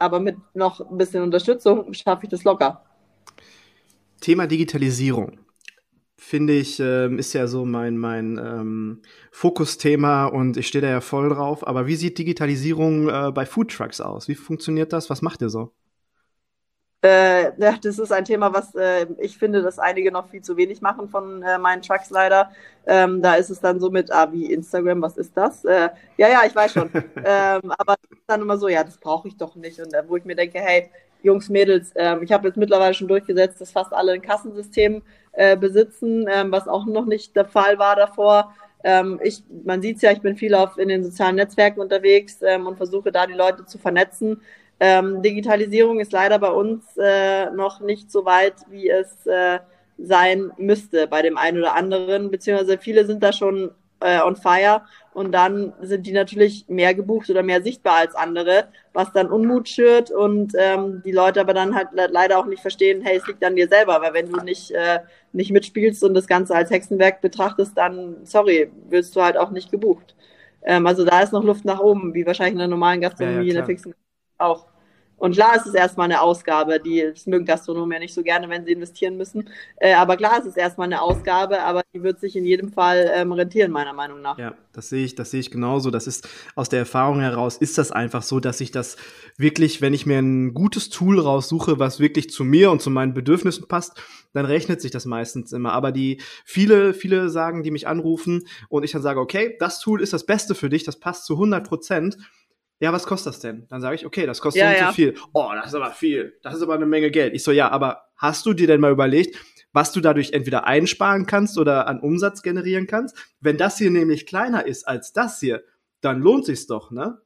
aber 0.00 0.20
mit 0.20 0.36
noch 0.54 0.80
ein 0.80 0.98
bisschen 0.98 1.22
Unterstützung 1.22 1.92
schaffe 1.92 2.24
ich 2.24 2.30
das 2.30 2.44
locker. 2.44 2.82
Thema 4.20 4.46
Digitalisierung 4.46 5.38
finde 6.20 6.52
ich, 6.52 6.78
ähm, 6.78 7.18
ist 7.18 7.32
ja 7.32 7.46
so 7.46 7.64
mein, 7.64 7.96
mein 7.96 8.38
ähm, 8.38 9.02
Fokusthema 9.32 10.26
und 10.26 10.58
ich 10.58 10.68
stehe 10.68 10.82
da 10.82 10.88
ja 10.88 11.00
voll 11.00 11.30
drauf. 11.30 11.66
Aber 11.66 11.86
wie 11.86 11.96
sieht 11.96 12.18
Digitalisierung 12.18 13.08
äh, 13.08 13.32
bei 13.32 13.46
Foodtrucks 13.46 14.00
aus? 14.00 14.28
Wie 14.28 14.34
funktioniert 14.34 14.92
das? 14.92 15.10
Was 15.10 15.22
macht 15.22 15.40
ihr 15.40 15.48
so? 15.48 15.72
Äh, 17.02 17.58
ja, 17.58 17.76
das 17.82 17.98
ist 17.98 18.12
ein 18.12 18.26
Thema, 18.26 18.52
was 18.52 18.74
äh, 18.74 19.06
ich 19.18 19.38
finde, 19.38 19.62
dass 19.62 19.78
einige 19.78 20.12
noch 20.12 20.28
viel 20.28 20.42
zu 20.42 20.56
wenig 20.58 20.82
machen 20.82 21.08
von 21.08 21.42
äh, 21.42 21.58
meinen 21.58 21.80
Trucks 21.80 22.10
leider. 22.10 22.50
Ähm, 22.86 23.22
da 23.22 23.36
ist 23.36 23.48
es 23.48 23.60
dann 23.60 23.80
so 23.80 23.90
mit, 23.90 24.12
ah, 24.12 24.30
wie 24.32 24.52
Instagram, 24.52 25.00
was 25.00 25.16
ist 25.16 25.34
das? 25.34 25.64
Äh, 25.64 25.88
ja, 26.18 26.28
ja, 26.28 26.42
ich 26.46 26.54
weiß 26.54 26.72
schon. 26.72 26.90
ähm, 27.24 27.72
aber 27.78 27.96
dann 28.26 28.42
immer 28.42 28.58
so, 28.58 28.68
ja, 28.68 28.84
das 28.84 28.98
brauche 28.98 29.28
ich 29.28 29.36
doch 29.38 29.56
nicht. 29.56 29.80
Und 29.80 29.94
äh, 29.94 30.02
wo 30.06 30.16
ich 30.16 30.24
mir 30.26 30.36
denke, 30.36 30.58
hey, 30.60 30.90
Jungs, 31.22 31.48
Mädels, 31.48 31.92
ähm, 31.96 32.22
ich 32.22 32.32
habe 32.32 32.48
jetzt 32.48 32.56
mittlerweile 32.56 32.94
schon 32.94 33.08
durchgesetzt, 33.08 33.60
dass 33.60 33.72
fast 33.72 33.92
alle 33.94 34.12
ein 34.12 34.22
Kassensystem 34.22 35.02
äh, 35.32 35.56
besitzen, 35.56 36.26
ähm, 36.30 36.52
was 36.52 36.68
auch 36.68 36.84
noch 36.84 37.06
nicht 37.06 37.34
der 37.34 37.46
Fall 37.46 37.78
war 37.78 37.96
davor. 37.96 38.54
Ähm, 38.84 39.20
ich, 39.22 39.42
man 39.64 39.82
sieht 39.82 39.96
es 39.96 40.02
ja, 40.02 40.12
ich 40.12 40.20
bin 40.20 40.36
viel 40.36 40.54
auf 40.54 40.78
in 40.78 40.88
den 40.88 41.04
sozialen 41.04 41.36
Netzwerken 41.36 41.80
unterwegs 41.80 42.38
ähm, 42.42 42.66
und 42.66 42.76
versuche 42.76 43.12
da 43.12 43.26
die 43.26 43.34
Leute 43.34 43.64
zu 43.66 43.78
vernetzen. 43.78 44.40
Ähm, 44.80 45.22
Digitalisierung 45.22 46.00
ist 46.00 46.12
leider 46.12 46.38
bei 46.38 46.50
uns 46.50 46.84
äh, 46.96 47.50
noch 47.50 47.80
nicht 47.80 48.10
so 48.10 48.24
weit, 48.24 48.54
wie 48.70 48.88
es, 48.88 49.26
äh, 49.26 49.60
sein 50.02 50.50
müsste 50.56 51.06
bei 51.06 51.22
dem 51.22 51.36
einen 51.36 51.58
oder 51.58 51.74
anderen, 51.74 52.30
beziehungsweise 52.30 52.78
viele 52.78 53.04
sind 53.04 53.22
da 53.22 53.32
schon 53.32 53.70
äh, 54.00 54.20
on 54.20 54.36
fire 54.36 54.82
und 55.12 55.32
dann 55.32 55.74
sind 55.82 56.06
die 56.06 56.12
natürlich 56.12 56.64
mehr 56.68 56.94
gebucht 56.94 57.28
oder 57.28 57.42
mehr 57.42 57.62
sichtbar 57.62 57.96
als 57.96 58.14
andere, 58.14 58.68
was 58.94 59.12
dann 59.12 59.30
Unmut 59.30 59.68
schürt 59.68 60.10
und 60.10 60.54
ähm, 60.56 61.02
die 61.04 61.12
Leute 61.12 61.40
aber 61.40 61.52
dann 61.52 61.74
halt 61.74 61.88
leider 61.92 62.38
auch 62.38 62.46
nicht 62.46 62.62
verstehen, 62.62 63.02
hey, 63.02 63.18
es 63.18 63.26
liegt 63.26 63.44
an 63.44 63.56
dir 63.56 63.68
selber, 63.68 64.00
weil 64.00 64.14
wenn 64.14 64.30
du 64.30 64.40
nicht, 64.42 64.70
äh, 64.70 65.00
nicht 65.32 65.50
mitspielst 65.50 66.02
und 66.02 66.14
das 66.14 66.26
Ganze 66.26 66.54
als 66.54 66.70
Hexenwerk 66.70 67.20
betrachtest, 67.20 67.76
dann, 67.76 68.16
sorry, 68.24 68.70
wirst 68.88 69.14
du 69.14 69.22
halt 69.22 69.36
auch 69.36 69.50
nicht 69.50 69.70
gebucht. 69.70 70.14
Ähm, 70.62 70.86
also 70.86 71.04
da 71.04 71.20
ist 71.20 71.32
noch 71.32 71.44
Luft 71.44 71.66
nach 71.66 71.80
oben, 71.80 72.14
wie 72.14 72.26
wahrscheinlich 72.26 72.54
in 72.54 72.58
der 72.58 72.68
normalen 72.68 73.02
Gastronomie, 73.02 73.36
ja, 73.36 73.42
ja, 73.42 73.48
in 73.48 73.54
der 73.56 73.66
fixen 73.66 73.94
auch. 74.38 74.66
Und 75.20 75.34
klar 75.34 75.54
ist 75.54 75.66
es 75.66 75.74
erstmal 75.74 76.06
eine 76.06 76.22
Ausgabe, 76.22 76.80
die 76.80 77.04
das 77.12 77.26
mögen 77.26 77.44
Gastronomen 77.44 77.92
ja 77.92 77.98
nicht 77.98 78.14
so 78.14 78.22
gerne, 78.22 78.48
wenn 78.48 78.64
sie 78.64 78.72
investieren 78.72 79.18
müssen. 79.18 79.50
Äh, 79.76 79.92
aber 79.92 80.16
klar 80.16 80.38
ist 80.38 80.46
es 80.46 80.56
erstmal 80.56 80.86
eine 80.86 81.02
Ausgabe, 81.02 81.60
aber 81.60 81.82
die 81.94 82.02
wird 82.02 82.18
sich 82.20 82.36
in 82.36 82.46
jedem 82.46 82.72
Fall 82.72 83.10
ähm, 83.14 83.30
rentieren, 83.32 83.70
meiner 83.70 83.92
Meinung 83.92 84.22
nach. 84.22 84.38
Ja, 84.38 84.54
das 84.72 84.88
sehe 84.88 85.04
ich, 85.04 85.14
das 85.14 85.30
sehe 85.30 85.40
ich 85.40 85.50
genauso. 85.50 85.90
Das 85.90 86.06
ist 86.06 86.26
aus 86.54 86.70
der 86.70 86.78
Erfahrung 86.78 87.20
heraus 87.20 87.58
ist 87.58 87.76
das 87.76 87.92
einfach 87.92 88.22
so, 88.22 88.40
dass 88.40 88.62
ich 88.62 88.70
das 88.70 88.96
wirklich, 89.36 89.82
wenn 89.82 89.92
ich 89.92 90.06
mir 90.06 90.18
ein 90.18 90.54
gutes 90.54 90.88
Tool 90.88 91.20
raussuche, 91.20 91.78
was 91.78 92.00
wirklich 92.00 92.30
zu 92.30 92.42
mir 92.42 92.70
und 92.70 92.80
zu 92.80 92.88
meinen 92.88 93.12
Bedürfnissen 93.12 93.68
passt, 93.68 94.02
dann 94.32 94.46
rechnet 94.46 94.80
sich 94.80 94.90
das 94.90 95.04
meistens 95.04 95.52
immer. 95.52 95.72
Aber 95.72 95.92
die 95.92 96.22
viele, 96.46 96.94
viele 96.94 97.28
sagen, 97.28 97.62
die 97.62 97.70
mich 97.70 97.86
anrufen 97.86 98.46
und 98.70 98.84
ich 98.84 98.92
dann 98.92 99.02
sage, 99.02 99.20
okay, 99.20 99.56
das 99.58 99.80
Tool 99.80 100.00
ist 100.00 100.14
das 100.14 100.24
Beste 100.24 100.54
für 100.54 100.70
dich, 100.70 100.84
das 100.84 100.98
passt 100.98 101.26
zu 101.26 101.34
100 101.34 101.68
Prozent 101.68 102.16
ja, 102.80 102.92
was 102.94 103.06
kostet 103.06 103.34
das 103.34 103.40
denn? 103.40 103.66
Dann 103.68 103.82
sage 103.82 103.94
ich, 103.94 104.06
okay, 104.06 104.24
das 104.26 104.40
kostet 104.40 104.62
ja, 104.62 104.72
so 104.72 104.78
ja. 104.78 104.92
viel. 104.92 105.14
Oh, 105.34 105.50
das 105.54 105.66
ist 105.66 105.74
aber 105.74 105.90
viel. 105.90 106.38
Das 106.42 106.54
ist 106.54 106.62
aber 106.62 106.74
eine 106.74 106.86
Menge 106.86 107.10
Geld. 107.10 107.34
Ich 107.34 107.44
so, 107.44 107.52
ja, 107.52 107.70
aber 107.70 108.06
hast 108.16 108.46
du 108.46 108.54
dir 108.54 108.66
denn 108.66 108.80
mal 108.80 108.90
überlegt, 108.90 109.36
was 109.72 109.92
du 109.92 110.00
dadurch 110.00 110.32
entweder 110.32 110.64
einsparen 110.66 111.26
kannst 111.26 111.58
oder 111.58 111.86
an 111.86 112.00
Umsatz 112.00 112.42
generieren 112.42 112.86
kannst? 112.86 113.16
Wenn 113.40 113.58
das 113.58 113.76
hier 113.76 113.90
nämlich 113.90 114.26
kleiner 114.26 114.66
ist 114.66 114.88
als 114.88 115.12
das 115.12 115.38
hier, 115.40 115.62
dann 116.00 116.20
lohnt 116.20 116.46
sich's 116.46 116.66
doch, 116.66 116.90
ne? 116.90 117.20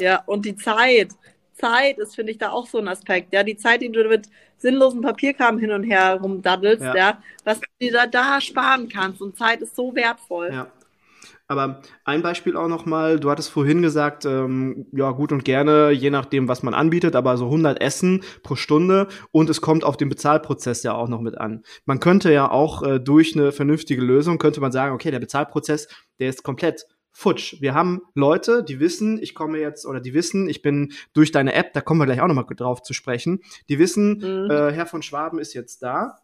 Ja, 0.00 0.24
und 0.26 0.44
die 0.44 0.56
Zeit. 0.56 1.12
Zeit 1.54 1.98
ist, 1.98 2.16
finde 2.16 2.32
ich, 2.32 2.38
da 2.38 2.50
auch 2.50 2.66
so 2.66 2.78
ein 2.78 2.88
Aspekt. 2.88 3.32
Ja, 3.32 3.44
die 3.44 3.56
Zeit, 3.56 3.82
die 3.82 3.92
du 3.92 4.08
mit 4.08 4.28
sinnlosen 4.56 5.02
Papierkram 5.02 5.58
hin 5.58 5.70
und 5.70 5.84
her 5.84 6.18
rumdaddelst, 6.20 6.82
ja, 6.82 6.96
ja 6.96 7.22
was 7.44 7.60
du 7.60 7.90
da, 7.90 8.06
da 8.06 8.40
sparen 8.40 8.88
kannst. 8.88 9.20
Und 9.20 9.36
Zeit 9.36 9.60
ist 9.60 9.76
so 9.76 9.94
wertvoll. 9.94 10.50
Ja. 10.50 10.72
Aber 11.50 11.82
ein 12.04 12.22
Beispiel 12.22 12.56
auch 12.56 12.68
nochmal, 12.68 13.18
du 13.18 13.28
hattest 13.28 13.50
vorhin 13.50 13.82
gesagt, 13.82 14.24
ähm, 14.24 14.86
ja 14.92 15.10
gut 15.10 15.32
und 15.32 15.44
gerne, 15.44 15.90
je 15.90 16.10
nachdem, 16.10 16.46
was 16.46 16.62
man 16.62 16.74
anbietet, 16.74 17.16
aber 17.16 17.36
so 17.36 17.46
100 17.46 17.80
Essen 17.80 18.22
pro 18.44 18.54
Stunde 18.54 19.08
und 19.32 19.50
es 19.50 19.60
kommt 19.60 19.82
auf 19.82 19.96
den 19.96 20.08
Bezahlprozess 20.08 20.84
ja 20.84 20.94
auch 20.94 21.08
noch 21.08 21.20
mit 21.20 21.36
an. 21.36 21.64
Man 21.86 21.98
könnte 21.98 22.32
ja 22.32 22.48
auch 22.48 22.84
äh, 22.84 23.00
durch 23.00 23.34
eine 23.34 23.50
vernünftige 23.50 24.00
Lösung, 24.00 24.38
könnte 24.38 24.60
man 24.60 24.70
sagen, 24.70 24.94
okay, 24.94 25.10
der 25.10 25.18
Bezahlprozess, 25.18 25.88
der 26.20 26.28
ist 26.28 26.44
komplett 26.44 26.86
futsch. 27.10 27.60
Wir 27.60 27.74
haben 27.74 28.02
Leute, 28.14 28.62
die 28.62 28.78
wissen, 28.78 29.20
ich 29.20 29.34
komme 29.34 29.58
jetzt, 29.58 29.86
oder 29.86 30.00
die 30.00 30.14
wissen, 30.14 30.48
ich 30.48 30.62
bin 30.62 30.92
durch 31.14 31.32
deine 31.32 31.54
App, 31.54 31.72
da 31.72 31.80
kommen 31.80 32.00
wir 32.00 32.06
gleich 32.06 32.20
auch 32.20 32.28
nochmal 32.28 32.46
drauf 32.56 32.80
zu 32.82 32.94
sprechen, 32.94 33.40
die 33.68 33.80
wissen, 33.80 34.18
mhm. 34.18 34.50
äh, 34.52 34.70
Herr 34.70 34.86
von 34.86 35.02
Schwaben 35.02 35.40
ist 35.40 35.54
jetzt 35.54 35.82
da 35.82 36.16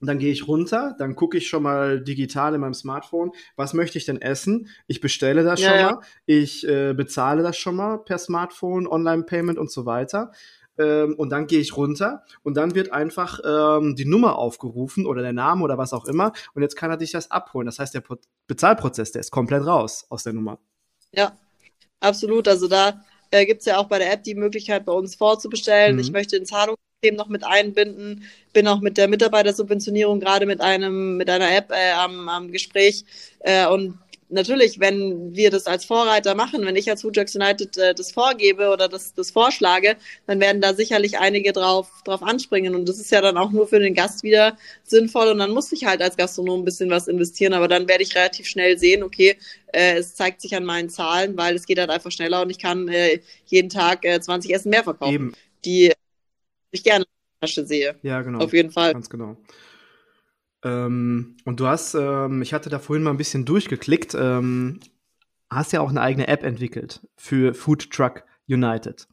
und 0.00 0.06
dann 0.06 0.18
gehe 0.18 0.32
ich 0.32 0.46
runter, 0.46 0.94
dann 0.98 1.14
gucke 1.14 1.38
ich 1.38 1.48
schon 1.48 1.62
mal 1.62 2.00
digital 2.00 2.54
in 2.54 2.60
meinem 2.60 2.74
Smartphone, 2.74 3.32
was 3.56 3.74
möchte 3.74 3.98
ich 3.98 4.04
denn 4.04 4.20
essen? 4.20 4.68
Ich 4.86 5.00
bestelle 5.00 5.42
das 5.42 5.60
ja, 5.60 5.68
schon 5.68 5.78
ja. 5.78 5.90
mal, 5.92 6.00
ich 6.26 6.66
äh, 6.68 6.92
bezahle 6.94 7.42
das 7.42 7.56
schon 7.56 7.76
mal 7.76 7.98
per 7.98 8.18
Smartphone, 8.18 8.86
Online-Payment 8.86 9.58
und 9.58 9.70
so 9.70 9.86
weiter. 9.86 10.32
Ähm, 10.78 11.14
und 11.16 11.30
dann 11.30 11.46
gehe 11.46 11.60
ich 11.60 11.76
runter 11.76 12.22
und 12.42 12.56
dann 12.56 12.74
wird 12.74 12.92
einfach 12.92 13.40
ähm, 13.44 13.96
die 13.96 14.04
Nummer 14.04 14.36
aufgerufen 14.38 15.06
oder 15.06 15.22
der 15.22 15.32
Name 15.32 15.64
oder 15.64 15.78
was 15.78 15.92
auch 15.92 16.04
immer. 16.04 16.32
Und 16.54 16.62
jetzt 16.62 16.76
kann 16.76 16.90
er 16.90 16.98
dich 16.98 17.12
das 17.12 17.30
abholen. 17.30 17.66
Das 17.66 17.78
heißt, 17.78 17.94
der 17.94 18.02
Pro 18.02 18.16
Bezahlprozess, 18.46 19.12
der 19.12 19.20
ist 19.20 19.30
komplett 19.30 19.64
raus 19.64 20.06
aus 20.10 20.22
der 20.24 20.34
Nummer. 20.34 20.58
Ja, 21.12 21.36
absolut. 22.00 22.46
Also 22.46 22.68
da 22.68 23.00
äh, 23.30 23.46
gibt 23.46 23.60
es 23.60 23.66
ja 23.66 23.78
auch 23.78 23.88
bei 23.88 23.98
der 23.98 24.12
App 24.12 24.22
die 24.22 24.34
Möglichkeit, 24.34 24.84
bei 24.84 24.92
uns 24.92 25.14
vorzubestellen. 25.14 25.96
Mhm. 25.96 26.02
Ich 26.02 26.12
möchte 26.12 26.36
den 26.36 26.44
Zahlungs 26.44 26.78
noch 27.14 27.28
mit 27.28 27.44
einbinden. 27.44 28.24
Bin 28.52 28.66
auch 28.68 28.80
mit 28.80 28.96
der 28.96 29.08
Mitarbeitersubventionierung 29.08 30.20
gerade 30.20 30.46
mit 30.46 30.60
einem 30.60 31.16
mit 31.16 31.30
einer 31.30 31.54
App 31.54 31.70
äh, 31.70 31.92
am, 31.92 32.28
am 32.28 32.50
Gespräch 32.50 33.04
äh, 33.40 33.66
und 33.66 33.98
natürlich, 34.28 34.80
wenn 34.80 35.36
wir 35.36 35.50
das 35.50 35.66
als 35.66 35.84
Vorreiter 35.84 36.34
machen, 36.34 36.66
wenn 36.66 36.74
ich 36.74 36.90
als 36.90 37.02
Foodjux 37.02 37.36
United 37.36 37.76
äh, 37.78 37.94
das 37.94 38.10
vorgebe 38.10 38.70
oder 38.70 38.88
das, 38.88 39.14
das 39.14 39.30
vorschlage, 39.30 39.96
dann 40.26 40.40
werden 40.40 40.60
da 40.60 40.74
sicherlich 40.74 41.18
einige 41.18 41.52
drauf, 41.52 41.88
drauf 42.04 42.24
anspringen. 42.24 42.74
Und 42.74 42.88
das 42.88 42.98
ist 42.98 43.12
ja 43.12 43.20
dann 43.20 43.36
auch 43.36 43.52
nur 43.52 43.68
für 43.68 43.78
den 43.78 43.94
Gast 43.94 44.24
wieder 44.24 44.56
sinnvoll. 44.82 45.28
Und 45.28 45.38
dann 45.38 45.52
muss 45.52 45.70
ich 45.70 45.84
halt 45.84 46.02
als 46.02 46.16
Gastronom 46.16 46.62
ein 46.62 46.64
bisschen 46.64 46.90
was 46.90 47.06
investieren. 47.06 47.52
Aber 47.52 47.68
dann 47.68 47.86
werde 47.88 48.02
ich 48.02 48.16
relativ 48.16 48.46
schnell 48.46 48.78
sehen, 48.78 49.04
okay, 49.04 49.36
äh, 49.72 49.98
es 49.98 50.16
zeigt 50.16 50.40
sich 50.40 50.56
an 50.56 50.64
meinen 50.64 50.88
Zahlen, 50.88 51.36
weil 51.36 51.54
es 51.54 51.66
geht 51.66 51.78
halt 51.78 51.90
einfach 51.90 52.10
schneller 52.10 52.42
und 52.42 52.50
ich 52.50 52.58
kann 52.58 52.88
äh, 52.88 53.20
jeden 53.46 53.68
Tag 53.68 54.04
äh, 54.04 54.20
20 54.20 54.52
Essen 54.52 54.70
mehr 54.70 54.82
verkaufen. 54.82 55.14
Eben. 55.14 55.32
Die 55.64 55.92
ich 56.70 56.84
gerne 56.84 57.04
in 57.04 57.10
der 57.40 57.48
Tasche 57.48 57.66
sehe. 57.66 57.96
Ja, 58.02 58.22
genau. 58.22 58.40
Auf 58.40 58.52
jeden 58.52 58.70
Fall. 58.70 58.92
Ganz 58.92 59.10
genau. 59.10 59.36
Ähm, 60.64 61.36
und 61.44 61.60
du 61.60 61.66
hast, 61.66 61.94
ähm, 61.94 62.42
ich 62.42 62.52
hatte 62.52 62.70
da 62.70 62.78
vorhin 62.78 63.02
mal 63.02 63.10
ein 63.10 63.18
bisschen 63.18 63.44
durchgeklickt, 63.44 64.16
ähm, 64.18 64.80
hast 65.50 65.72
ja 65.72 65.80
auch 65.80 65.90
eine 65.90 66.00
eigene 66.00 66.28
App 66.28 66.42
entwickelt 66.42 67.06
für 67.16 67.54
Food 67.54 67.90
Truck 67.90 68.24
United. 68.48 69.06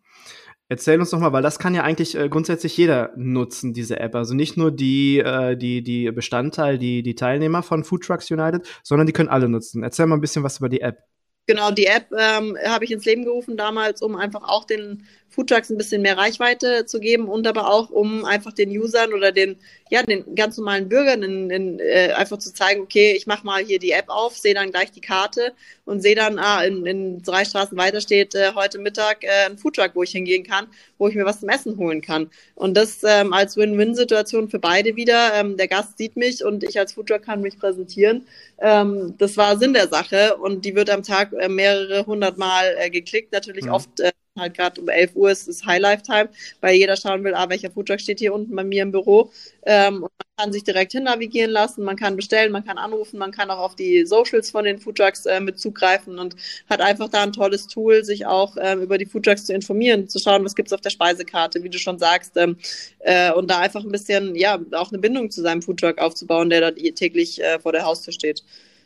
Erzähl 0.70 1.00
uns 1.00 1.12
noch 1.12 1.20
mal, 1.20 1.34
weil 1.34 1.44
das 1.44 1.60
kann 1.60 1.76
ja 1.76 1.84
eigentlich 1.84 2.16
äh, 2.16 2.30
grundsätzlich 2.30 2.76
jeder 2.78 3.12
nutzen, 3.16 3.74
diese 3.74 4.00
App. 4.00 4.16
Also 4.16 4.34
nicht 4.34 4.58
nur 4.58 4.72
die, 4.72 5.20
äh, 5.20 5.56
die, 5.56 5.84
die 5.84 6.10
Bestandteil, 6.12 6.80
die, 6.80 7.04
die 7.04 7.16
Teilnehmer 7.16 7.62
von 7.62 7.84
Food 7.84 8.04
Trucks 8.04 8.32
United, 8.32 8.66
sondern 8.82 9.06
die 9.06 9.14
können 9.14 9.30
alle 9.30 9.50
nutzen. 9.50 9.84
Erzähl 9.84 10.08
mal 10.08 10.16
ein 10.16 10.22
bisschen 10.22 10.44
was 10.44 10.58
über 10.58 10.70
die 10.70 10.82
App. 10.82 11.04
Genau, 11.46 11.72
die 11.72 11.86
App 11.86 12.08
ähm, 12.18 12.58
habe 12.66 12.86
ich 12.86 12.92
ins 12.92 13.06
Leben 13.06 13.26
gerufen 13.26 13.58
damals, 13.58 14.02
um 14.02 14.16
einfach 14.16 14.44
auch 14.44 14.64
den 14.64 15.06
Foodtrucks 15.34 15.70
ein 15.70 15.78
bisschen 15.78 16.04
mehr 16.04 16.18
Reichweite 16.18 16.86
zu 16.86 17.00
geben 17.00 17.28
und 17.28 17.48
aber 17.48 17.70
auch, 17.72 17.90
um 17.90 18.24
einfach 18.24 18.54
den 18.54 18.70
Usern 18.70 19.14
oder 19.14 19.32
den, 19.32 19.58
ja, 19.90 20.04
den 20.04 20.36
ganz 20.36 20.58
normalen 20.58 20.90
Bürgern 20.90 21.24
in, 21.24 21.50
in, 21.50 21.80
äh, 21.80 22.14
einfach 22.16 22.38
zu 22.38 22.54
zeigen, 22.54 22.82
okay, 22.82 23.14
ich 23.14 23.26
mache 23.26 23.46
mal 23.46 23.64
hier 23.64 23.80
die 23.80 23.92
App 23.92 24.10
auf, 24.10 24.38
sehe 24.38 24.54
dann 24.54 24.72
gleich 24.72 24.92
die 24.92 25.02
Karte 25.02 25.54
und 25.86 26.02
sehe 26.02 26.16
dann, 26.16 26.38
ah, 26.38 26.64
in, 26.64 26.86
in 26.86 27.22
drei 27.24 27.46
Straßen 27.46 27.78
weiter 27.78 28.00
steht 28.00 28.36
äh, 28.36 28.54
heute 28.54 28.78
Mittag 28.78 29.24
äh, 29.24 29.48
ein 29.48 29.58
Foodtruck, 29.58 29.92
wo 29.96 30.04
ich 30.04 30.12
hingehen 30.12 30.44
kann, 30.44 30.68
wo 31.00 31.08
ich 31.08 31.16
mir 31.16 31.26
was 31.26 31.40
zum 31.40 31.50
Essen 31.50 31.78
holen 31.78 32.02
kann. 32.02 32.30
Und 32.54 32.76
das 32.78 33.00
ähm, 33.04 33.34
als 33.34 33.58
Win-Win-Situation 33.58 34.50
für 34.50 34.60
beide 34.60 34.96
wieder. 34.96 35.34
Ähm, 35.34 35.58
der 35.58 35.68
Gast 35.68 35.98
sieht 35.98 36.16
mich 36.16 36.44
und 36.46 36.64
ich 36.64 36.80
als 36.80 36.94
Foodtruck 36.94 37.24
kann 37.24 37.42
mich 37.42 37.58
präsentieren. 37.58 38.28
Ähm, 38.60 39.16
das 39.18 39.36
war 39.38 39.58
Sinn 39.58 39.74
der 39.74 39.88
Sache 39.88 40.38
und 40.38 40.64
die 40.64 40.76
wird 40.76 40.90
am 40.90 41.02
Tag 41.04 41.34
äh, 41.34 41.50
mehrere 41.50 42.06
hundert 42.06 42.38
Mal 42.38 42.76
äh, 42.78 42.90
geklickt, 42.90 43.34
natürlich 43.34 43.66
mhm. 43.66 43.72
oft 43.72 44.00
äh, 44.00 44.12
halt 44.40 44.56
gerade 44.56 44.82
um 44.82 44.90
11 44.90 45.16
Uhr 45.16 45.32
ist, 45.32 45.48
ist 45.48 45.66
High 45.66 45.80
Lifetime, 45.80 46.30
weil 46.62 46.76
jeder 46.76 46.98
schauen 46.98 47.24
will, 47.24 47.36
ah, 47.36 47.50
welcher 47.50 47.70
Foodtruck 47.72 48.00
steht 48.00 48.20
hier 48.20 48.34
unten 48.34 48.56
bei 48.56 48.64
mir 48.64 48.82
im 48.84 48.92
Büro. 48.92 49.32
Ähm, 49.66 49.96
und 50.04 50.12
man 50.18 50.38
kann 50.38 50.54
sich 50.54 50.64
direkt 50.64 50.92
hin 50.94 51.04
navigieren 51.04 51.52
lassen, 51.52 51.84
man 51.84 51.96
kann 51.96 52.16
bestellen, 52.16 52.52
man 52.52 52.66
kann 52.66 52.78
anrufen, 52.78 53.20
man 53.20 53.32
kann 53.32 53.52
auch 53.52 53.60
auf 53.60 53.76
die 53.76 54.06
Socials 54.06 54.50
von 54.50 54.66
den 54.66 54.80
Foodtrucks 54.80 55.26
äh, 55.28 55.40
mit 55.40 55.60
zugreifen 55.60 56.18
und 56.18 56.36
hat 56.70 56.82
einfach 56.82 57.10
da 57.10 57.22
ein 57.24 57.32
tolles 57.32 57.68
Tool, 57.68 58.04
sich 58.04 58.26
auch 58.26 58.58
ähm, 58.60 58.82
über 58.82 58.98
die 58.98 59.06
Foodtrucks 59.06 59.46
zu 59.46 59.54
informieren, 59.54 60.10
zu 60.10 60.20
schauen, 60.20 60.44
was 60.44 60.56
gibt's 60.56 60.74
auf 60.74 60.82
der 60.82 60.90
Speisekarte, 60.90 61.64
wie 61.64 61.70
du 61.70 61.78
schon 61.78 62.00
sagst, 62.00 62.36
ähm, 62.36 62.58
äh, 63.00 63.32
und 63.34 63.52
da 63.52 63.60
einfach 63.60 63.84
ein 63.84 63.92
bisschen, 63.92 64.36
ja, 64.36 64.60
auch 64.72 64.92
eine 64.92 65.00
Bindung 65.00 65.30
zu 65.30 65.42
seinem 65.42 65.62
Foodtruck 65.62 66.00
aufzubauen, 66.00 66.50
der 66.50 66.62
da 66.62 66.72
täglich 66.72 67.42
äh, 67.42 67.60
vor 67.60 67.72
der 67.72 67.86
Haustür 67.86 68.14
steht 68.14 68.44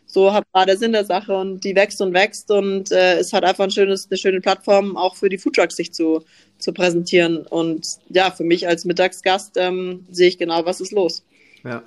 so 0.07 0.25
war 0.53 0.65
der 0.65 0.77
Sinn 0.77 0.93
der 0.93 1.05
Sache 1.05 1.35
und 1.35 1.63
die 1.63 1.75
wächst 1.75 2.01
und 2.01 2.13
wächst 2.13 2.49
und 2.49 2.91
äh, 2.91 3.19
es 3.19 3.33
hat 3.33 3.43
einfach 3.43 3.65
ein 3.65 3.71
schönes, 3.71 4.07
eine 4.09 4.17
schöne 4.17 4.39
Plattform 4.39 4.95
auch 4.95 5.15
für 5.15 5.29
die 5.29 5.37
Foodtrucks 5.37 5.75
sich 5.75 5.93
zu, 5.93 6.23
zu 6.57 6.73
präsentieren. 6.73 7.45
Und 7.45 7.85
ja, 8.09 8.31
für 8.31 8.45
mich 8.45 8.67
als 8.67 8.85
Mittagsgast 8.85 9.57
ähm, 9.57 10.05
sehe 10.09 10.29
ich 10.29 10.37
genau, 10.37 10.65
was 10.65 10.79
ist 10.79 10.93
los. 10.93 11.23
Ja, 11.63 11.83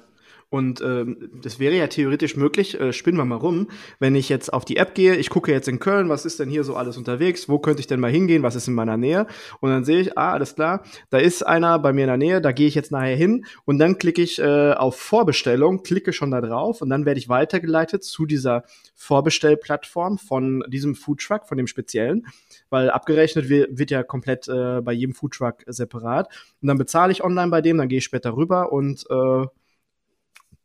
und 0.50 0.80
ähm, 0.80 1.30
das 1.42 1.60
wäre 1.60 1.76
ja 1.76 1.86
theoretisch 1.86 2.36
möglich, 2.36 2.78
äh, 2.78 2.92
spinnen 2.92 3.18
wir 3.18 3.24
mal 3.24 3.36
rum, 3.36 3.68
wenn 4.00 4.16
ich 4.16 4.28
jetzt 4.28 4.52
auf 4.52 4.64
die 4.64 4.78
App 4.78 4.96
gehe, 4.96 5.14
ich 5.14 5.30
gucke 5.30 5.52
jetzt 5.52 5.68
in 5.68 5.78
Köln, 5.78 6.08
was 6.08 6.26
ist 6.26 6.40
denn 6.40 6.50
hier 6.50 6.64
so 6.64 6.74
alles 6.74 6.96
unterwegs, 6.96 7.48
wo 7.48 7.60
könnte 7.60 7.78
ich 7.78 7.86
denn 7.86 8.00
mal 8.00 8.10
hingehen, 8.10 8.42
was 8.42 8.56
ist 8.56 8.66
in 8.66 8.74
meiner 8.74 8.96
Nähe? 8.96 9.28
Und 9.60 9.70
dann 9.70 9.84
sehe 9.84 10.00
ich, 10.00 10.18
ah, 10.18 10.32
alles 10.32 10.56
klar, 10.56 10.82
da 11.08 11.18
ist 11.18 11.46
einer 11.46 11.78
bei 11.78 11.92
mir 11.92 12.02
in 12.02 12.08
der 12.08 12.16
Nähe, 12.16 12.40
da 12.40 12.50
gehe 12.50 12.66
ich 12.66 12.74
jetzt 12.74 12.90
nachher 12.90 13.14
hin. 13.14 13.44
Und 13.64 13.78
dann 13.78 13.96
klicke 13.98 14.22
ich 14.22 14.40
äh, 14.40 14.72
auf 14.72 14.96
Vorbestellung, 14.96 15.84
klicke 15.84 16.12
schon 16.12 16.32
da 16.32 16.40
drauf 16.40 16.82
und 16.82 16.90
dann 16.90 17.06
werde 17.06 17.20
ich 17.20 17.28
weitergeleitet 17.28 18.02
zu 18.02 18.26
dieser 18.26 18.64
Vorbestellplattform 18.96 20.18
von 20.18 20.64
diesem 20.66 20.96
Foodtruck, 20.96 21.46
von 21.46 21.58
dem 21.58 21.68
speziellen, 21.68 22.26
weil 22.70 22.90
abgerechnet 22.90 23.48
wird, 23.48 23.78
wird 23.78 23.92
ja 23.92 24.02
komplett 24.02 24.48
äh, 24.48 24.80
bei 24.80 24.92
jedem 24.92 25.14
Foodtruck 25.14 25.58
separat. 25.68 26.28
Und 26.60 26.66
dann 26.66 26.76
bezahle 26.76 27.12
ich 27.12 27.22
online 27.22 27.52
bei 27.52 27.60
dem, 27.60 27.78
dann 27.78 27.88
gehe 27.88 27.98
ich 27.98 28.04
später 28.04 28.34
rüber 28.34 28.72
und 28.72 29.04
äh, 29.10 29.46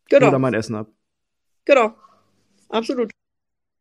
genau. 0.10 0.28
oder 0.28 0.40
mein 0.40 0.54
Essen 0.54 0.76
ab. 0.76 0.88
Genau, 1.66 1.94
absolut. 2.70 3.12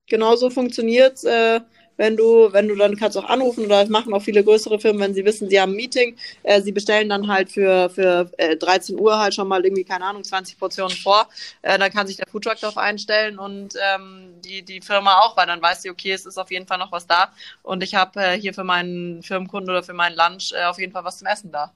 Genauso 0.06 0.50
funktioniert 0.50 1.24
äh, 1.24 1.60
wenn 1.96 2.16
du, 2.16 2.52
wenn 2.52 2.68
du 2.68 2.74
dann 2.74 2.96
kannst 2.96 3.16
auch 3.16 3.24
anrufen 3.24 3.66
oder 3.66 3.80
das 3.80 3.88
machen 3.88 4.12
auch 4.12 4.22
viele 4.22 4.42
größere 4.42 4.78
Firmen, 4.78 5.00
wenn 5.00 5.14
sie 5.14 5.24
wissen, 5.24 5.48
sie 5.48 5.60
haben 5.60 5.72
ein 5.72 5.76
Meeting, 5.76 6.16
äh, 6.42 6.60
sie 6.60 6.72
bestellen 6.72 7.08
dann 7.08 7.28
halt 7.28 7.50
für, 7.50 7.90
für 7.90 8.30
äh, 8.38 8.56
13 8.56 8.98
Uhr 8.98 9.18
halt 9.18 9.34
schon 9.34 9.48
mal 9.48 9.64
irgendwie, 9.64 9.84
keine 9.84 10.04
Ahnung, 10.04 10.24
20 10.24 10.58
Portionen 10.58 10.96
vor, 10.96 11.28
äh, 11.62 11.78
dann 11.78 11.92
kann 11.92 12.06
sich 12.06 12.16
der 12.16 12.26
Foodtruck 12.26 12.58
darauf 12.60 12.78
einstellen 12.78 13.38
und 13.38 13.74
ähm, 13.94 14.34
die, 14.44 14.62
die 14.62 14.80
Firma 14.80 15.20
auch, 15.20 15.36
weil 15.36 15.46
dann 15.46 15.62
weiß 15.62 15.82
sie, 15.82 15.90
okay, 15.90 16.12
es 16.12 16.26
ist 16.26 16.38
auf 16.38 16.50
jeden 16.50 16.66
Fall 16.66 16.78
noch 16.78 16.92
was 16.92 17.06
da 17.06 17.32
und 17.62 17.82
ich 17.82 17.94
habe 17.94 18.20
äh, 18.20 18.40
hier 18.40 18.54
für 18.54 18.64
meinen 18.64 19.22
Firmenkunden 19.22 19.70
oder 19.70 19.82
für 19.82 19.94
meinen 19.94 20.16
Lunch 20.16 20.52
äh, 20.52 20.64
auf 20.64 20.78
jeden 20.78 20.92
Fall 20.92 21.04
was 21.04 21.18
zum 21.18 21.26
Essen 21.26 21.52
da. 21.52 21.72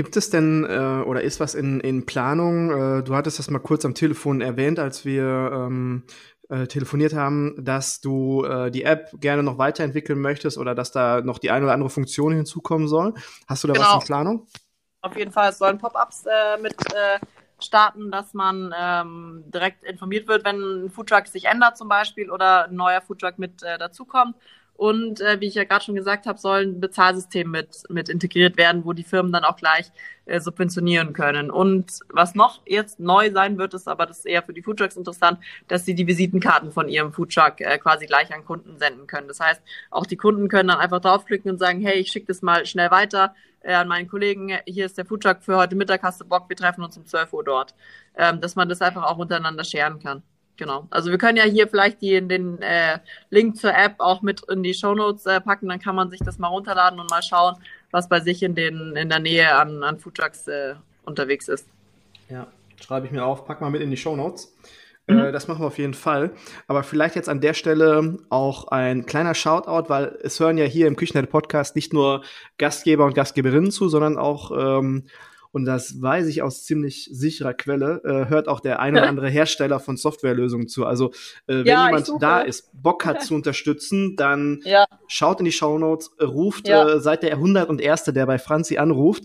Gibt 0.00 0.16
es 0.16 0.30
denn 0.30 0.64
äh, 0.64 1.02
oder 1.04 1.20
ist 1.20 1.40
was 1.40 1.54
in, 1.54 1.78
in 1.80 2.06
Planung? 2.06 2.70
Äh, 2.70 3.02
du 3.02 3.14
hattest 3.14 3.38
das 3.38 3.50
mal 3.50 3.58
kurz 3.58 3.84
am 3.84 3.92
Telefon 3.92 4.40
erwähnt, 4.40 4.78
als 4.78 5.04
wir 5.04 5.50
ähm, 5.52 6.04
äh, 6.48 6.66
telefoniert 6.66 7.12
haben, 7.12 7.54
dass 7.62 8.00
du 8.00 8.42
äh, 8.44 8.70
die 8.70 8.84
App 8.84 9.10
gerne 9.20 9.42
noch 9.42 9.58
weiterentwickeln 9.58 10.18
möchtest 10.18 10.56
oder 10.56 10.74
dass 10.74 10.90
da 10.90 11.20
noch 11.20 11.38
die 11.38 11.50
eine 11.50 11.66
oder 11.66 11.74
andere 11.74 11.90
Funktion 11.90 12.32
hinzukommen 12.32 12.88
soll. 12.88 13.12
Hast 13.46 13.62
du 13.62 13.68
da 13.68 13.74
genau. 13.74 13.84
was 13.88 13.94
in 13.96 14.06
Planung? 14.06 14.46
Auf 15.02 15.18
jeden 15.18 15.32
Fall, 15.32 15.50
es 15.50 15.58
sollen 15.58 15.76
Pop-ups 15.76 16.24
äh, 16.24 16.56
mit 16.62 16.74
äh, 16.94 17.18
starten, 17.62 18.10
dass 18.10 18.32
man 18.32 18.74
ähm, 18.74 19.44
direkt 19.48 19.84
informiert 19.84 20.28
wird, 20.28 20.46
wenn 20.46 20.86
ein 20.86 20.90
Foodtruck 20.90 21.26
sich 21.26 21.44
ändert 21.44 21.76
zum 21.76 21.90
Beispiel 21.90 22.30
oder 22.30 22.68
ein 22.68 22.74
neuer 22.74 23.02
Foodtruck 23.02 23.38
mit 23.38 23.62
äh, 23.62 23.76
dazukommt. 23.76 24.34
Und 24.80 25.20
äh, 25.20 25.38
wie 25.42 25.46
ich 25.46 25.56
ja 25.56 25.64
gerade 25.64 25.84
schon 25.84 25.94
gesagt 25.94 26.24
habe, 26.24 26.38
sollen 26.38 26.80
Bezahlsystem 26.80 27.50
mit, 27.50 27.82
mit 27.90 28.08
integriert 28.08 28.56
werden, 28.56 28.86
wo 28.86 28.94
die 28.94 29.02
Firmen 29.02 29.30
dann 29.30 29.44
auch 29.44 29.56
gleich 29.56 29.92
äh, 30.24 30.40
subventionieren 30.40 31.12
können. 31.12 31.50
Und 31.50 32.00
was 32.08 32.34
noch 32.34 32.62
jetzt 32.64 32.98
neu 32.98 33.30
sein 33.30 33.58
wird, 33.58 33.74
ist 33.74 33.88
aber 33.88 34.06
das 34.06 34.20
ist 34.20 34.24
eher 34.24 34.42
für 34.42 34.54
die 34.54 34.62
Foodtrucks 34.62 34.96
interessant, 34.96 35.38
dass 35.68 35.84
sie 35.84 35.94
die 35.94 36.06
Visitenkarten 36.06 36.72
von 36.72 36.88
ihrem 36.88 37.12
Foodtruck 37.12 37.60
äh, 37.60 37.76
quasi 37.76 38.06
gleich 38.06 38.32
an 38.32 38.42
Kunden 38.46 38.78
senden 38.78 39.06
können. 39.06 39.28
Das 39.28 39.38
heißt, 39.38 39.60
auch 39.90 40.06
die 40.06 40.16
Kunden 40.16 40.48
können 40.48 40.70
dann 40.70 40.78
einfach 40.78 41.00
draufklicken 41.00 41.50
und 41.50 41.58
sagen, 41.58 41.82
hey, 41.82 41.98
ich 41.98 42.10
schicke 42.10 42.28
das 42.28 42.40
mal 42.40 42.64
schnell 42.64 42.90
weiter 42.90 43.34
äh, 43.60 43.74
an 43.74 43.86
meinen 43.86 44.08
Kollegen, 44.08 44.50
hier 44.64 44.86
ist 44.86 44.96
der 44.96 45.04
Foodtruck 45.04 45.42
für 45.42 45.58
heute 45.58 45.76
Mittag, 45.76 46.02
hast 46.02 46.22
du 46.22 46.24
Bock, 46.24 46.48
wir 46.48 46.56
treffen 46.56 46.82
uns 46.82 46.96
um 46.96 47.04
12 47.04 47.34
Uhr 47.34 47.44
dort. 47.44 47.74
Ähm, 48.16 48.40
dass 48.40 48.56
man 48.56 48.66
das 48.70 48.80
einfach 48.80 49.02
auch 49.02 49.18
untereinander 49.18 49.64
scheren 49.64 49.98
kann. 49.98 50.22
Genau. 50.60 50.86
Also 50.90 51.10
wir 51.10 51.16
können 51.16 51.38
ja 51.38 51.44
hier 51.44 51.68
vielleicht 51.68 52.02
die, 52.02 52.20
den 52.20 52.60
äh, 52.60 52.98
Link 53.30 53.56
zur 53.56 53.74
App 53.74 53.94
auch 53.96 54.20
mit 54.20 54.42
in 54.50 54.62
die 54.62 54.74
Show 54.74 54.94
Notes 54.94 55.24
äh, 55.24 55.40
packen, 55.40 55.70
dann 55.70 55.80
kann 55.80 55.94
man 55.94 56.10
sich 56.10 56.20
das 56.20 56.38
mal 56.38 56.48
runterladen 56.48 57.00
und 57.00 57.08
mal 57.08 57.22
schauen, 57.22 57.56
was 57.90 58.10
bei 58.10 58.20
sich 58.20 58.42
in, 58.42 58.54
den, 58.54 58.94
in 58.94 59.08
der 59.08 59.20
Nähe 59.20 59.54
an, 59.54 59.82
an 59.82 59.98
Foodtrucks 59.98 60.48
äh, 60.48 60.74
unterwegs 61.06 61.48
ist. 61.48 61.66
Ja, 62.28 62.46
schreibe 62.78 63.06
ich 63.06 63.12
mir 63.12 63.24
auf, 63.24 63.46
pack 63.46 63.62
mal 63.62 63.70
mit 63.70 63.80
in 63.80 63.90
die 63.90 63.96
Show 63.96 64.14
Notes. 64.14 64.54
Äh, 65.06 65.14
mhm. 65.14 65.32
das 65.32 65.48
machen 65.48 65.62
wir 65.62 65.68
auf 65.68 65.78
jeden 65.78 65.94
Fall. 65.94 66.32
Aber 66.66 66.82
vielleicht 66.82 67.16
jetzt 67.16 67.30
an 67.30 67.40
der 67.40 67.54
Stelle 67.54 68.18
auch 68.28 68.68
ein 68.68 69.06
kleiner 69.06 69.34
Shoutout, 69.34 69.88
weil 69.88 70.18
es 70.22 70.38
hören 70.40 70.58
ja 70.58 70.66
hier 70.66 70.88
im 70.88 70.96
Küchenherde 70.96 71.28
Podcast 71.28 71.74
nicht 71.74 71.94
nur 71.94 72.22
Gastgeber 72.58 73.06
und 73.06 73.14
Gastgeberinnen 73.14 73.70
zu, 73.70 73.88
sondern 73.88 74.18
auch 74.18 74.50
ähm, 74.50 75.06
und 75.52 75.64
das 75.64 76.00
weiß 76.00 76.26
ich 76.28 76.42
aus 76.42 76.64
ziemlich 76.64 77.08
sicherer 77.12 77.54
Quelle, 77.54 78.02
äh, 78.04 78.28
hört 78.28 78.48
auch 78.48 78.60
der 78.60 78.80
eine 78.80 79.00
oder 79.00 79.08
andere 79.08 79.28
Hersteller 79.28 79.80
von 79.80 79.96
Softwarelösungen 79.96 80.68
zu. 80.68 80.86
Also 80.86 81.10
äh, 81.46 81.58
wenn 81.58 81.66
ja, 81.66 81.86
jemand 81.86 82.10
da 82.20 82.40
ist, 82.40 82.70
Bock 82.72 83.04
hat 83.04 83.22
zu 83.22 83.34
unterstützen, 83.40 84.16
dann 84.16 84.60
ja. 84.64 84.86
schaut 85.08 85.40
in 85.40 85.44
die 85.44 85.52
Shownotes, 85.52 86.12
ruft, 86.20 86.68
ja. 86.68 86.88
äh, 86.88 87.00
seid 87.00 87.22
der 87.22 87.32
101. 87.32 88.04
der 88.04 88.26
bei 88.26 88.38
Franzi 88.38 88.78
anruft, 88.78 89.24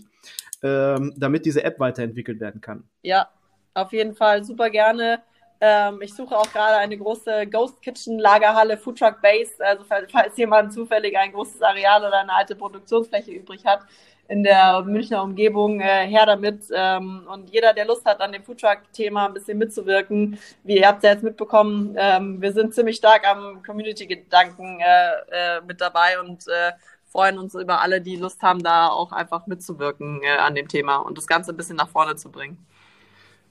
ähm, 0.62 1.14
damit 1.16 1.46
diese 1.46 1.62
App 1.62 1.78
weiterentwickelt 1.78 2.40
werden 2.40 2.60
kann. 2.60 2.84
Ja, 3.02 3.28
auf 3.74 3.92
jeden 3.92 4.14
Fall 4.14 4.42
super 4.42 4.70
gerne. 4.70 5.22
Ähm, 5.60 6.02
ich 6.02 6.14
suche 6.14 6.36
auch 6.36 6.50
gerade 6.52 6.76
eine 6.76 6.98
große 6.98 7.46
Ghost 7.46 7.80
Kitchen 7.80 8.18
Lagerhalle 8.18 8.76
Foodtruck 8.76 9.22
Base. 9.22 9.52
Also 9.58 9.84
falls 9.84 10.36
jemand 10.36 10.72
zufällig 10.72 11.16
ein 11.16 11.32
großes 11.32 11.62
Areal 11.62 12.04
oder 12.04 12.20
eine 12.20 12.32
alte 12.32 12.54
Produktionsfläche 12.56 13.32
übrig 13.32 13.64
hat, 13.64 13.80
in 14.28 14.42
der 14.42 14.82
Münchner 14.82 15.22
Umgebung 15.22 15.80
äh, 15.80 16.06
her 16.06 16.26
damit. 16.26 16.64
Ähm, 16.72 17.26
und 17.32 17.50
jeder, 17.50 17.72
der 17.72 17.86
Lust 17.86 18.04
hat, 18.04 18.20
an 18.20 18.32
dem 18.32 18.42
Foodtruck-Thema 18.42 19.26
ein 19.26 19.34
bisschen 19.34 19.58
mitzuwirken, 19.58 20.38
wie 20.64 20.78
ihr 20.78 20.86
habt 20.86 21.02
ja 21.04 21.10
jetzt 21.10 21.22
mitbekommen, 21.22 21.96
ähm, 21.98 22.40
wir 22.40 22.52
sind 22.52 22.74
ziemlich 22.74 22.96
stark 22.96 23.26
am 23.26 23.62
Community-Gedanken 23.62 24.80
äh, 24.80 25.58
äh, 25.58 25.60
mit 25.66 25.80
dabei 25.80 26.20
und 26.20 26.46
äh, 26.48 26.72
freuen 27.10 27.38
uns 27.38 27.54
über 27.54 27.80
alle, 27.80 28.00
die 28.00 28.16
Lust 28.16 28.42
haben, 28.42 28.62
da 28.62 28.88
auch 28.88 29.12
einfach 29.12 29.46
mitzuwirken 29.46 30.22
äh, 30.22 30.38
an 30.38 30.54
dem 30.54 30.68
Thema 30.68 30.96
und 30.96 31.16
das 31.16 31.26
Ganze 31.26 31.52
ein 31.52 31.56
bisschen 31.56 31.76
nach 31.76 31.88
vorne 31.88 32.16
zu 32.16 32.30
bringen. 32.30 32.66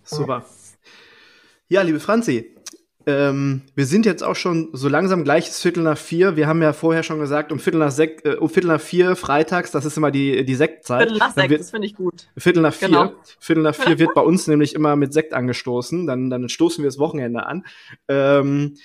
Super. 0.03 0.45
Ja, 1.67 1.81
liebe 1.81 1.99
Franzi, 1.99 2.54
ähm, 3.07 3.61
wir 3.75 3.85
sind 3.85 4.05
jetzt 4.05 4.23
auch 4.23 4.35
schon 4.35 4.69
so 4.73 4.89
langsam 4.89 5.23
gleiches 5.23 5.61
Viertel 5.61 5.83
nach 5.83 5.97
vier. 5.97 6.35
Wir 6.35 6.47
haben 6.47 6.61
ja 6.61 6.73
vorher 6.73 7.03
schon 7.03 7.19
gesagt, 7.19 7.51
um 7.51 7.59
Viertel 7.59 7.79
nach, 7.79 7.91
Sek 7.91 8.25
äh, 8.25 8.35
um 8.35 8.49
Viertel 8.49 8.67
nach 8.67 8.81
vier 8.81 9.15
freitags, 9.15 9.71
das 9.71 9.85
ist 9.85 9.97
immer 9.97 10.11
die, 10.11 10.43
die 10.45 10.55
Sektzeit. 10.55 11.03
Viertel 11.03 11.17
nach 11.19 11.33
sechs, 11.33 11.57
das 11.57 11.71
finde 11.71 11.87
ich 11.87 11.95
gut. 11.95 12.27
Viertel 12.37 12.61
nach 12.61 12.73
vier. 12.73 12.87
Genau. 12.87 13.13
Viertel 13.39 13.63
nach 13.63 13.75
vier 13.75 13.99
wird 13.99 14.13
bei 14.13 14.21
uns 14.21 14.47
nämlich 14.47 14.75
immer 14.75 14.95
mit 14.95 15.13
Sekt 15.13 15.33
angestoßen. 15.33 16.07
Dann, 16.07 16.29
dann 16.29 16.49
stoßen 16.49 16.83
wir 16.83 16.87
das 16.87 16.99
Wochenende 16.99 17.45
an. 17.45 17.65
Ähm, 18.07 18.75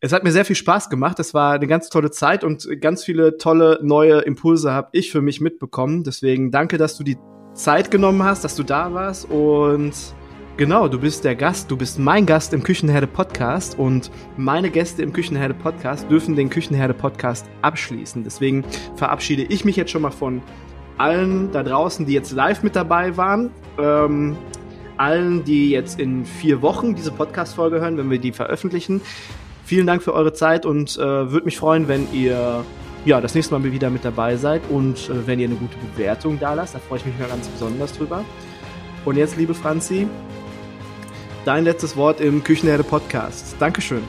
es 0.00 0.12
hat 0.12 0.24
mir 0.24 0.32
sehr 0.32 0.44
viel 0.44 0.56
Spaß 0.56 0.90
gemacht. 0.90 1.18
Es 1.20 1.32
war 1.32 1.54
eine 1.54 1.66
ganz 1.66 1.88
tolle 1.88 2.10
Zeit 2.10 2.44
und 2.44 2.80
ganz 2.80 3.04
viele 3.04 3.38
tolle 3.38 3.78
neue 3.82 4.18
Impulse 4.20 4.72
habe 4.72 4.88
ich 4.92 5.10
für 5.10 5.22
mich 5.22 5.40
mitbekommen. 5.40 6.04
Deswegen 6.04 6.50
danke, 6.50 6.78
dass 6.78 6.96
du 6.96 7.04
die 7.04 7.16
Zeit 7.54 7.90
genommen 7.90 8.22
hast, 8.22 8.44
dass 8.44 8.56
du 8.56 8.62
da 8.62 8.92
warst 8.92 9.30
und 9.30 9.94
Genau, 10.58 10.88
du 10.88 10.98
bist 10.98 11.22
der 11.24 11.34
Gast, 11.34 11.70
du 11.70 11.76
bist 11.76 11.98
mein 11.98 12.24
Gast 12.24 12.54
im 12.54 12.62
Küchenherde 12.62 13.06
Podcast 13.06 13.78
und 13.78 14.10
meine 14.38 14.70
Gäste 14.70 15.02
im 15.02 15.12
Küchenherde 15.12 15.52
Podcast 15.52 16.10
dürfen 16.10 16.34
den 16.34 16.48
Küchenherde 16.48 16.94
Podcast 16.94 17.44
abschließen. 17.60 18.24
Deswegen 18.24 18.64
verabschiede 18.94 19.42
ich 19.42 19.66
mich 19.66 19.76
jetzt 19.76 19.90
schon 19.90 20.00
mal 20.00 20.12
von 20.12 20.40
allen 20.96 21.52
da 21.52 21.62
draußen, 21.62 22.06
die 22.06 22.14
jetzt 22.14 22.32
live 22.32 22.62
mit 22.62 22.74
dabei 22.74 23.18
waren. 23.18 23.50
Ähm, 23.78 24.34
allen, 24.96 25.44
die 25.44 25.68
jetzt 25.68 26.00
in 26.00 26.24
vier 26.24 26.62
Wochen 26.62 26.94
diese 26.94 27.10
Podcast-Folge 27.12 27.82
hören, 27.82 27.98
wenn 27.98 28.10
wir 28.10 28.18
die 28.18 28.32
veröffentlichen. 28.32 29.02
Vielen 29.66 29.86
Dank 29.86 30.02
für 30.02 30.14
eure 30.14 30.32
Zeit 30.32 30.64
und 30.64 30.96
äh, 30.96 31.30
würde 31.30 31.44
mich 31.44 31.58
freuen, 31.58 31.86
wenn 31.86 32.10
ihr 32.14 32.64
ja, 33.04 33.20
das 33.20 33.34
nächste 33.34 33.58
Mal 33.58 33.62
wieder 33.70 33.90
mit 33.90 34.06
dabei 34.06 34.36
seid 34.36 34.62
und 34.70 35.10
äh, 35.10 35.26
wenn 35.26 35.38
ihr 35.38 35.48
eine 35.48 35.56
gute 35.56 35.76
Bewertung 35.92 36.38
da 36.40 36.54
lasst. 36.54 36.74
Da 36.74 36.78
freue 36.78 36.98
ich 37.00 37.04
mich 37.04 37.18
mal 37.18 37.28
ganz 37.28 37.46
besonders 37.46 37.92
drüber. 37.92 38.24
Und 39.04 39.18
jetzt, 39.18 39.36
liebe 39.36 39.52
Franzi, 39.52 40.08
dein 41.46 41.64
letztes 41.64 41.96
Wort 41.96 42.20
im 42.20 42.42
Küchenherde 42.42 42.82
Podcast. 42.82 43.54
Dankeschön. 43.60 44.02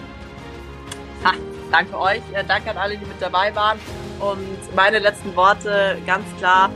Ha, 1.23 1.33
danke 1.71 1.99
euch, 1.99 2.21
äh, 2.33 2.43
danke 2.47 2.71
an 2.71 2.77
alle, 2.77 2.97
die 2.97 3.05
mit 3.05 3.21
dabei 3.21 3.55
waren. 3.55 3.79
Und 4.19 4.75
meine 4.75 4.99
letzten 4.99 5.35
Worte 5.35 5.97
ganz 6.07 6.25
klar, 6.39 6.71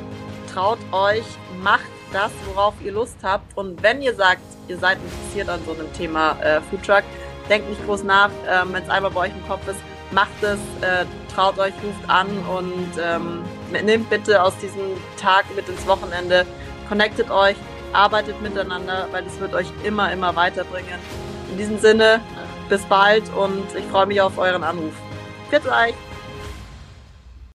traut 0.53 0.77
euch, 0.91 1.23
macht 1.63 1.89
das, 2.13 2.31
worauf 2.45 2.75
ihr 2.83 2.91
Lust 2.91 3.17
habt. 3.23 3.57
Und 3.57 3.81
wenn 3.81 4.01
ihr 4.01 4.13
sagt, 4.13 4.41
ihr 4.67 4.77
seid 4.77 4.99
interessiert 5.03 5.49
an 5.49 5.59
so 5.65 5.73
einem 5.73 5.91
Thema 5.93 6.37
äh, 6.41 6.61
Foodtruck, 6.69 7.03
denkt 7.49 7.67
nicht 7.67 7.83
groß 7.87 8.03
nach. 8.03 8.29
Ähm, 8.47 8.73
wenn 8.73 8.83
es 8.83 8.89
einmal 8.89 9.11
bei 9.11 9.21
euch 9.21 9.31
im 9.31 9.47
Kopf 9.47 9.67
ist, 9.67 9.79
macht 10.11 10.43
es, 10.43 10.59
äh, 10.81 11.05
traut 11.33 11.57
euch, 11.57 11.73
ruft 11.83 12.07
an 12.07 12.27
und 12.27 13.01
ähm, 13.01 13.41
nehmt 13.71 14.09
bitte 14.11 14.43
aus 14.43 14.55
diesem 14.57 14.81
Tag 15.19 15.45
mit 15.55 15.67
ins 15.67 15.87
Wochenende, 15.87 16.45
connectet 16.87 17.31
euch, 17.31 17.55
arbeitet 17.93 18.41
miteinander, 18.41 19.07
weil 19.11 19.25
es 19.25 19.39
wird 19.39 19.53
euch 19.53 19.67
immer, 19.83 20.11
immer 20.11 20.35
weiterbringen. 20.35 20.99
In 21.51 21.57
diesem 21.57 21.79
Sinne, 21.79 22.21
bis 22.69 22.83
bald 22.83 23.23
und 23.35 23.75
ich 23.75 23.85
freue 23.85 24.05
mich 24.05 24.21
auf 24.21 24.37
euren 24.37 24.63
Anruf. 24.63 24.93
Bitte 25.49 25.69
euch! 25.69 26.10